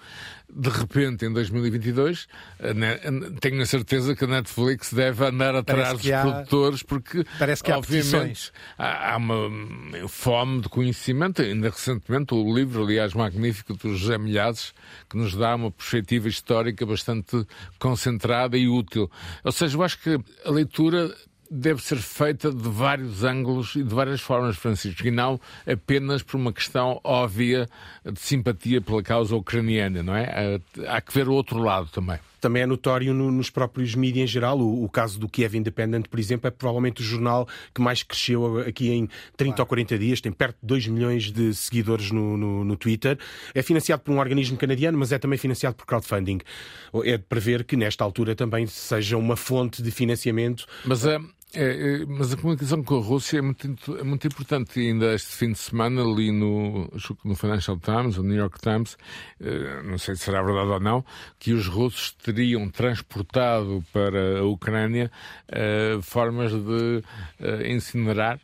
De 0.50 0.70
repente, 0.70 1.26
em 1.26 1.32
2022, 1.34 2.28
a 2.60 2.74
Ne- 2.74 2.94
a- 2.94 3.40
tenho 3.40 3.62
a 3.62 3.66
certeza 3.66 4.16
que 4.16 4.24
a 4.24 4.28
Netflix 4.28 4.94
deve 4.94 5.26
andar 5.26 5.56
atrás 5.56 5.94
dos 5.98 6.12
há- 6.12 6.22
produtores, 6.22 6.84
porque, 6.84 7.26
parece 7.38 7.64
que 7.64 7.72
há 7.72 7.78
obviamente, 7.78 8.52
há, 8.78 9.14
há 9.14 9.18
uma 9.18 10.08
fome 10.08 10.62
de 10.62 10.70
conhecimento. 10.70 11.42
Ainda 11.42 11.70
recentemente, 11.70 12.34
o 12.34 12.56
livro, 12.56 12.84
aliás, 12.84 13.14
magnífico 13.14 13.74
do 13.74 13.96
José 13.96 14.18
Milhazes, 14.18 14.74
que 15.10 15.18
nos 15.18 15.36
dá 15.36 15.56
uma 15.56 15.70
perspectiva 15.72 16.28
histórica 16.30 16.86
bastante 16.86 17.46
concentrada 17.78 18.58
e 18.58 18.68
útil. 18.68 19.12
Ou 19.44 19.52
seja, 19.52 19.78
eu 19.78 19.84
acho 19.84 20.00
que 20.02 20.18
a 20.46 20.50
leitura 20.52 21.14
deve 21.50 21.82
ser 21.82 21.98
feita 21.98 22.52
de 22.52 22.68
vários 22.70 23.24
ângulos 23.24 23.76
e 23.76 23.84
de 23.84 23.94
várias 23.94 24.22
formas, 24.22 24.56
Francisco, 24.58 25.06
e 25.08 25.12
não 25.12 25.40
apenas 25.66 26.22
por 26.24 26.38
uma 26.38 26.52
questão 26.54 27.00
óbvia 27.04 27.68
de 28.06 28.20
simpatia 28.20 28.82
pela 28.82 29.02
causa 29.04 29.36
ucraniana, 29.36 30.02
não 30.04 30.16
é? 30.16 30.60
Há- 30.86 30.98
Há 30.98 31.02
que 31.02 31.14
ver 31.14 31.28
o 31.28 31.34
outro 31.34 31.60
lado 31.60 31.88
também. 31.92 32.18
Também 32.40 32.62
é 32.62 32.66
notório 32.68 33.14
no- 33.16 33.32
nos 33.32 33.50
próprios 33.50 33.96
mídias 33.96 34.26
em 34.26 34.28
geral. 34.28 34.60
O, 34.60 34.84
o 34.84 34.90
caso 34.90 35.20
do 35.20 35.28
Kiev 35.28 35.56
Independent, 35.56 36.08
por 36.08 36.20
exemplo, 36.20 36.48
é 36.48 36.52
provavelmente 36.52 37.02
o 37.02 37.04
jornal 37.04 37.48
que 37.74 37.82
mais 37.82 38.04
cresceu 38.04 38.60
aqui 38.60 38.90
em 38.92 39.10
30 39.36 39.62
ou 39.62 39.66
40 39.66 39.98
dias. 39.98 40.22
Tem 40.22 40.32
perto 40.32 40.58
de 40.62 40.68
2 40.68 40.88
milhões 40.88 41.32
de 41.32 41.54
seguidores 41.56 42.12
no, 42.12 42.38
no, 42.38 42.64
no 42.64 42.78
Twitter. 42.78 43.18
É 43.56 43.64
financiado 43.64 44.04
por 44.04 44.12
um 44.14 44.20
organismo 44.20 44.56
canadiano, 44.56 44.98
mas 44.98 45.12
é 45.12 45.18
também 45.18 45.38
financiado 45.40 45.76
por 45.76 45.86
crowdfunding. 45.88 46.40
É 47.04 47.18
de 47.18 47.24
prever 47.24 47.64
que 47.64 47.76
nesta 47.76 48.04
altura 48.04 48.36
também 48.36 48.68
seja 48.68 49.18
uma 49.18 49.36
fonte 49.36 49.82
de 49.82 49.90
financiamento. 49.90 50.66
Mas 50.86 51.08
a, 51.08 51.20
é, 51.58 52.02
é, 52.02 52.06
mas 52.06 52.32
a 52.32 52.38
comunicação 52.38 52.84
com 52.84 52.98
a 53.00 53.02
Rússia 53.02 53.40
é 53.40 53.42
muito, 53.42 53.98
é 53.98 54.04
muito 54.04 54.28
importante. 54.28 54.80
E 54.80 54.90
ainda 54.90 55.16
este 55.16 55.36
fim 55.36 55.52
de 55.52 55.58
semana, 55.58 56.04
ali 56.04 56.32
no, 56.32 56.88
no 57.26 57.36
Financial 57.36 57.78
Times, 57.80 58.18
ou 58.18 58.24
New 58.24 58.38
York 58.38 58.60
Times, 58.62 58.96
eh, 59.42 59.82
não 59.84 59.98
sei 59.98 60.16
se 60.16 60.26
será 60.26 60.44
verdade 60.44 60.70
ou 60.70 60.80
não, 60.80 61.06
que 61.40 61.54
os 61.54 61.68
russos 61.68 62.12
teriam 62.12 62.70
transportado 62.70 63.84
para 63.92 64.42
a 64.42 64.46
Ucrânia 64.46 65.12
eh, 65.48 65.98
formas 66.04 66.52
de 66.52 67.04
eh, 67.40 67.74
incinerar 67.74 68.40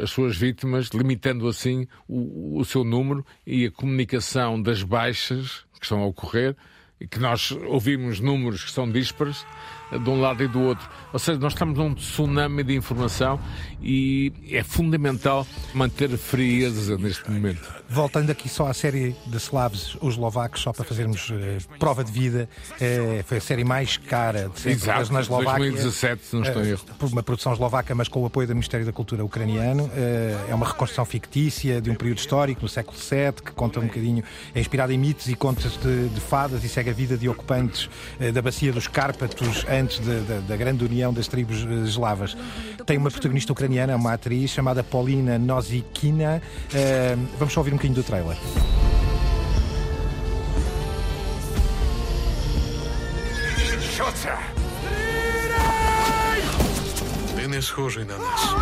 as 0.00 0.10
suas 0.10 0.36
vítimas, 0.36 0.90
limitando 0.94 1.48
assim 1.48 1.88
o, 2.06 2.58
o 2.58 2.64
seu 2.64 2.84
número 2.84 3.26
e 3.46 3.66
a 3.66 3.70
comunicação 3.70 4.60
das 4.60 4.82
baixas 4.82 5.64
que 5.78 5.84
estão 5.84 6.02
a 6.02 6.06
ocorrer 6.06 6.56
que 7.06 7.18
nós 7.18 7.52
ouvimos 7.66 8.20
números 8.20 8.64
que 8.64 8.70
são 8.72 8.90
díspares 8.90 9.44
eh, 9.92 9.98
de 9.98 10.10
um 10.10 10.20
lado 10.20 10.42
e 10.42 10.48
do 10.48 10.60
outro. 10.60 10.88
Ou 11.12 11.18
seja, 11.18 11.38
nós 11.38 11.52
estamos 11.52 11.78
num 11.78 11.94
tsunami 11.94 12.62
de 12.64 12.74
informação 12.74 13.38
e 13.80 14.32
é 14.50 14.62
fundamental 14.62 15.46
manter 15.72 16.08
frieza 16.18 16.98
neste 16.98 17.30
momento. 17.30 17.78
Voltando 17.88 18.30
aqui 18.30 18.48
só 18.48 18.66
à 18.66 18.74
série 18.74 19.14
de 19.26 19.36
Slavs, 19.38 19.96
os 20.00 20.14
eslovacos, 20.14 20.60
só 20.60 20.72
para 20.72 20.84
fazermos 20.84 21.30
eh, 21.32 21.58
prova 21.78 22.02
de 22.04 22.12
vida, 22.12 22.48
eh, 22.80 23.24
foi 23.26 23.38
a 23.38 23.40
série 23.40 23.64
mais 23.64 23.96
cara 23.96 24.48
de 24.48 24.60
sempre 24.60 24.72
Exato, 24.82 25.12
na 25.12 25.20
Eslováquia. 25.20 25.70
2017, 25.70 26.24
se 26.26 26.36
não 26.36 26.42
estou 26.42 26.62
Eh, 26.62 26.70
erro. 26.70 26.84
Por 26.98 27.08
uma 27.08 27.22
produção 27.22 27.52
eslovaca, 27.52 27.94
mas 27.94 28.08
com 28.08 28.20
o 28.22 28.26
apoio 28.26 28.46
do 28.46 28.54
Ministério 28.54 28.84
da 28.84 28.92
Cultura 28.92 29.24
ucraniano. 29.24 29.90
Eh, 29.94 30.36
é 30.50 30.54
uma 30.54 30.66
reconstrução 30.66 31.04
fictícia 31.04 31.80
de 31.80 31.90
um 31.90 31.94
período 31.94 32.18
histórico, 32.18 32.62
no 32.62 32.68
século 32.68 32.96
VII, 32.98 33.42
que 33.44 33.52
conta 33.52 33.80
um 33.80 33.86
bocadinho, 33.86 34.22
é 34.54 34.60
inspirada 34.60 34.92
em 34.92 34.98
mitos 34.98 35.28
e 35.28 35.34
contos 35.34 35.78
de, 35.78 36.08
de 36.08 36.20
fadas 36.20 36.64
e 36.64 36.68
segue 36.68 36.87
a 36.89 36.93
vida 36.93 37.17
de 37.17 37.27
ocupantes 37.29 37.89
eh, 38.19 38.31
da 38.31 38.41
bacia 38.41 38.71
dos 38.71 38.87
Cárpatos 38.87 39.65
antes 39.69 39.99
de- 39.99 40.21
da- 40.21 40.39
da 40.39 40.55
grande 40.57 40.83
união 40.85 41.13
das 41.13 41.27
tribos 41.27 41.57
eh, 41.65 41.87
eslavas. 41.87 42.35
Tem 42.85 42.97
uma 42.97 43.09
protagonista 43.11 43.51
ucraniana, 43.53 43.95
uma 43.95 44.13
atriz 44.13 44.51
chamada 44.51 44.83
Paulina 44.83 45.37
Nozikina. 45.37 46.41
Eh, 46.73 47.15
vamos 47.39 47.53
só 47.53 47.59
ouvir 47.61 47.71
um 47.73 47.77
bocadinho 47.77 47.95
do 47.95 48.03
trailer. 48.03 48.37
Що 53.95 54.05
це? 54.15 54.37
Ти 57.35 57.47
не 57.47 57.61
схожий 57.61 58.05
на 58.05 58.17
нас. 58.17 58.55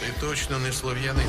Ти 0.00 0.26
точно 0.26 0.58
не 0.58 0.72
слов'янин. 0.72 1.26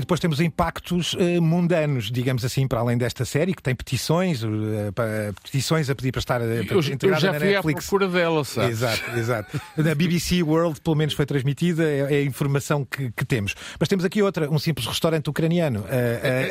Depois 0.00 0.20
temos 0.20 0.40
impactos 0.40 1.14
uh, 1.14 1.42
mundanos, 1.42 2.10
digamos 2.10 2.44
assim, 2.44 2.66
para 2.66 2.80
além 2.80 2.98
desta 2.98 3.24
série, 3.24 3.54
que 3.54 3.62
tem 3.62 3.74
petições, 3.74 4.42
uh, 4.42 4.92
para, 4.94 5.32
petições 5.42 5.88
a 5.90 5.94
pedir 5.94 6.12
para 6.12 6.18
estar 6.18 6.40
uh, 6.40 6.44
eu, 6.44 6.64
eu 6.70 7.18
já 7.18 7.32
na 7.32 7.38
fui 7.40 7.48
Netflix. 7.48 7.86
à 7.86 7.88
procura 7.88 8.08
dela, 8.08 8.44
sabe? 8.44 8.70
Exato, 8.70 9.10
exato. 9.16 9.60
Na 9.76 9.94
BBC 9.94 10.42
World, 10.42 10.80
pelo 10.80 10.96
menos, 10.96 11.14
foi 11.14 11.26
transmitida, 11.26 11.84
é, 11.84 11.98
é 11.98 12.18
a 12.18 12.22
informação 12.22 12.84
que, 12.84 13.10
que, 13.12 13.24
temos. 13.24 13.54
Mas 13.78 13.88
temos 13.88 14.04
aqui 14.04 14.22
outra, 14.22 14.50
um 14.50 14.58
simples 14.58 14.86
restaurante 14.86 15.28
ucraniano 15.28 15.84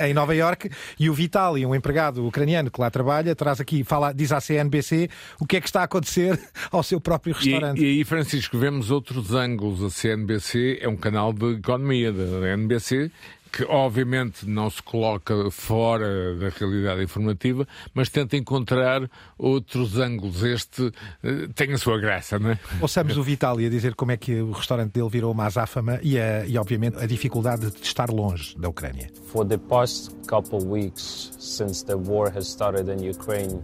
em 0.05 0.13
Nova 0.13 0.35
York 0.35 0.69
e 0.99 1.09
o 1.09 1.13
Vitali, 1.13 1.65
um 1.65 1.73
empregado 1.73 2.25
ucraniano 2.25 2.69
que 2.69 2.79
lá 2.79 2.89
trabalha, 2.89 3.35
traz 3.35 3.59
aqui, 3.59 3.83
fala, 3.83 4.13
diz 4.13 4.31
à 4.31 4.39
CNBC 4.39 5.09
o 5.39 5.45
que 5.45 5.57
é 5.57 5.61
que 5.61 5.67
está 5.67 5.81
a 5.81 5.83
acontecer 5.83 6.39
ao 6.71 6.83
seu 6.83 6.99
próprio 6.99 7.33
restaurante. 7.33 7.81
E, 7.81 7.83
e 7.83 7.97
aí, 7.97 8.03
Francisco, 8.03 8.57
vemos 8.57 8.91
outros 8.91 9.33
ângulos. 9.33 9.83
A 9.83 9.89
CNBC 9.89 10.79
é 10.81 10.87
um 10.87 10.95
canal 10.95 11.33
de 11.33 11.53
economia 11.53 12.11
da 12.11 12.47
NBC 12.55 13.11
que 13.51 13.63
obviamente 13.63 14.47
não 14.47 14.69
se 14.69 14.81
coloca 14.81 15.49
fora 15.51 16.35
da 16.35 16.49
realidade 16.49 17.03
informativa, 17.03 17.67
mas 17.93 18.09
tenta 18.09 18.35
encontrar 18.37 19.09
outros 19.37 19.97
ângulos. 19.97 20.43
Este 20.43 20.83
uh, 20.83 21.53
tem 21.55 21.73
a 21.73 21.77
sua 21.77 21.99
graça, 21.99 22.37
não 22.37 22.51
é? 22.51 22.59
Ouçamos 22.81 23.17
o 23.17 23.23
Vitali 23.23 23.65
a 23.65 23.69
dizer 23.69 23.95
como 23.95 24.11
é 24.11 24.17
que 24.17 24.41
o 24.41 24.51
restaurante 24.51 24.93
dele 24.93 25.09
virou 25.09 25.31
uma 25.31 25.45
azáfama 25.45 25.99
e, 26.01 26.19
a, 26.19 26.45
e, 26.45 26.57
obviamente, 26.57 26.97
a 26.97 27.05
dificuldade 27.05 27.71
de 27.71 27.81
estar 27.81 28.09
longe 28.09 28.57
da 28.57 28.69
Ucrânia. 28.69 29.09
For 29.31 29.45
the 29.45 29.57
past 29.57 30.11
couple 30.27 30.59
weeks 30.65 31.31
since 31.39 31.85
the 31.85 31.95
war 31.95 32.31
has 32.35 32.47
started 32.47 32.89
in 32.89 33.03
Ukraine, 33.03 33.61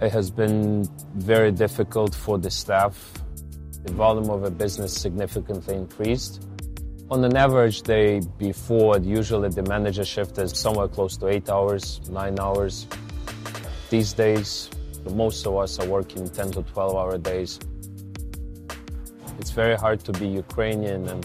it 0.00 0.14
has 0.14 0.30
been 0.30 0.82
very 1.14 1.52
difficult 1.52 2.14
for 2.14 2.38
the 2.38 2.50
staff. 2.50 2.96
The 3.84 3.92
volume 3.92 4.30
of 4.30 4.44
a 4.44 4.50
business 4.50 4.92
significantly 4.92 5.76
increased. 5.76 6.40
On 7.08 7.24
an 7.24 7.36
average 7.36 7.82
day 7.82 8.20
before, 8.36 8.98
usually 8.98 9.48
the 9.48 9.62
manager 9.62 10.04
shift 10.04 10.38
is 10.38 10.58
somewhere 10.58 10.88
close 10.88 11.16
to 11.18 11.28
eight 11.28 11.48
hours, 11.48 12.00
nine 12.10 12.40
hours. 12.40 12.88
These 13.90 14.12
days, 14.12 14.68
most 15.14 15.46
of 15.46 15.54
us 15.54 15.78
are 15.78 15.86
working 15.86 16.28
10 16.28 16.50
to 16.50 16.62
12 16.62 16.96
hour 16.96 17.16
days. 17.16 17.60
It's 19.38 19.52
very 19.52 19.76
hard 19.76 20.00
to 20.00 20.12
be 20.14 20.26
Ukrainian 20.26 21.06
and 21.06 21.24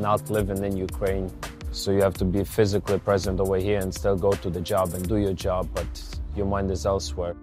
not 0.00 0.30
living 0.30 0.64
in 0.64 0.78
Ukraine. 0.78 1.30
So 1.72 1.90
you 1.90 2.00
have 2.00 2.14
to 2.14 2.24
be 2.24 2.42
physically 2.42 2.98
present 2.98 3.38
over 3.38 3.58
here 3.58 3.80
and 3.80 3.94
still 3.94 4.16
go 4.16 4.32
to 4.32 4.48
the 4.48 4.62
job 4.62 4.94
and 4.94 5.06
do 5.06 5.18
your 5.18 5.34
job, 5.34 5.68
but 5.74 6.18
your 6.34 6.46
mind 6.46 6.70
is 6.70 6.86
elsewhere. 6.86 7.36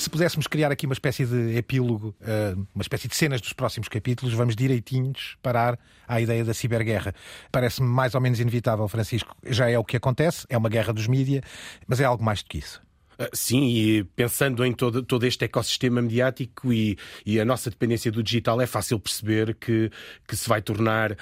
Se 0.00 0.08
pudéssemos 0.08 0.46
criar 0.46 0.72
aqui 0.72 0.86
uma 0.86 0.94
espécie 0.94 1.26
de 1.26 1.58
epílogo, 1.58 2.14
eh, 2.22 2.54
uma 2.74 2.80
espécie 2.80 3.06
de 3.06 3.14
cenas 3.14 3.38
dos 3.38 3.52
próximos 3.52 3.86
capítulos, 3.86 4.32
vamos 4.32 4.56
direitinhos 4.56 5.36
parar 5.42 5.78
à 6.08 6.18
ideia 6.18 6.42
da 6.42 6.54
ciberguerra. 6.54 7.14
Parece-me 7.52 7.86
mais 7.86 8.14
ou 8.14 8.20
menos 8.22 8.40
inevitável, 8.40 8.88
Francisco. 8.88 9.36
Já 9.44 9.68
é 9.68 9.78
o 9.78 9.84
que 9.84 9.98
acontece, 9.98 10.46
é 10.48 10.56
uma 10.56 10.70
guerra 10.70 10.94
dos 10.94 11.06
mídia, 11.06 11.42
mas 11.86 12.00
é 12.00 12.04
algo 12.04 12.24
mais 12.24 12.42
do 12.42 12.48
que 12.48 12.56
isso. 12.56 12.80
Ah, 13.20 13.28
sim, 13.34 13.66
e 13.66 14.02
pensando 14.02 14.64
em 14.64 14.72
todo, 14.72 15.02
todo 15.02 15.26
este 15.26 15.44
ecossistema 15.44 16.00
mediático 16.00 16.72
e, 16.72 16.96
e, 17.26 17.38
a 17.38 17.44
nossa 17.44 17.68
dependência 17.68 18.10
do 18.10 18.22
digital, 18.22 18.58
é 18.62 18.66
fácil 18.66 18.98
perceber 18.98 19.54
que, 19.56 19.90
que 20.26 20.34
se 20.34 20.48
vai 20.48 20.62
tornar 20.62 21.12
uh, 21.12 21.16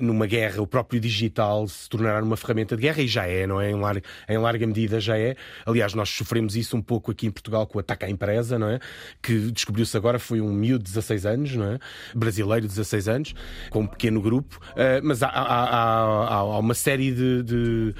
numa 0.00 0.24
guerra, 0.24 0.62
o 0.62 0.68
próprio 0.68 1.00
digital 1.00 1.66
se 1.66 1.88
tornará 1.88 2.20
numa 2.20 2.36
ferramenta 2.36 2.76
de 2.76 2.82
guerra, 2.82 3.02
e 3.02 3.08
já 3.08 3.26
é, 3.26 3.44
não 3.44 3.60
é? 3.60 3.72
Em 3.72 3.74
larga, 3.74 4.02
em 4.28 4.38
larga 4.38 4.64
medida 4.68 5.00
já 5.00 5.18
é. 5.18 5.34
Aliás, 5.66 5.94
nós 5.94 6.10
sofremos 6.10 6.54
isso 6.54 6.76
um 6.76 6.82
pouco 6.82 7.10
aqui 7.10 7.26
em 7.26 7.30
Portugal 7.32 7.66
com 7.66 7.78
o 7.78 7.80
ataque 7.80 8.04
à 8.04 8.08
empresa, 8.08 8.56
não 8.56 8.68
é? 8.70 8.78
Que 9.20 9.50
descobriu-se 9.50 9.96
agora, 9.96 10.20
foi 10.20 10.40
um 10.40 10.52
miúdo 10.52 10.84
de 10.84 10.90
16 10.90 11.26
anos, 11.26 11.56
não 11.56 11.72
é? 11.72 11.78
Brasileiro 12.14 12.68
de 12.68 12.68
16 12.68 13.08
anos, 13.08 13.34
com 13.70 13.80
um 13.80 13.86
pequeno 13.88 14.22
grupo, 14.22 14.60
uh, 14.74 15.02
mas 15.02 15.24
há, 15.24 15.28
há, 15.28 15.64
há, 15.64 16.36
há, 16.36 16.58
uma 16.60 16.74
série 16.74 17.10
de, 17.10 17.42
de 17.42 17.94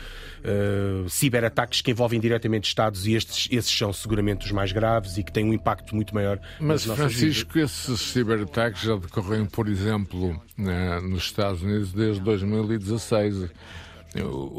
uh, 0.45 1.09
ciberataques 1.09 1.81
que 1.81 1.91
envolvem 1.91 2.20
diretamente 2.20 2.68
Estados 2.68 3.05
e 3.05 3.16
estes, 3.17 3.49
esses 3.51 3.77
são 3.77 3.93
seguramente 3.93 4.47
os 4.47 4.53
mais 4.53 4.73
graves 4.73 5.19
e 5.19 5.25
que 5.25 5.33
têm 5.33 5.45
um 5.45 5.53
impacto 5.53 5.95
muito 5.95 6.14
maior. 6.14 6.39
Mas, 6.61 6.85
Francisco, 6.85 7.55
vidas. 7.55 7.89
esses 7.89 8.01
ciberataques 8.01 8.83
já 8.83 8.97
decorrem, 8.97 9.45
por 9.47 9.69
exemplo, 9.69 10.41
nos 10.57 11.25
Estados 11.25 11.62
Unidos 11.62 11.93
desde 11.93 12.21
2016 12.23 13.51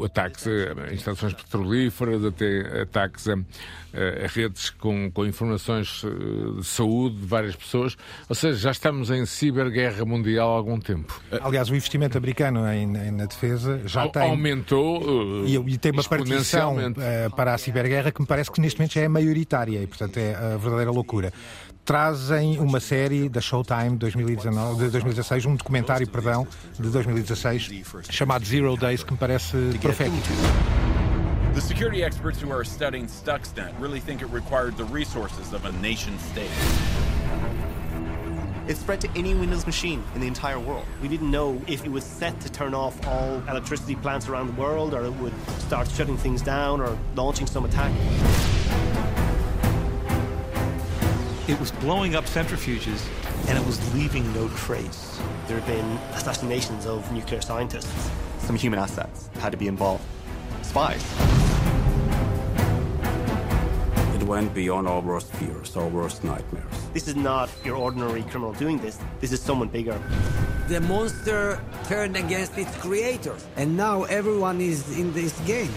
ataques 0.04 0.46
a 0.46 0.92
instalações 0.92 1.34
petrolíferas, 1.34 2.24
até 2.24 2.82
ataques 2.82 3.28
a, 3.28 3.34
a 4.24 4.26
redes 4.28 4.70
com, 4.70 5.10
com, 5.10 5.24
informações 5.26 6.02
eh, 6.04 6.60
de 6.60 6.64
saúde 6.64 7.16
de 7.16 7.26
várias 7.26 7.56
pessoas. 7.56 7.96
Ou 8.28 8.34
seja, 8.34 8.58
já 8.58 8.70
estamos 8.70 9.10
em 9.10 9.24
ciberguerra 9.24 10.04
mundial 10.04 10.52
há 10.52 10.56
algum 10.56 10.78
tempo. 10.78 11.20
Aliás, 11.40 11.70
o 11.70 11.74
investimento 11.74 12.18
americano 12.18 12.66
em, 12.70 12.84
em 12.96 13.10
na 13.10 13.26
defesa 13.26 13.80
já 13.86 14.04
a, 14.04 14.08
tem. 14.08 14.22
Aumentou. 14.22 15.02
Uh, 15.02 15.46
e, 15.46 15.56
e, 15.56 15.78
tem 15.78 15.92
uma 15.92 16.04
partição 16.04 16.76
uh, 16.76 17.36
para 17.36 17.54
a 17.54 17.58
ciberguerra 17.58 18.12
que 18.12 18.20
me 18.20 18.26
parece 18.26 18.50
que 18.50 18.60
neste 18.60 18.78
momento 18.78 18.94
já 18.94 19.00
é 19.02 19.08
maioritária 19.08 19.82
e, 19.82 19.86
portanto, 19.86 20.18
é 20.18 20.34
a 20.34 20.56
verdadeira 20.56 20.90
loucura 20.90 21.32
trazem 21.88 22.60
uma 22.60 22.80
série 22.80 23.30
da 23.30 23.40
Showtime 23.40 23.96
2019, 23.96 24.84
de 24.84 24.90
2016, 24.90 25.46
um 25.46 25.56
documentário, 25.56 26.06
perdão, 26.06 26.46
de 26.78 26.90
2016, 26.90 27.70
chamado 28.10 28.44
Zero 28.44 28.76
Days, 28.76 29.02
que 29.02 29.10
me 29.10 29.16
parece 29.16 29.56
profético. 29.80 30.28
The 31.54 31.62
security 31.62 32.02
experts 32.02 32.42
who 32.42 32.52
are 32.52 32.62
studying 32.62 33.06
Stuxnet 33.06 33.72
really 33.80 34.00
think 34.00 34.20
it 34.20 34.30
required 34.30 34.76
the 34.76 34.84
resources 34.84 35.54
of 35.54 35.64
a 35.64 35.72
nation 35.80 36.12
state. 36.30 36.50
It 38.68 38.76
spread 38.76 39.00
to 39.00 39.08
any 39.16 39.32
Windows 39.32 39.64
machine 39.64 40.04
in 40.14 40.20
the 40.20 40.26
entire 40.26 40.60
world. 40.60 40.84
We 41.00 41.08
didn't 41.08 41.30
know 41.30 41.58
if 41.66 41.86
it 41.86 41.90
was 41.90 42.04
set 42.04 42.38
to 42.40 42.52
turn 42.52 42.74
off 42.74 42.94
all 43.06 43.42
electricity 43.48 43.96
plants 43.96 44.28
around 44.28 44.48
the 44.48 44.60
world 44.60 44.92
or 44.92 45.06
it 45.06 45.14
would 45.22 45.32
start 45.66 45.88
shutting 45.88 46.18
things 46.18 46.42
down 46.42 46.82
or 46.82 46.98
launching 47.16 47.46
some 47.46 47.64
attack. 47.64 47.92
It 51.48 51.58
was 51.58 51.70
blowing 51.70 52.14
up 52.14 52.26
centrifuges 52.26 53.08
and 53.48 53.56
it 53.56 53.64
was 53.64 53.78
leaving 53.94 54.30
no 54.34 54.48
trace. 54.48 55.18
There 55.46 55.58
have 55.58 55.66
been 55.66 55.96
assassinations 56.12 56.84
of 56.84 57.10
nuclear 57.10 57.40
scientists. 57.40 58.10
Some 58.40 58.54
human 58.54 58.78
assets 58.78 59.30
had 59.38 59.52
to 59.52 59.56
be 59.56 59.66
involved. 59.66 60.04
Spies. 60.60 61.02
It 64.14 64.22
went 64.24 64.52
beyond 64.52 64.88
our 64.88 65.00
worst 65.00 65.32
fears, 65.36 65.74
our 65.74 65.88
worst 65.88 66.22
nightmares. 66.22 66.66
This 66.92 67.08
is 67.08 67.16
not 67.16 67.48
your 67.64 67.76
ordinary 67.76 68.24
criminal 68.24 68.52
doing 68.52 68.76
this. 68.76 68.98
This 69.20 69.32
is 69.32 69.40
someone 69.40 69.68
bigger. 69.68 69.98
The 70.68 70.82
monster 70.82 71.62
turned 71.84 72.14
against 72.18 72.58
its 72.58 72.76
creator, 72.76 73.34
and 73.56 73.74
now 73.74 74.02
everyone 74.04 74.60
is 74.60 74.98
in 74.98 75.14
this 75.14 75.32
game. 75.46 75.72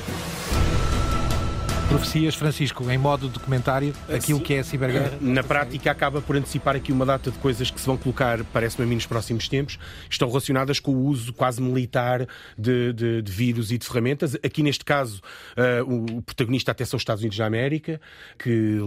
Profecias, 1.92 2.36
Francisco, 2.36 2.90
em 2.90 2.98
modo 2.98 3.28
documentário, 3.28 3.94
aquilo 4.08 4.40
que 4.40 4.54
é 4.54 4.60
a 4.60 4.64
ciberguerra? 4.64 5.12
Na 5.20 5.44
prática, 5.44 5.92
acaba 5.92 6.22
por 6.22 6.38
antecipar 6.38 6.74
aqui 6.74 6.90
uma 6.90 7.06
data 7.06 7.30
de 7.30 7.38
coisas 7.40 7.70
que 7.70 7.82
se 7.82 7.86
vão 7.86 7.98
colocar, 7.98 8.46
parece-me 8.46 8.86
a 8.86 8.88
mim, 8.88 8.96
nos 8.96 9.06
próximos 9.06 9.50
tempos, 9.50 9.78
estão 10.10 10.30
relacionadas 10.30 10.80
com 10.80 10.92
o 10.92 11.06
uso 11.06 11.34
quase 11.34 11.62
militar 11.62 12.26
de, 12.58 12.94
de, 12.94 13.22
de 13.22 13.32
vírus 13.32 13.74
e 13.74 13.78
de 13.78 13.86
ferramentas. 13.86 14.36
Aqui, 14.36 14.64
neste 14.64 14.86
caso, 14.86 15.22
uh, 15.58 16.16
o 16.16 16.22
protagonista 16.22 16.72
até 16.72 16.86
são 16.86 16.96
os 16.96 17.02
Estados 17.02 17.22
Unidos 17.22 17.38
da 17.38 17.46
América, 17.46 18.00
que 18.40 18.80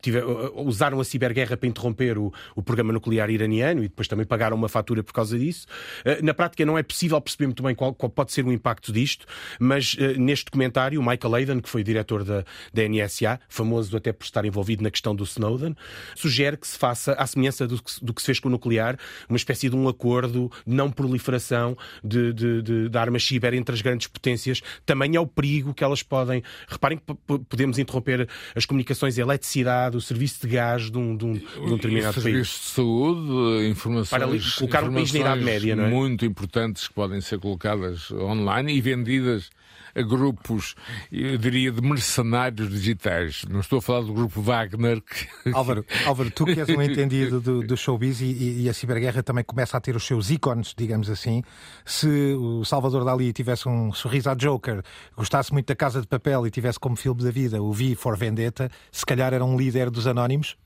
tiver, 0.00 0.24
uh, 0.24 0.62
usaram 0.62 1.00
a 1.00 1.04
ciberguerra 1.04 1.56
para 1.56 1.68
interromper 1.68 2.16
o, 2.16 2.32
o, 2.54 2.62
programa 2.62 2.92
nuclear 2.92 3.28
iraniano 3.28 3.80
e 3.80 3.88
depois 3.88 4.06
também 4.06 4.24
pagaram 4.24 4.56
uma 4.56 4.68
fatura 4.68 5.02
por 5.02 5.12
causa 5.12 5.36
disso. 5.36 5.66
Uh, 6.06 6.24
na 6.24 6.32
prática, 6.32 6.64
não 6.64 6.78
é 6.78 6.82
possível 6.84 7.20
perceber 7.20 7.46
muito 7.46 7.62
bem 7.64 7.74
qual, 7.74 7.92
qual 7.92 8.08
pode 8.08 8.30
ser 8.30 8.46
o 8.46 8.52
impacto 8.52 8.92
disto, 8.92 9.26
mas 9.58 9.96
neste 10.16 10.44
documentário, 10.44 11.00
o 11.00 11.04
Michael 11.04 11.34
Hayden, 11.34 11.60
que 11.60 11.68
foi 11.68 11.82
diretor 11.82 12.19
diretor 12.20 12.24
da, 12.24 12.44
da 12.72 12.88
NSA, 12.88 13.40
famoso 13.48 13.96
até 13.96 14.12
por 14.12 14.24
estar 14.24 14.44
envolvido 14.44 14.82
na 14.82 14.90
questão 14.90 15.14
do 15.14 15.24
Snowden, 15.24 15.74
sugere 16.14 16.56
que 16.56 16.66
se 16.66 16.78
faça, 16.78 17.12
à 17.14 17.26
semelhança 17.26 17.66
do 17.66 17.82
que, 17.82 18.04
do 18.04 18.14
que 18.14 18.20
se 18.20 18.26
fez 18.26 18.40
com 18.40 18.48
o 18.48 18.52
nuclear, 18.52 18.98
uma 19.28 19.36
espécie 19.36 19.68
de 19.68 19.76
um 19.76 19.88
acordo 19.88 20.50
de 20.66 20.74
não 20.74 20.90
proliferação 20.90 21.76
de, 22.04 22.32
de, 22.32 22.62
de, 22.62 22.88
de 22.88 22.98
armas 22.98 23.24
ciber 23.24 23.54
entre 23.54 23.74
as 23.74 23.80
grandes 23.80 24.06
potências. 24.06 24.62
Também 24.84 25.16
é 25.16 25.20
o 25.20 25.26
perigo 25.26 25.74
que 25.74 25.84
elas 25.84 26.02
podem. 26.02 26.42
Reparem 26.68 26.98
que 26.98 27.38
podemos 27.48 27.78
interromper 27.78 28.28
as 28.54 28.64
comunicações, 28.64 29.18
a 29.18 29.22
eletricidade, 29.22 29.96
o 29.96 30.00
serviço 30.00 30.46
de 30.46 30.54
gás 30.54 30.90
de 30.90 30.98
um, 30.98 31.16
de 31.16 31.24
um, 31.24 31.32
de 31.32 31.46
um 31.60 31.76
determinado 31.76 32.14
país. 32.14 32.24
Serviço 32.24 32.60
de 32.60 32.66
saúde, 32.68 33.68
informações. 33.68 34.08
Para 34.10 34.58
colocar 34.58 34.84
um 34.84 34.92
país 34.92 35.12
na 35.12 35.20
Idade 35.20 35.44
Média, 35.44 35.76
não 35.76 35.84
é? 35.84 35.88
Muito 35.88 36.24
importantes 36.24 36.88
que 36.88 36.94
podem 36.94 37.20
ser 37.20 37.38
colocadas 37.38 38.10
online 38.10 38.74
e 38.74 38.80
vendidas 38.80 39.50
a 39.94 40.02
grupos, 40.02 40.74
eu 41.10 41.36
diria, 41.38 41.70
de 41.72 41.80
mercenários 41.80 42.70
digitais. 42.70 43.44
Não 43.48 43.60
estou 43.60 43.78
a 43.78 43.82
falar 43.82 44.00
do 44.02 44.12
grupo 44.12 44.40
Wagner. 44.40 45.00
Que... 45.00 45.50
Álvaro, 45.54 45.84
Álvaro, 46.06 46.30
tu 46.30 46.44
que 46.44 46.60
és 46.60 46.68
um 46.68 46.80
entendido 46.82 47.40
do, 47.40 47.62
do 47.62 47.76
showbiz 47.76 48.20
e, 48.20 48.62
e, 48.62 48.68
a 48.68 48.74
ciberguerra 48.74 49.22
também 49.22 49.44
começa 49.44 49.76
a 49.76 49.80
ter 49.80 49.96
os 49.96 50.06
seus 50.06 50.30
ícones, 50.30 50.74
digamos 50.76 51.10
assim. 51.10 51.42
Se 51.84 52.08
o 52.34 52.64
Salvador 52.64 53.04
Dali 53.04 53.32
tivesse 53.32 53.68
um 53.68 53.92
sorriso 53.92 54.30
a 54.30 54.34
Joker, 54.34 54.82
gostasse 55.16 55.52
muito 55.52 55.66
da 55.66 55.74
Casa 55.74 56.00
de 56.00 56.06
Papel 56.06 56.46
e 56.46 56.50
tivesse 56.50 56.78
como 56.78 56.96
filme 56.96 57.22
da 57.22 57.30
vida 57.30 57.62
o 57.62 57.72
V 57.72 57.94
for 57.94 58.16
Vendetta, 58.16 58.70
se 58.90 59.04
calhar 59.04 59.32
era 59.32 59.44
um 59.44 59.56
líder 59.56 59.90
dos 59.90 60.06
Anónimos? 60.06 60.56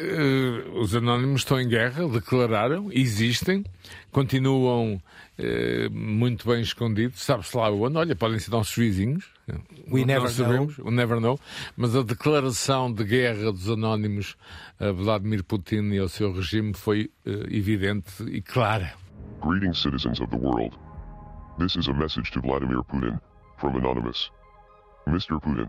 Uh, 0.00 0.78
os 0.78 0.94
anónimos 0.94 1.40
estão 1.40 1.60
em 1.60 1.68
guerra, 1.68 2.06
declararam, 2.08 2.88
existem, 2.92 3.64
continuam 4.12 4.94
uh, 4.94 5.90
muito 5.90 6.46
bem 6.46 6.60
escondidos, 6.60 7.20
sabe-se 7.20 7.56
lá 7.56 7.68
onde, 7.68 7.96
olha, 7.96 8.14
podem 8.14 8.38
ser 8.38 8.52
nossos 8.52 8.76
vizinhos, 8.76 9.28
We 9.90 10.04
never 10.04 10.28
sabemos, 10.28 10.76
know. 10.78 10.90
never 10.90 11.20
know, 11.20 11.40
mas 11.76 11.96
a 11.96 12.02
declaração 12.02 12.92
de 12.92 13.02
guerra 13.02 13.50
dos 13.50 13.68
anónimos 13.68 14.36
a 14.78 14.92
Vladimir 14.92 15.42
Putin 15.42 15.90
e 15.92 15.98
ao 15.98 16.08
seu 16.08 16.32
regime 16.32 16.74
foi 16.74 17.10
uh, 17.26 17.52
evidente 17.52 18.22
e 18.24 18.40
clara. 18.40 18.92
Greetings, 19.42 19.78
citizens 19.82 20.20
of 20.20 20.30
the 20.30 20.36
world. 20.36 20.76
This 21.58 21.74
is 21.76 21.88
a 21.88 21.92
message 21.92 22.30
to 22.32 22.40
Vladimir 22.40 22.84
Putin 22.84 23.18
from 23.56 23.76
Anonymous. 23.76 24.30
Mr. 25.08 25.40
Putin, 25.40 25.68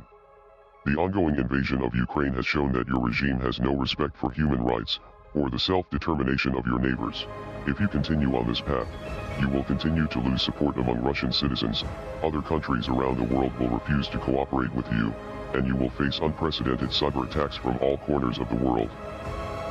The 0.86 0.95
ongoing 0.95 1.36
invasion 1.36 1.84
of 1.84 1.93
Ukraine 1.93 2.32
has 2.34 2.45
shown 2.45 2.71
that 2.71 2.88
your 2.88 3.01
regime 3.01 3.38
has 3.41 3.59
no 3.59 3.75
respect 3.75 4.15
for 4.15 4.32
human 4.32 4.63
rights 4.63 4.99
or 5.36 5.49
the 5.49 5.59
self-determination 5.59 6.55
of 6.55 6.65
your 6.65 6.80
neighbors. 6.80 7.27
If 7.67 7.82
you 7.82 7.89
continue 7.89 8.34
on 8.38 8.47
this 8.47 8.61
path, 8.61 8.88
you 9.41 9.49
will 9.49 9.65
continue 9.65 10.07
to 10.07 10.19
lose 10.21 10.41
support 10.41 10.77
among 10.77 11.01
Russian 11.01 11.34
citizens. 11.34 11.84
Other 12.23 12.41
countries 12.41 12.88
around 12.88 13.17
the 13.17 13.36
world 13.36 13.51
will 13.59 13.67
refuse 13.67 14.07
to 14.07 14.19
cooperate 14.19 14.73
with 14.73 14.89
you, 14.93 15.13
and 15.53 15.67
you 15.67 15.75
will 15.75 15.89
face 15.89 16.19
unprecedented 16.19 16.91
cyber 16.91 17.30
attacks 17.30 17.57
from 17.57 17.77
all 17.80 17.97
corners 17.97 18.39
of 18.39 18.47
the 18.47 18.55
world. 18.55 18.89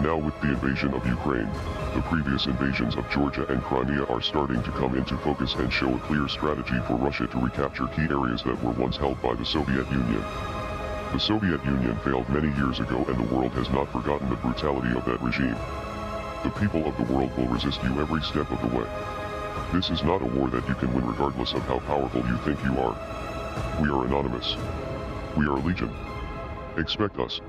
Now 0.03 0.19
with 0.19 0.39
the 0.43 0.49
invasion 0.49 0.93
of 0.93 1.07
Ukraine, 1.07 1.51
the 1.95 2.03
previous 2.03 2.45
invasions 2.45 2.97
of 2.97 3.09
Georgia 3.11 3.47
and 3.47 3.63
Crimea 3.63 4.05
are 4.05 4.21
starting 4.21 4.63
to 4.63 4.71
come 4.73 4.95
into 4.95 5.17
focus 5.17 5.55
and 5.55 5.73
show 5.73 5.95
a 5.95 5.99
clear 6.01 6.29
strategy 6.29 6.79
for 6.87 6.97
Russia 6.97 7.27
to 7.27 7.39
recapture 7.39 7.87
key 7.87 8.07
areas 8.11 8.43
that 8.43 8.63
were 8.63 8.73
once 8.73 8.99
held 8.99 9.21
by 9.23 9.35
the 9.35 9.47
Soviet 9.47 9.91
Union. 9.91 10.23
The 11.13 11.19
Soviet 11.19 11.65
Union 11.65 11.97
failed 12.05 12.29
many 12.29 12.55
years 12.57 12.81
ago 12.81 13.03
and 13.09 13.19
the 13.19 13.35
world 13.35 13.53
has 13.53 13.71
not 13.71 13.91
forgotten 13.91 14.29
the 14.29 14.37
brutality 14.37 14.95
of 14.97 15.07
that 15.07 15.23
regime. 15.23 15.57
The 16.45 16.51
people 16.61 16.87
of 16.87 16.97
the 16.99 17.13
world 17.13 17.35
will 17.37 17.49
resist 17.49 17.83
you 17.83 17.99
every 17.99 18.21
step 18.23 18.51
of 18.51 18.61
the 18.61 18.77
way. 18.77 18.87
This 19.73 19.89
is 19.89 20.03
not 20.03 20.21
a 20.21 20.27
war 20.27 20.51
that 20.51 20.69
you 20.69 20.75
can 20.75 20.93
win 20.95 21.07
regardless 21.07 21.55
of 21.55 21.63
how 21.63 21.79
powerful 21.81 22.21
you 22.21 22.37
think 22.39 22.63
you 22.63 22.79
are. 22.79 22.95
We 23.81 23.89
are 23.89 24.05
anonymous. 24.05 24.57
We 25.35 25.47
are 25.47 25.59
legion. 25.59 25.91
Expect 26.77 27.19
us. 27.19 27.41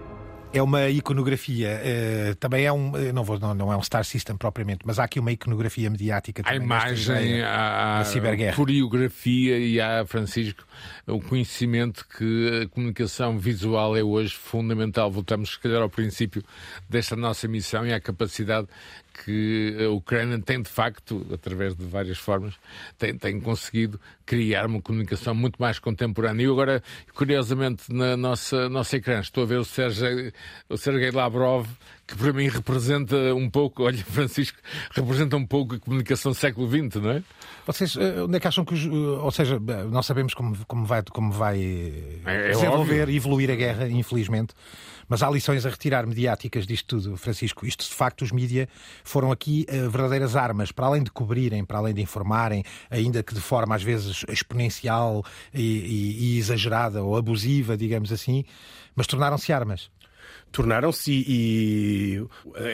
É 0.52 0.62
uma 0.64 0.90
iconografia, 0.90 1.80
uh, 1.80 2.36
também 2.36 2.66
é 2.66 2.74
um, 2.74 2.92
não, 3.14 3.24
vou, 3.24 3.38
não, 3.38 3.54
não, 3.54 3.72
é 3.72 3.78
um 3.78 3.84
Star 3.84 4.04
System 4.04 4.36
propriamente, 4.36 4.80
mas 4.84 4.98
há 4.98 5.04
aqui 5.04 5.20
uma 5.20 5.32
iconografia 5.32 5.90
mediática 5.92 6.42
também. 6.42 6.60
A 6.60 6.64
imagem, 6.64 7.44
a, 7.44 8.00
a 8.00 8.54
coreografia 8.56 9.60
e 9.60 9.80
há, 9.80 10.04
Francisco, 10.08 10.66
o 11.06 11.22
conhecimento 11.22 12.04
que 12.18 12.64
a 12.64 12.68
comunicação 12.68 13.38
visual 13.38 13.96
é 13.96 14.04
hoje 14.04 14.34
fundamental. 14.34 15.12
Voltamos, 15.12 15.52
se 15.52 15.60
calhar, 15.60 15.84
ao 15.84 15.90
princípio 15.90 16.44
desta 16.90 17.16
nossa 17.16 17.48
missão 17.48 17.86
e 17.86 17.94
à 17.94 18.00
capacidade 18.00 18.68
que 19.14 19.76
a 19.84 19.90
Ucrânia 19.90 20.40
tem 20.40 20.62
de 20.62 20.70
facto, 20.70 21.26
através 21.34 21.76
de 21.76 21.86
várias 21.86 22.18
formas, 22.18 22.56
tem, 22.98 23.18
tem 23.18 23.40
conseguido 23.40 24.00
criar 24.26 24.66
uma 24.66 24.82
comunicação 24.82 25.34
muito 25.34 25.62
mais 25.62 25.80
contemporânea. 25.80 26.46
E 26.46 26.50
agora, 26.50 26.84
curiosamente, 27.14 27.92
na 27.92 28.16
nossa, 28.16 28.70
nossa 28.70 28.98
ecrã, 28.98 29.20
estou 29.20 29.44
a 29.44 29.48
ver 29.48 29.58
o 29.58 29.66
Sergei, 29.66 30.32
o 30.70 30.78
Sergei 30.78 31.12
Lavrov, 31.12 31.68
que 32.08 32.16
para 32.16 32.34
mim 32.34 32.48
representa 32.48 33.16
um 33.36 33.50
pouco, 33.50 33.84
olha, 33.84 33.98
Francisco, 34.06 34.58
representa 34.92 35.36
um 35.36 35.46
pouco 35.46 35.76
a 35.76 35.80
comunicação 35.80 36.32
do 36.32 36.36
século 36.36 36.68
XX, 36.68 37.02
não 37.02 37.12
é? 37.12 37.24
Vocês, 37.66 37.96
eh, 37.96 38.24
onde 38.24 38.38
é 38.38 38.40
que 38.40 38.48
acham 38.48 38.66
que, 38.66 38.74
os, 38.74 38.86
eh, 38.86 38.90
ou 38.90 39.32
seja, 39.32 39.60
nós 39.90 40.06
sabemos 40.06 40.34
como, 40.34 40.58
como 40.66 40.86
vai, 40.86 41.04
como 41.04 41.32
vai 41.32 41.60
é, 42.26 42.48
é 42.48 42.50
desenvolver 42.50 43.10
evoluir 43.10 43.52
a 43.52 43.56
guerra, 43.56 43.88
infelizmente. 43.88 44.54
Mas 45.10 45.24
há 45.24 45.30
lições 45.30 45.66
a 45.66 45.70
retirar 45.70 46.06
mediáticas 46.06 46.68
disto 46.68 46.86
tudo, 46.86 47.18
Francisco. 47.18 47.66
Isto, 47.66 47.84
de 47.84 47.94
facto, 47.94 48.22
os 48.22 48.32
mídias 48.32 48.68
foram 49.04 49.32
aqui 49.32 49.66
uh, 49.68 49.90
verdadeiras 49.90 50.36
armas, 50.36 50.72
para 50.72 50.86
além 50.86 51.04
de 51.04 51.12
cobrirem, 51.12 51.66
para 51.66 51.80
além 51.80 51.94
de 51.94 52.02
informarem, 52.02 52.64
ainda 52.90 53.24
que 53.24 53.34
de 53.34 53.42
forma 53.42 53.76
às 53.76 53.84
vezes 53.84 54.24
exponencial 54.30 55.26
e, 55.54 55.64
e, 55.64 56.36
e 56.36 56.38
exagerada 56.38 57.04
ou 57.04 57.18
abusiva, 57.18 57.76
digamos 57.76 58.12
assim, 58.12 58.46
mas 58.96 59.08
tornaram-se 59.08 59.52
armas 59.52 59.90
tornaram-se 60.52 61.12
e, 61.12 62.24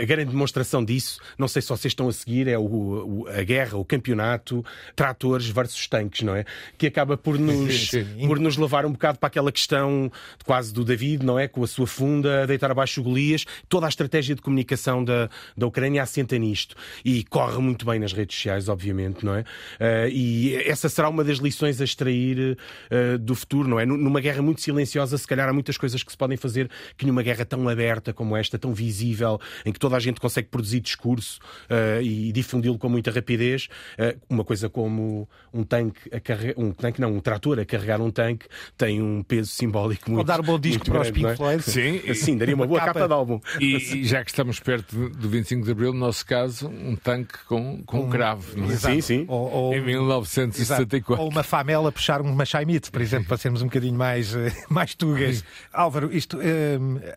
a 0.01 0.05
grande 0.05 0.31
demonstração 0.31 0.83
disso, 0.83 1.19
não 1.37 1.47
sei 1.47 1.61
se 1.61 1.69
vocês 1.69 1.91
estão 1.91 2.07
a 2.07 2.13
seguir, 2.13 2.47
é 2.47 2.57
o, 2.57 2.63
o, 2.63 3.27
a 3.27 3.43
guerra, 3.43 3.77
o 3.77 3.85
campeonato 3.85 4.63
tratores 4.95 5.47
versus 5.47 5.87
tanques, 5.87 6.21
não 6.21 6.35
é? 6.35 6.45
Que 6.77 6.87
acaba 6.87 7.17
por 7.17 7.37
nos, 7.37 7.91
por 8.27 8.39
nos 8.39 8.57
levar 8.57 8.85
um 8.85 8.91
bocado 8.91 9.19
para 9.19 9.27
aquela 9.27 9.51
questão 9.51 10.11
quase 10.45 10.73
do 10.73 10.83
David, 10.83 11.25
não 11.25 11.37
é? 11.37 11.47
Com 11.47 11.63
a 11.63 11.67
sua 11.67 11.87
funda, 11.87 12.47
deitar 12.47 12.71
abaixo 12.71 13.01
o 13.01 13.03
Golias. 13.03 13.45
Toda 13.67 13.85
a 13.85 13.89
estratégia 13.89 14.35
de 14.35 14.41
comunicação 14.41 15.03
da, 15.03 15.29
da 15.57 15.67
Ucrânia 15.67 16.01
assenta 16.03 16.37
nisto 16.37 16.75
e 17.03 17.23
corre 17.23 17.57
muito 17.59 17.85
bem 17.85 17.99
nas 17.99 18.13
redes 18.13 18.35
sociais, 18.35 18.69
obviamente, 18.69 19.25
não 19.25 19.35
é? 19.35 19.41
Uh, 19.41 20.09
e 20.11 20.55
essa 20.55 20.87
será 20.89 21.09
uma 21.09 21.23
das 21.23 21.37
lições 21.37 21.81
a 21.81 21.83
extrair 21.83 22.57
uh, 22.91 23.17
do 23.17 23.35
futuro, 23.35 23.67
não 23.67 23.79
é? 23.79 23.85
Numa 23.85 24.21
guerra 24.21 24.41
muito 24.41 24.61
silenciosa, 24.61 25.17
se 25.17 25.27
calhar 25.27 25.47
há 25.49 25.53
muitas 25.53 25.77
coisas 25.77 26.01
que 26.03 26.11
se 26.11 26.17
podem 26.17 26.37
fazer 26.37 26.69
que 26.97 27.05
numa 27.05 27.21
guerra 27.21 27.45
tão 27.45 27.64
aberta 27.67 28.13
como 28.13 28.35
esta, 28.35 28.57
tão 28.57 28.73
visível, 28.73 29.39
em 29.65 29.71
que 29.71 29.79
toda 29.79 29.95
a 29.95 29.99
gente 29.99 30.19
consegue 30.19 30.47
produzir 30.47 30.79
discurso 30.79 31.39
uh, 31.69 32.01
e 32.01 32.31
difundi-lo 32.31 32.77
com 32.77 32.89
muita 32.89 33.11
rapidez, 33.11 33.67
uh, 33.99 34.19
uma 34.29 34.43
coisa 34.43 34.69
como 34.69 35.27
um 35.53 35.63
tanque 35.63 36.13
a 36.13 36.19
carregar, 36.19 36.53
um 36.57 36.71
tanque 36.71 37.01
não, 37.01 37.13
um 37.13 37.19
trator 37.19 37.59
a 37.59 37.65
carregar 37.65 38.01
um 38.01 38.11
tanque 38.11 38.47
tem 38.77 39.01
um 39.01 39.23
peso 39.23 39.51
simbólico 39.51 40.09
muito. 40.09 40.19
Ou 40.19 40.23
dar 40.25 40.39
um 40.39 40.43
bom 40.43 40.59
disco 40.59 40.85
para 40.85 41.01
os 41.01 41.11
Pink 41.11 41.27
é? 41.27 41.35
Floyd. 41.35 41.63
Sim, 41.63 42.01
sim, 42.13 42.37
daria 42.37 42.55
uma 42.55 42.67
boa 42.67 42.79
capa, 42.79 42.93
capa 42.93 43.07
de 43.07 43.13
álbum. 43.13 43.39
E, 43.59 43.75
e, 44.01 44.05
já 44.05 44.23
que 44.23 44.29
estamos 44.29 44.59
perto 44.59 45.09
do 45.09 45.29
25 45.29 45.65
de 45.65 45.71
Abril, 45.71 45.93
no 45.93 45.99
nosso 45.99 46.25
caso, 46.25 46.67
um 46.67 46.95
tanque 46.95 47.37
com, 47.47 47.81
com 47.85 48.01
um, 48.01 48.09
cravo. 48.09 48.57
Não 48.57 48.71
é? 48.71 48.75
Sim, 48.75 49.01
sim. 49.01 49.25
Ou, 49.27 49.51
ou, 49.51 49.73
em 49.73 49.81
1974. 49.81 51.23
Ou 51.23 51.29
uma 51.29 51.43
famela 51.43 51.91
puxar 51.91 52.21
uma 52.21 52.45
Chaimite, 52.45 52.91
por 52.91 53.01
exemplo, 53.01 53.27
para 53.27 53.37
sermos 53.37 53.61
um 53.61 53.65
bocadinho 53.65 53.97
mais, 53.97 54.35
eh, 54.35 54.51
mais 54.69 54.93
tugas. 54.93 55.43
Álvaro, 55.71 56.15
isto, 56.15 56.39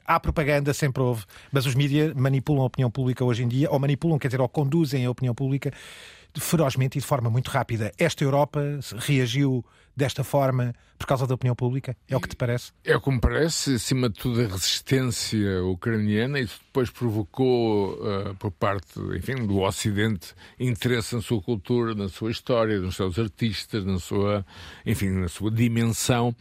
há 0.06 0.20
propaganda, 0.38 0.72
sempre 0.72 1.02
houve, 1.02 1.24
mas 1.50 1.66
os 1.66 1.74
mídias 1.74 2.14
manipulam 2.14 2.62
a 2.62 2.66
opinião 2.66 2.90
pública 2.90 3.24
hoje 3.24 3.42
em 3.42 3.48
dia, 3.48 3.68
ou 3.70 3.78
manipulam, 3.78 4.18
quer 4.18 4.28
dizer, 4.28 4.40
ou 4.40 4.48
conduzem 4.48 5.04
a 5.04 5.10
opinião 5.10 5.34
pública 5.34 5.72
ferozmente 6.36 6.98
e 6.98 7.00
de 7.00 7.06
forma 7.06 7.30
muito 7.30 7.50
rápida. 7.50 7.92
Esta 7.98 8.24
Europa 8.24 8.60
reagiu 8.98 9.64
desta 9.96 10.22
forma 10.22 10.74
por 10.96 11.06
causa 11.06 11.26
da 11.26 11.34
opinião 11.34 11.54
pública? 11.54 11.96
É 12.08 12.16
o 12.16 12.20
que 12.20 12.28
te 12.28 12.36
parece? 12.36 12.72
É 12.84 12.96
o 12.96 13.00
que 13.00 13.10
me 13.10 13.20
parece, 13.20 13.74
acima 13.74 14.08
de 14.08 14.18
tudo, 14.18 14.40
a 14.40 14.46
resistência 14.46 15.62
ucraniana. 15.64 16.40
Isso 16.40 16.60
depois 16.66 16.90
provocou, 16.90 17.94
uh, 17.94 18.34
por 18.36 18.50
parte 18.50 18.98
enfim, 19.16 19.46
do 19.46 19.60
Ocidente, 19.60 20.34
interesse 20.58 21.14
na 21.14 21.22
sua 21.22 21.40
cultura, 21.40 21.94
na 21.94 22.08
sua 22.08 22.30
história, 22.30 22.80
nos 22.80 22.96
seus 22.96 23.18
artistas, 23.18 23.84
na 23.84 23.98
sua, 23.98 24.44
enfim, 24.84 25.10
na 25.10 25.28
sua 25.28 25.50
dimensão. 25.50 26.34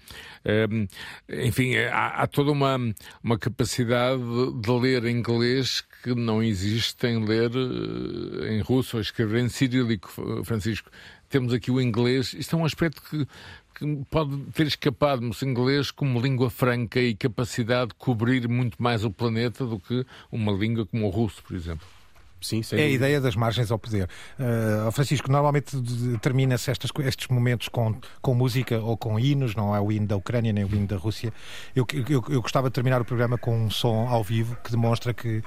Uh, 0.44 0.88
enfim, 1.30 1.76
há, 1.78 2.24
há, 2.24 2.28
toda 2.28 2.52
uma, 2.52 2.78
uma 3.24 3.38
capacidade 3.38 4.22
de 4.60 4.72
ler 4.72 5.06
inglês 5.06 5.84
que 6.16 6.22
não 6.22 6.42
existe 6.42 7.06
em 7.08 7.24
ler 7.24 7.52
uh, 7.56 8.46
em 8.46 8.62
russo 8.62 8.98
ou 8.98 9.02
escrever 9.02 9.44
em 9.44 9.50
cirílico, 9.50 10.12
Francisco 10.44 10.90
temos 11.30 11.54
aqui 11.54 11.72
o 11.72 11.82
inglês. 11.82 12.34
Isto 12.34 12.56
é 12.56 12.60
um 12.60 12.66
aspecto 12.66 13.02
que, 13.02 13.28
que 13.76 14.06
pode 14.10 14.38
ter 14.54 14.68
escapado-nos 14.68 15.42
inglês 15.42 15.92
como 15.92 16.20
língua 16.20 16.50
franca 16.50 17.00
e 17.00 17.16
capacidade 17.16 17.90
de 17.90 17.96
cobrir 17.96 18.48
muito 18.48 18.82
mais 18.82 19.04
o 19.04 19.12
planeta 19.12 19.66
do 19.66 19.80
que 19.80 20.06
uma 20.32 20.52
língua 20.52 20.86
como 20.86 21.08
o 21.08 21.10
russo, 21.10 21.44
por 21.44 21.56
exemplo. 21.56 21.97
Sim, 22.42 22.62
é 22.74 22.84
a 22.84 22.90
ideia 22.90 23.20
das 23.20 23.36
margens 23.36 23.72
ao 23.72 23.80
poder. 23.80 24.08
Uh, 24.40 24.92
Francisco, 24.92 25.32
normalmente 25.32 25.76
termina-se 26.22 26.72
estes 26.72 27.28
momentos 27.30 27.68
com, 27.68 27.96
com 28.22 28.34
música 28.36 28.80
ou 28.80 28.96
com 28.96 29.20
hinos, 29.20 29.56
não 29.56 29.76
é 29.76 29.80
o 29.80 29.92
hino 29.92 30.08
da 30.08 30.16
Ucrânia 30.16 30.54
nem 30.54 30.64
o 30.64 30.68
hino 30.68 30.88
da 30.88 30.98
Rússia. 30.98 31.34
Eu, 31.76 31.86
eu, 31.94 32.24
eu 32.30 32.42
gostava 32.42 32.70
de 32.70 32.74
terminar 32.74 33.02
o 33.02 33.06
programa 33.06 33.38
com 33.38 33.58
um 33.58 33.70
som 33.70 34.08
ao 34.08 34.24
vivo 34.24 34.56
que 34.64 34.72
demonstra 34.72 35.14
que 35.14 35.38
uh, 35.38 35.44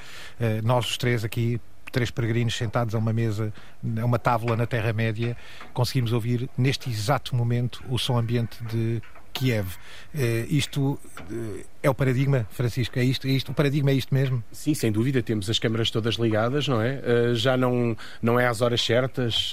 nós 0.62 0.88
os 0.88 0.98
três 0.98 1.24
aqui 1.24 1.60
três 1.90 2.10
peregrinos 2.10 2.56
sentados 2.56 2.94
a 2.94 2.98
uma 2.98 3.12
mesa, 3.12 3.52
a 4.00 4.04
uma 4.04 4.18
tábua 4.18 4.56
na 4.56 4.66
Terra-média, 4.66 5.36
conseguimos 5.72 6.12
ouvir 6.12 6.48
neste 6.56 6.88
exato 6.88 7.34
momento 7.34 7.82
o 7.88 7.98
som 7.98 8.16
ambiente 8.16 8.62
de 8.64 9.02
Kiev. 9.32 9.68
Uh, 10.14 10.46
isto 10.48 10.98
uh, 11.30 11.64
é 11.82 11.88
o 11.88 11.94
paradigma, 11.94 12.46
Francisco? 12.50 12.98
É 12.98 13.04
isto, 13.04 13.26
é 13.26 13.30
isto? 13.30 13.52
O 13.52 13.54
paradigma 13.54 13.90
é 13.90 13.94
isto 13.94 14.12
mesmo? 14.12 14.42
Sim, 14.52 14.74
sem 14.74 14.90
dúvida. 14.90 15.22
Temos 15.22 15.48
as 15.48 15.58
câmaras 15.58 15.90
todas 15.90 16.16
ligadas, 16.16 16.66
não 16.66 16.80
é? 16.80 17.00
Uh, 17.00 17.34
já 17.34 17.56
não, 17.56 17.96
não 18.20 18.38
é 18.38 18.46
às 18.46 18.60
horas 18.60 18.80
certas, 18.80 19.52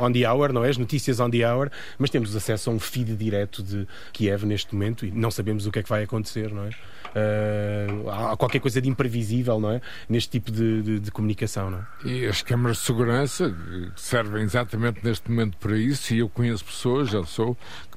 on 0.00 0.12
the 0.12 0.30
hour, 0.30 0.52
não 0.52 0.64
é? 0.64 0.68
As 0.68 0.78
notícias 0.78 1.20
on 1.20 1.30
the 1.30 1.50
hour, 1.50 1.70
mas 1.98 2.10
temos 2.10 2.34
acesso 2.34 2.70
a 2.70 2.72
um 2.72 2.78
feed 2.78 3.14
direto 3.16 3.62
de 3.62 3.86
Kiev 4.12 4.44
neste 4.44 4.74
momento 4.74 5.06
e 5.06 5.10
não 5.10 5.30
sabemos 5.30 5.66
o 5.66 5.70
que 5.70 5.78
é 5.78 5.82
que 5.82 5.88
vai 5.88 6.02
acontecer, 6.02 6.52
não 6.52 6.64
é? 6.64 6.70
uh, 7.16 8.10
há 8.10 8.36
qualquer 8.36 8.60
coisa 8.60 8.80
de 8.80 8.88
imprevisível, 8.88 9.58
não 9.58 9.72
é? 9.72 9.80
Neste 10.08 10.30
tipo 10.30 10.50
de, 10.50 10.82
de, 10.82 11.00
de, 11.00 11.10
comunicação, 11.10 11.70
não 11.70 11.78
é? 11.78 12.08
E 12.08 12.26
as 12.26 12.42
câmaras 12.42 12.78
de 12.78 12.84
segurança 12.84 13.54
servem 13.96 14.42
exatamente 14.42 15.00
neste 15.02 15.30
momento 15.30 15.56
para 15.56 15.76
isso, 15.76 16.14
e 16.14 16.18
eu 16.18 16.28
conheço 16.28 16.64
pessoas, 16.64 17.10
já 17.10 17.24
sou, 17.24 17.56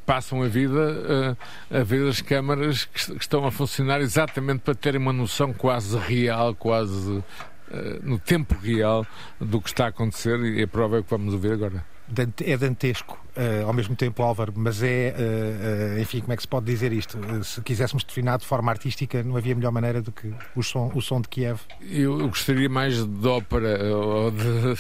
passam 0.10 0.42
a 0.42 0.48
vida 0.48 1.38
a, 1.72 1.82
a 1.82 1.84
ver 1.84 2.08
as 2.10 2.20
câmaras 2.20 2.86
que, 2.86 3.16
estão 3.22 3.46
a 3.46 3.52
funcionar 3.52 4.02
exatamente 4.02 4.62
para 4.62 4.74
terem 4.74 5.00
uma 5.00 5.14
noção 5.14 5.54
quase 5.54 5.96
real, 5.96 6.56
quase 6.56 7.24
Uh, 7.72 8.02
no 8.02 8.18
tempo 8.18 8.56
real 8.56 9.06
do 9.40 9.62
que 9.62 9.70
está 9.70 9.86
a 9.86 9.90
acontecer 9.90 10.40
e 10.40 10.64
a 10.64 10.68
prova 10.68 10.98
é 10.98 11.02
o 11.02 11.04
que 11.04 11.10
vamos 11.12 11.36
ouvir 11.36 11.52
agora 11.52 11.86
é 12.44 12.58
dantesco 12.58 13.20
uh, 13.38 13.68
ao 13.68 13.74
mesmo 13.74 13.96
tempo, 13.96 14.24
Álvaro, 14.24 14.52
mas 14.56 14.82
é, 14.82 15.14
enfim, 16.02 16.22
como 16.22 16.34
é 16.34 16.36
que 16.36 16.42
se 16.42 16.48
pode 16.48 16.66
dizer 16.66 16.92
isto? 16.92 17.18
se 17.44 17.62
quiséssemos 17.62 18.04
definir 18.04 18.38
de 18.38 18.46
forma 18.46 18.72
artística, 18.72 19.22
não 19.22 19.38
havia 19.38 19.54
melhor 19.54 19.72
maneira 19.72 20.02
do 20.02 20.12
que 20.12 20.34
o 20.56 20.64
som, 20.64 20.92
o 20.96 21.02
som 21.02 21.22
de 21.22 21.28
Kiev. 21.28 21.60
Eu, 21.82 22.20
eu 22.20 22.28
gostaria 22.28 22.68
mais 22.68 23.06
de 23.06 23.28
ópera 23.28 23.96
ou 23.96 24.32
de, 24.32 24.76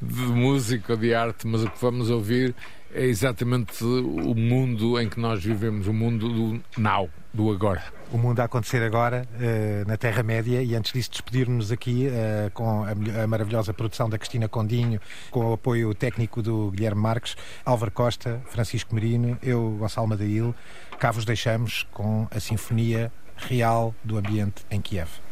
de 0.00 0.22
música 0.22 0.94
ou 0.94 0.98
de 0.98 1.14
arte, 1.14 1.46
mas 1.46 1.62
o 1.62 1.70
que 1.70 1.78
vamos 1.78 2.08
ouvir 2.08 2.54
é 2.94 3.04
exatamente 3.04 3.84
o 3.84 4.34
mundo 4.34 5.00
em 5.00 5.08
que 5.08 5.18
nós 5.18 5.42
vivemos, 5.42 5.88
o 5.88 5.92
mundo 5.92 6.28
do 6.28 6.80
now, 6.80 7.10
do 7.32 7.50
agora. 7.50 7.82
O 8.12 8.16
mundo 8.16 8.38
a 8.38 8.44
acontecer 8.44 8.82
agora 8.82 9.26
uh, 9.34 9.88
na 9.88 9.96
Terra-média 9.96 10.62
e 10.62 10.76
antes 10.76 10.92
disso 10.92 11.10
despedir-nos 11.10 11.72
aqui 11.72 12.06
uh, 12.06 12.50
com 12.52 12.84
a, 12.84 13.22
a, 13.22 13.26
maravilhosa 13.26 13.74
produção 13.74 14.08
da 14.08 14.16
Cristina 14.16 14.48
Condinho, 14.48 15.00
com 15.32 15.50
o 15.50 15.52
apoio 15.54 15.92
técnico 15.94 16.40
do 16.40 16.70
Guilherme 16.70 17.02
Marques, 17.02 17.36
Álvaro 17.64 17.90
Costa, 17.90 18.40
Francisco 18.46 18.94
Merino, 18.94 19.36
eu, 19.42 19.76
Gonçalo 19.78 20.06
Madail. 20.06 20.54
Cá 20.98 21.10
vos 21.10 21.24
deixamos 21.24 21.84
com 21.92 22.28
a 22.30 22.38
Sinfonia 22.38 23.12
Real 23.36 23.92
do 24.04 24.16
Ambiente 24.16 24.64
em 24.70 24.80
Kiev. 24.80 25.23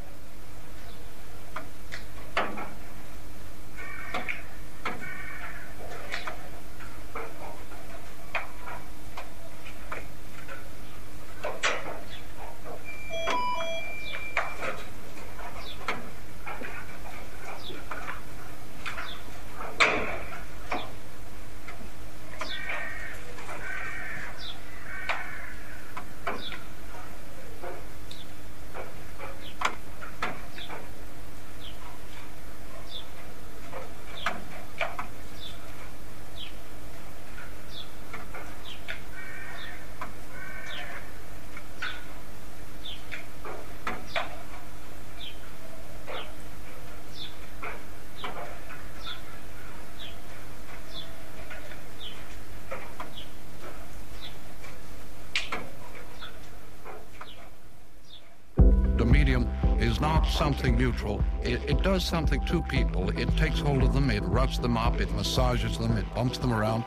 Something 60.63 60.79
neutral. 60.79 61.21
It, 61.43 61.69
it, 61.69 61.83
does 61.83 62.05
something 62.05 62.41
to 62.45 62.63
people. 62.63 63.11
It 63.19 63.37
takes 63.37 63.59
hold 63.59 63.83
of 63.83 63.93
them, 63.93 64.11
it 64.11 64.23
roughs 64.23 64.61
them 64.61 64.77
up, 64.77 65.01
it 65.01 65.11
massages 65.13 65.77
them, 65.77 65.97
it 65.97 66.05
bumps 66.15 66.39
them 66.39 66.53
around. 66.53 66.85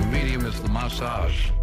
The 0.00 0.06
medium 0.12 0.44
is 0.44 0.60
the 0.60 0.68
massage. 0.68 1.55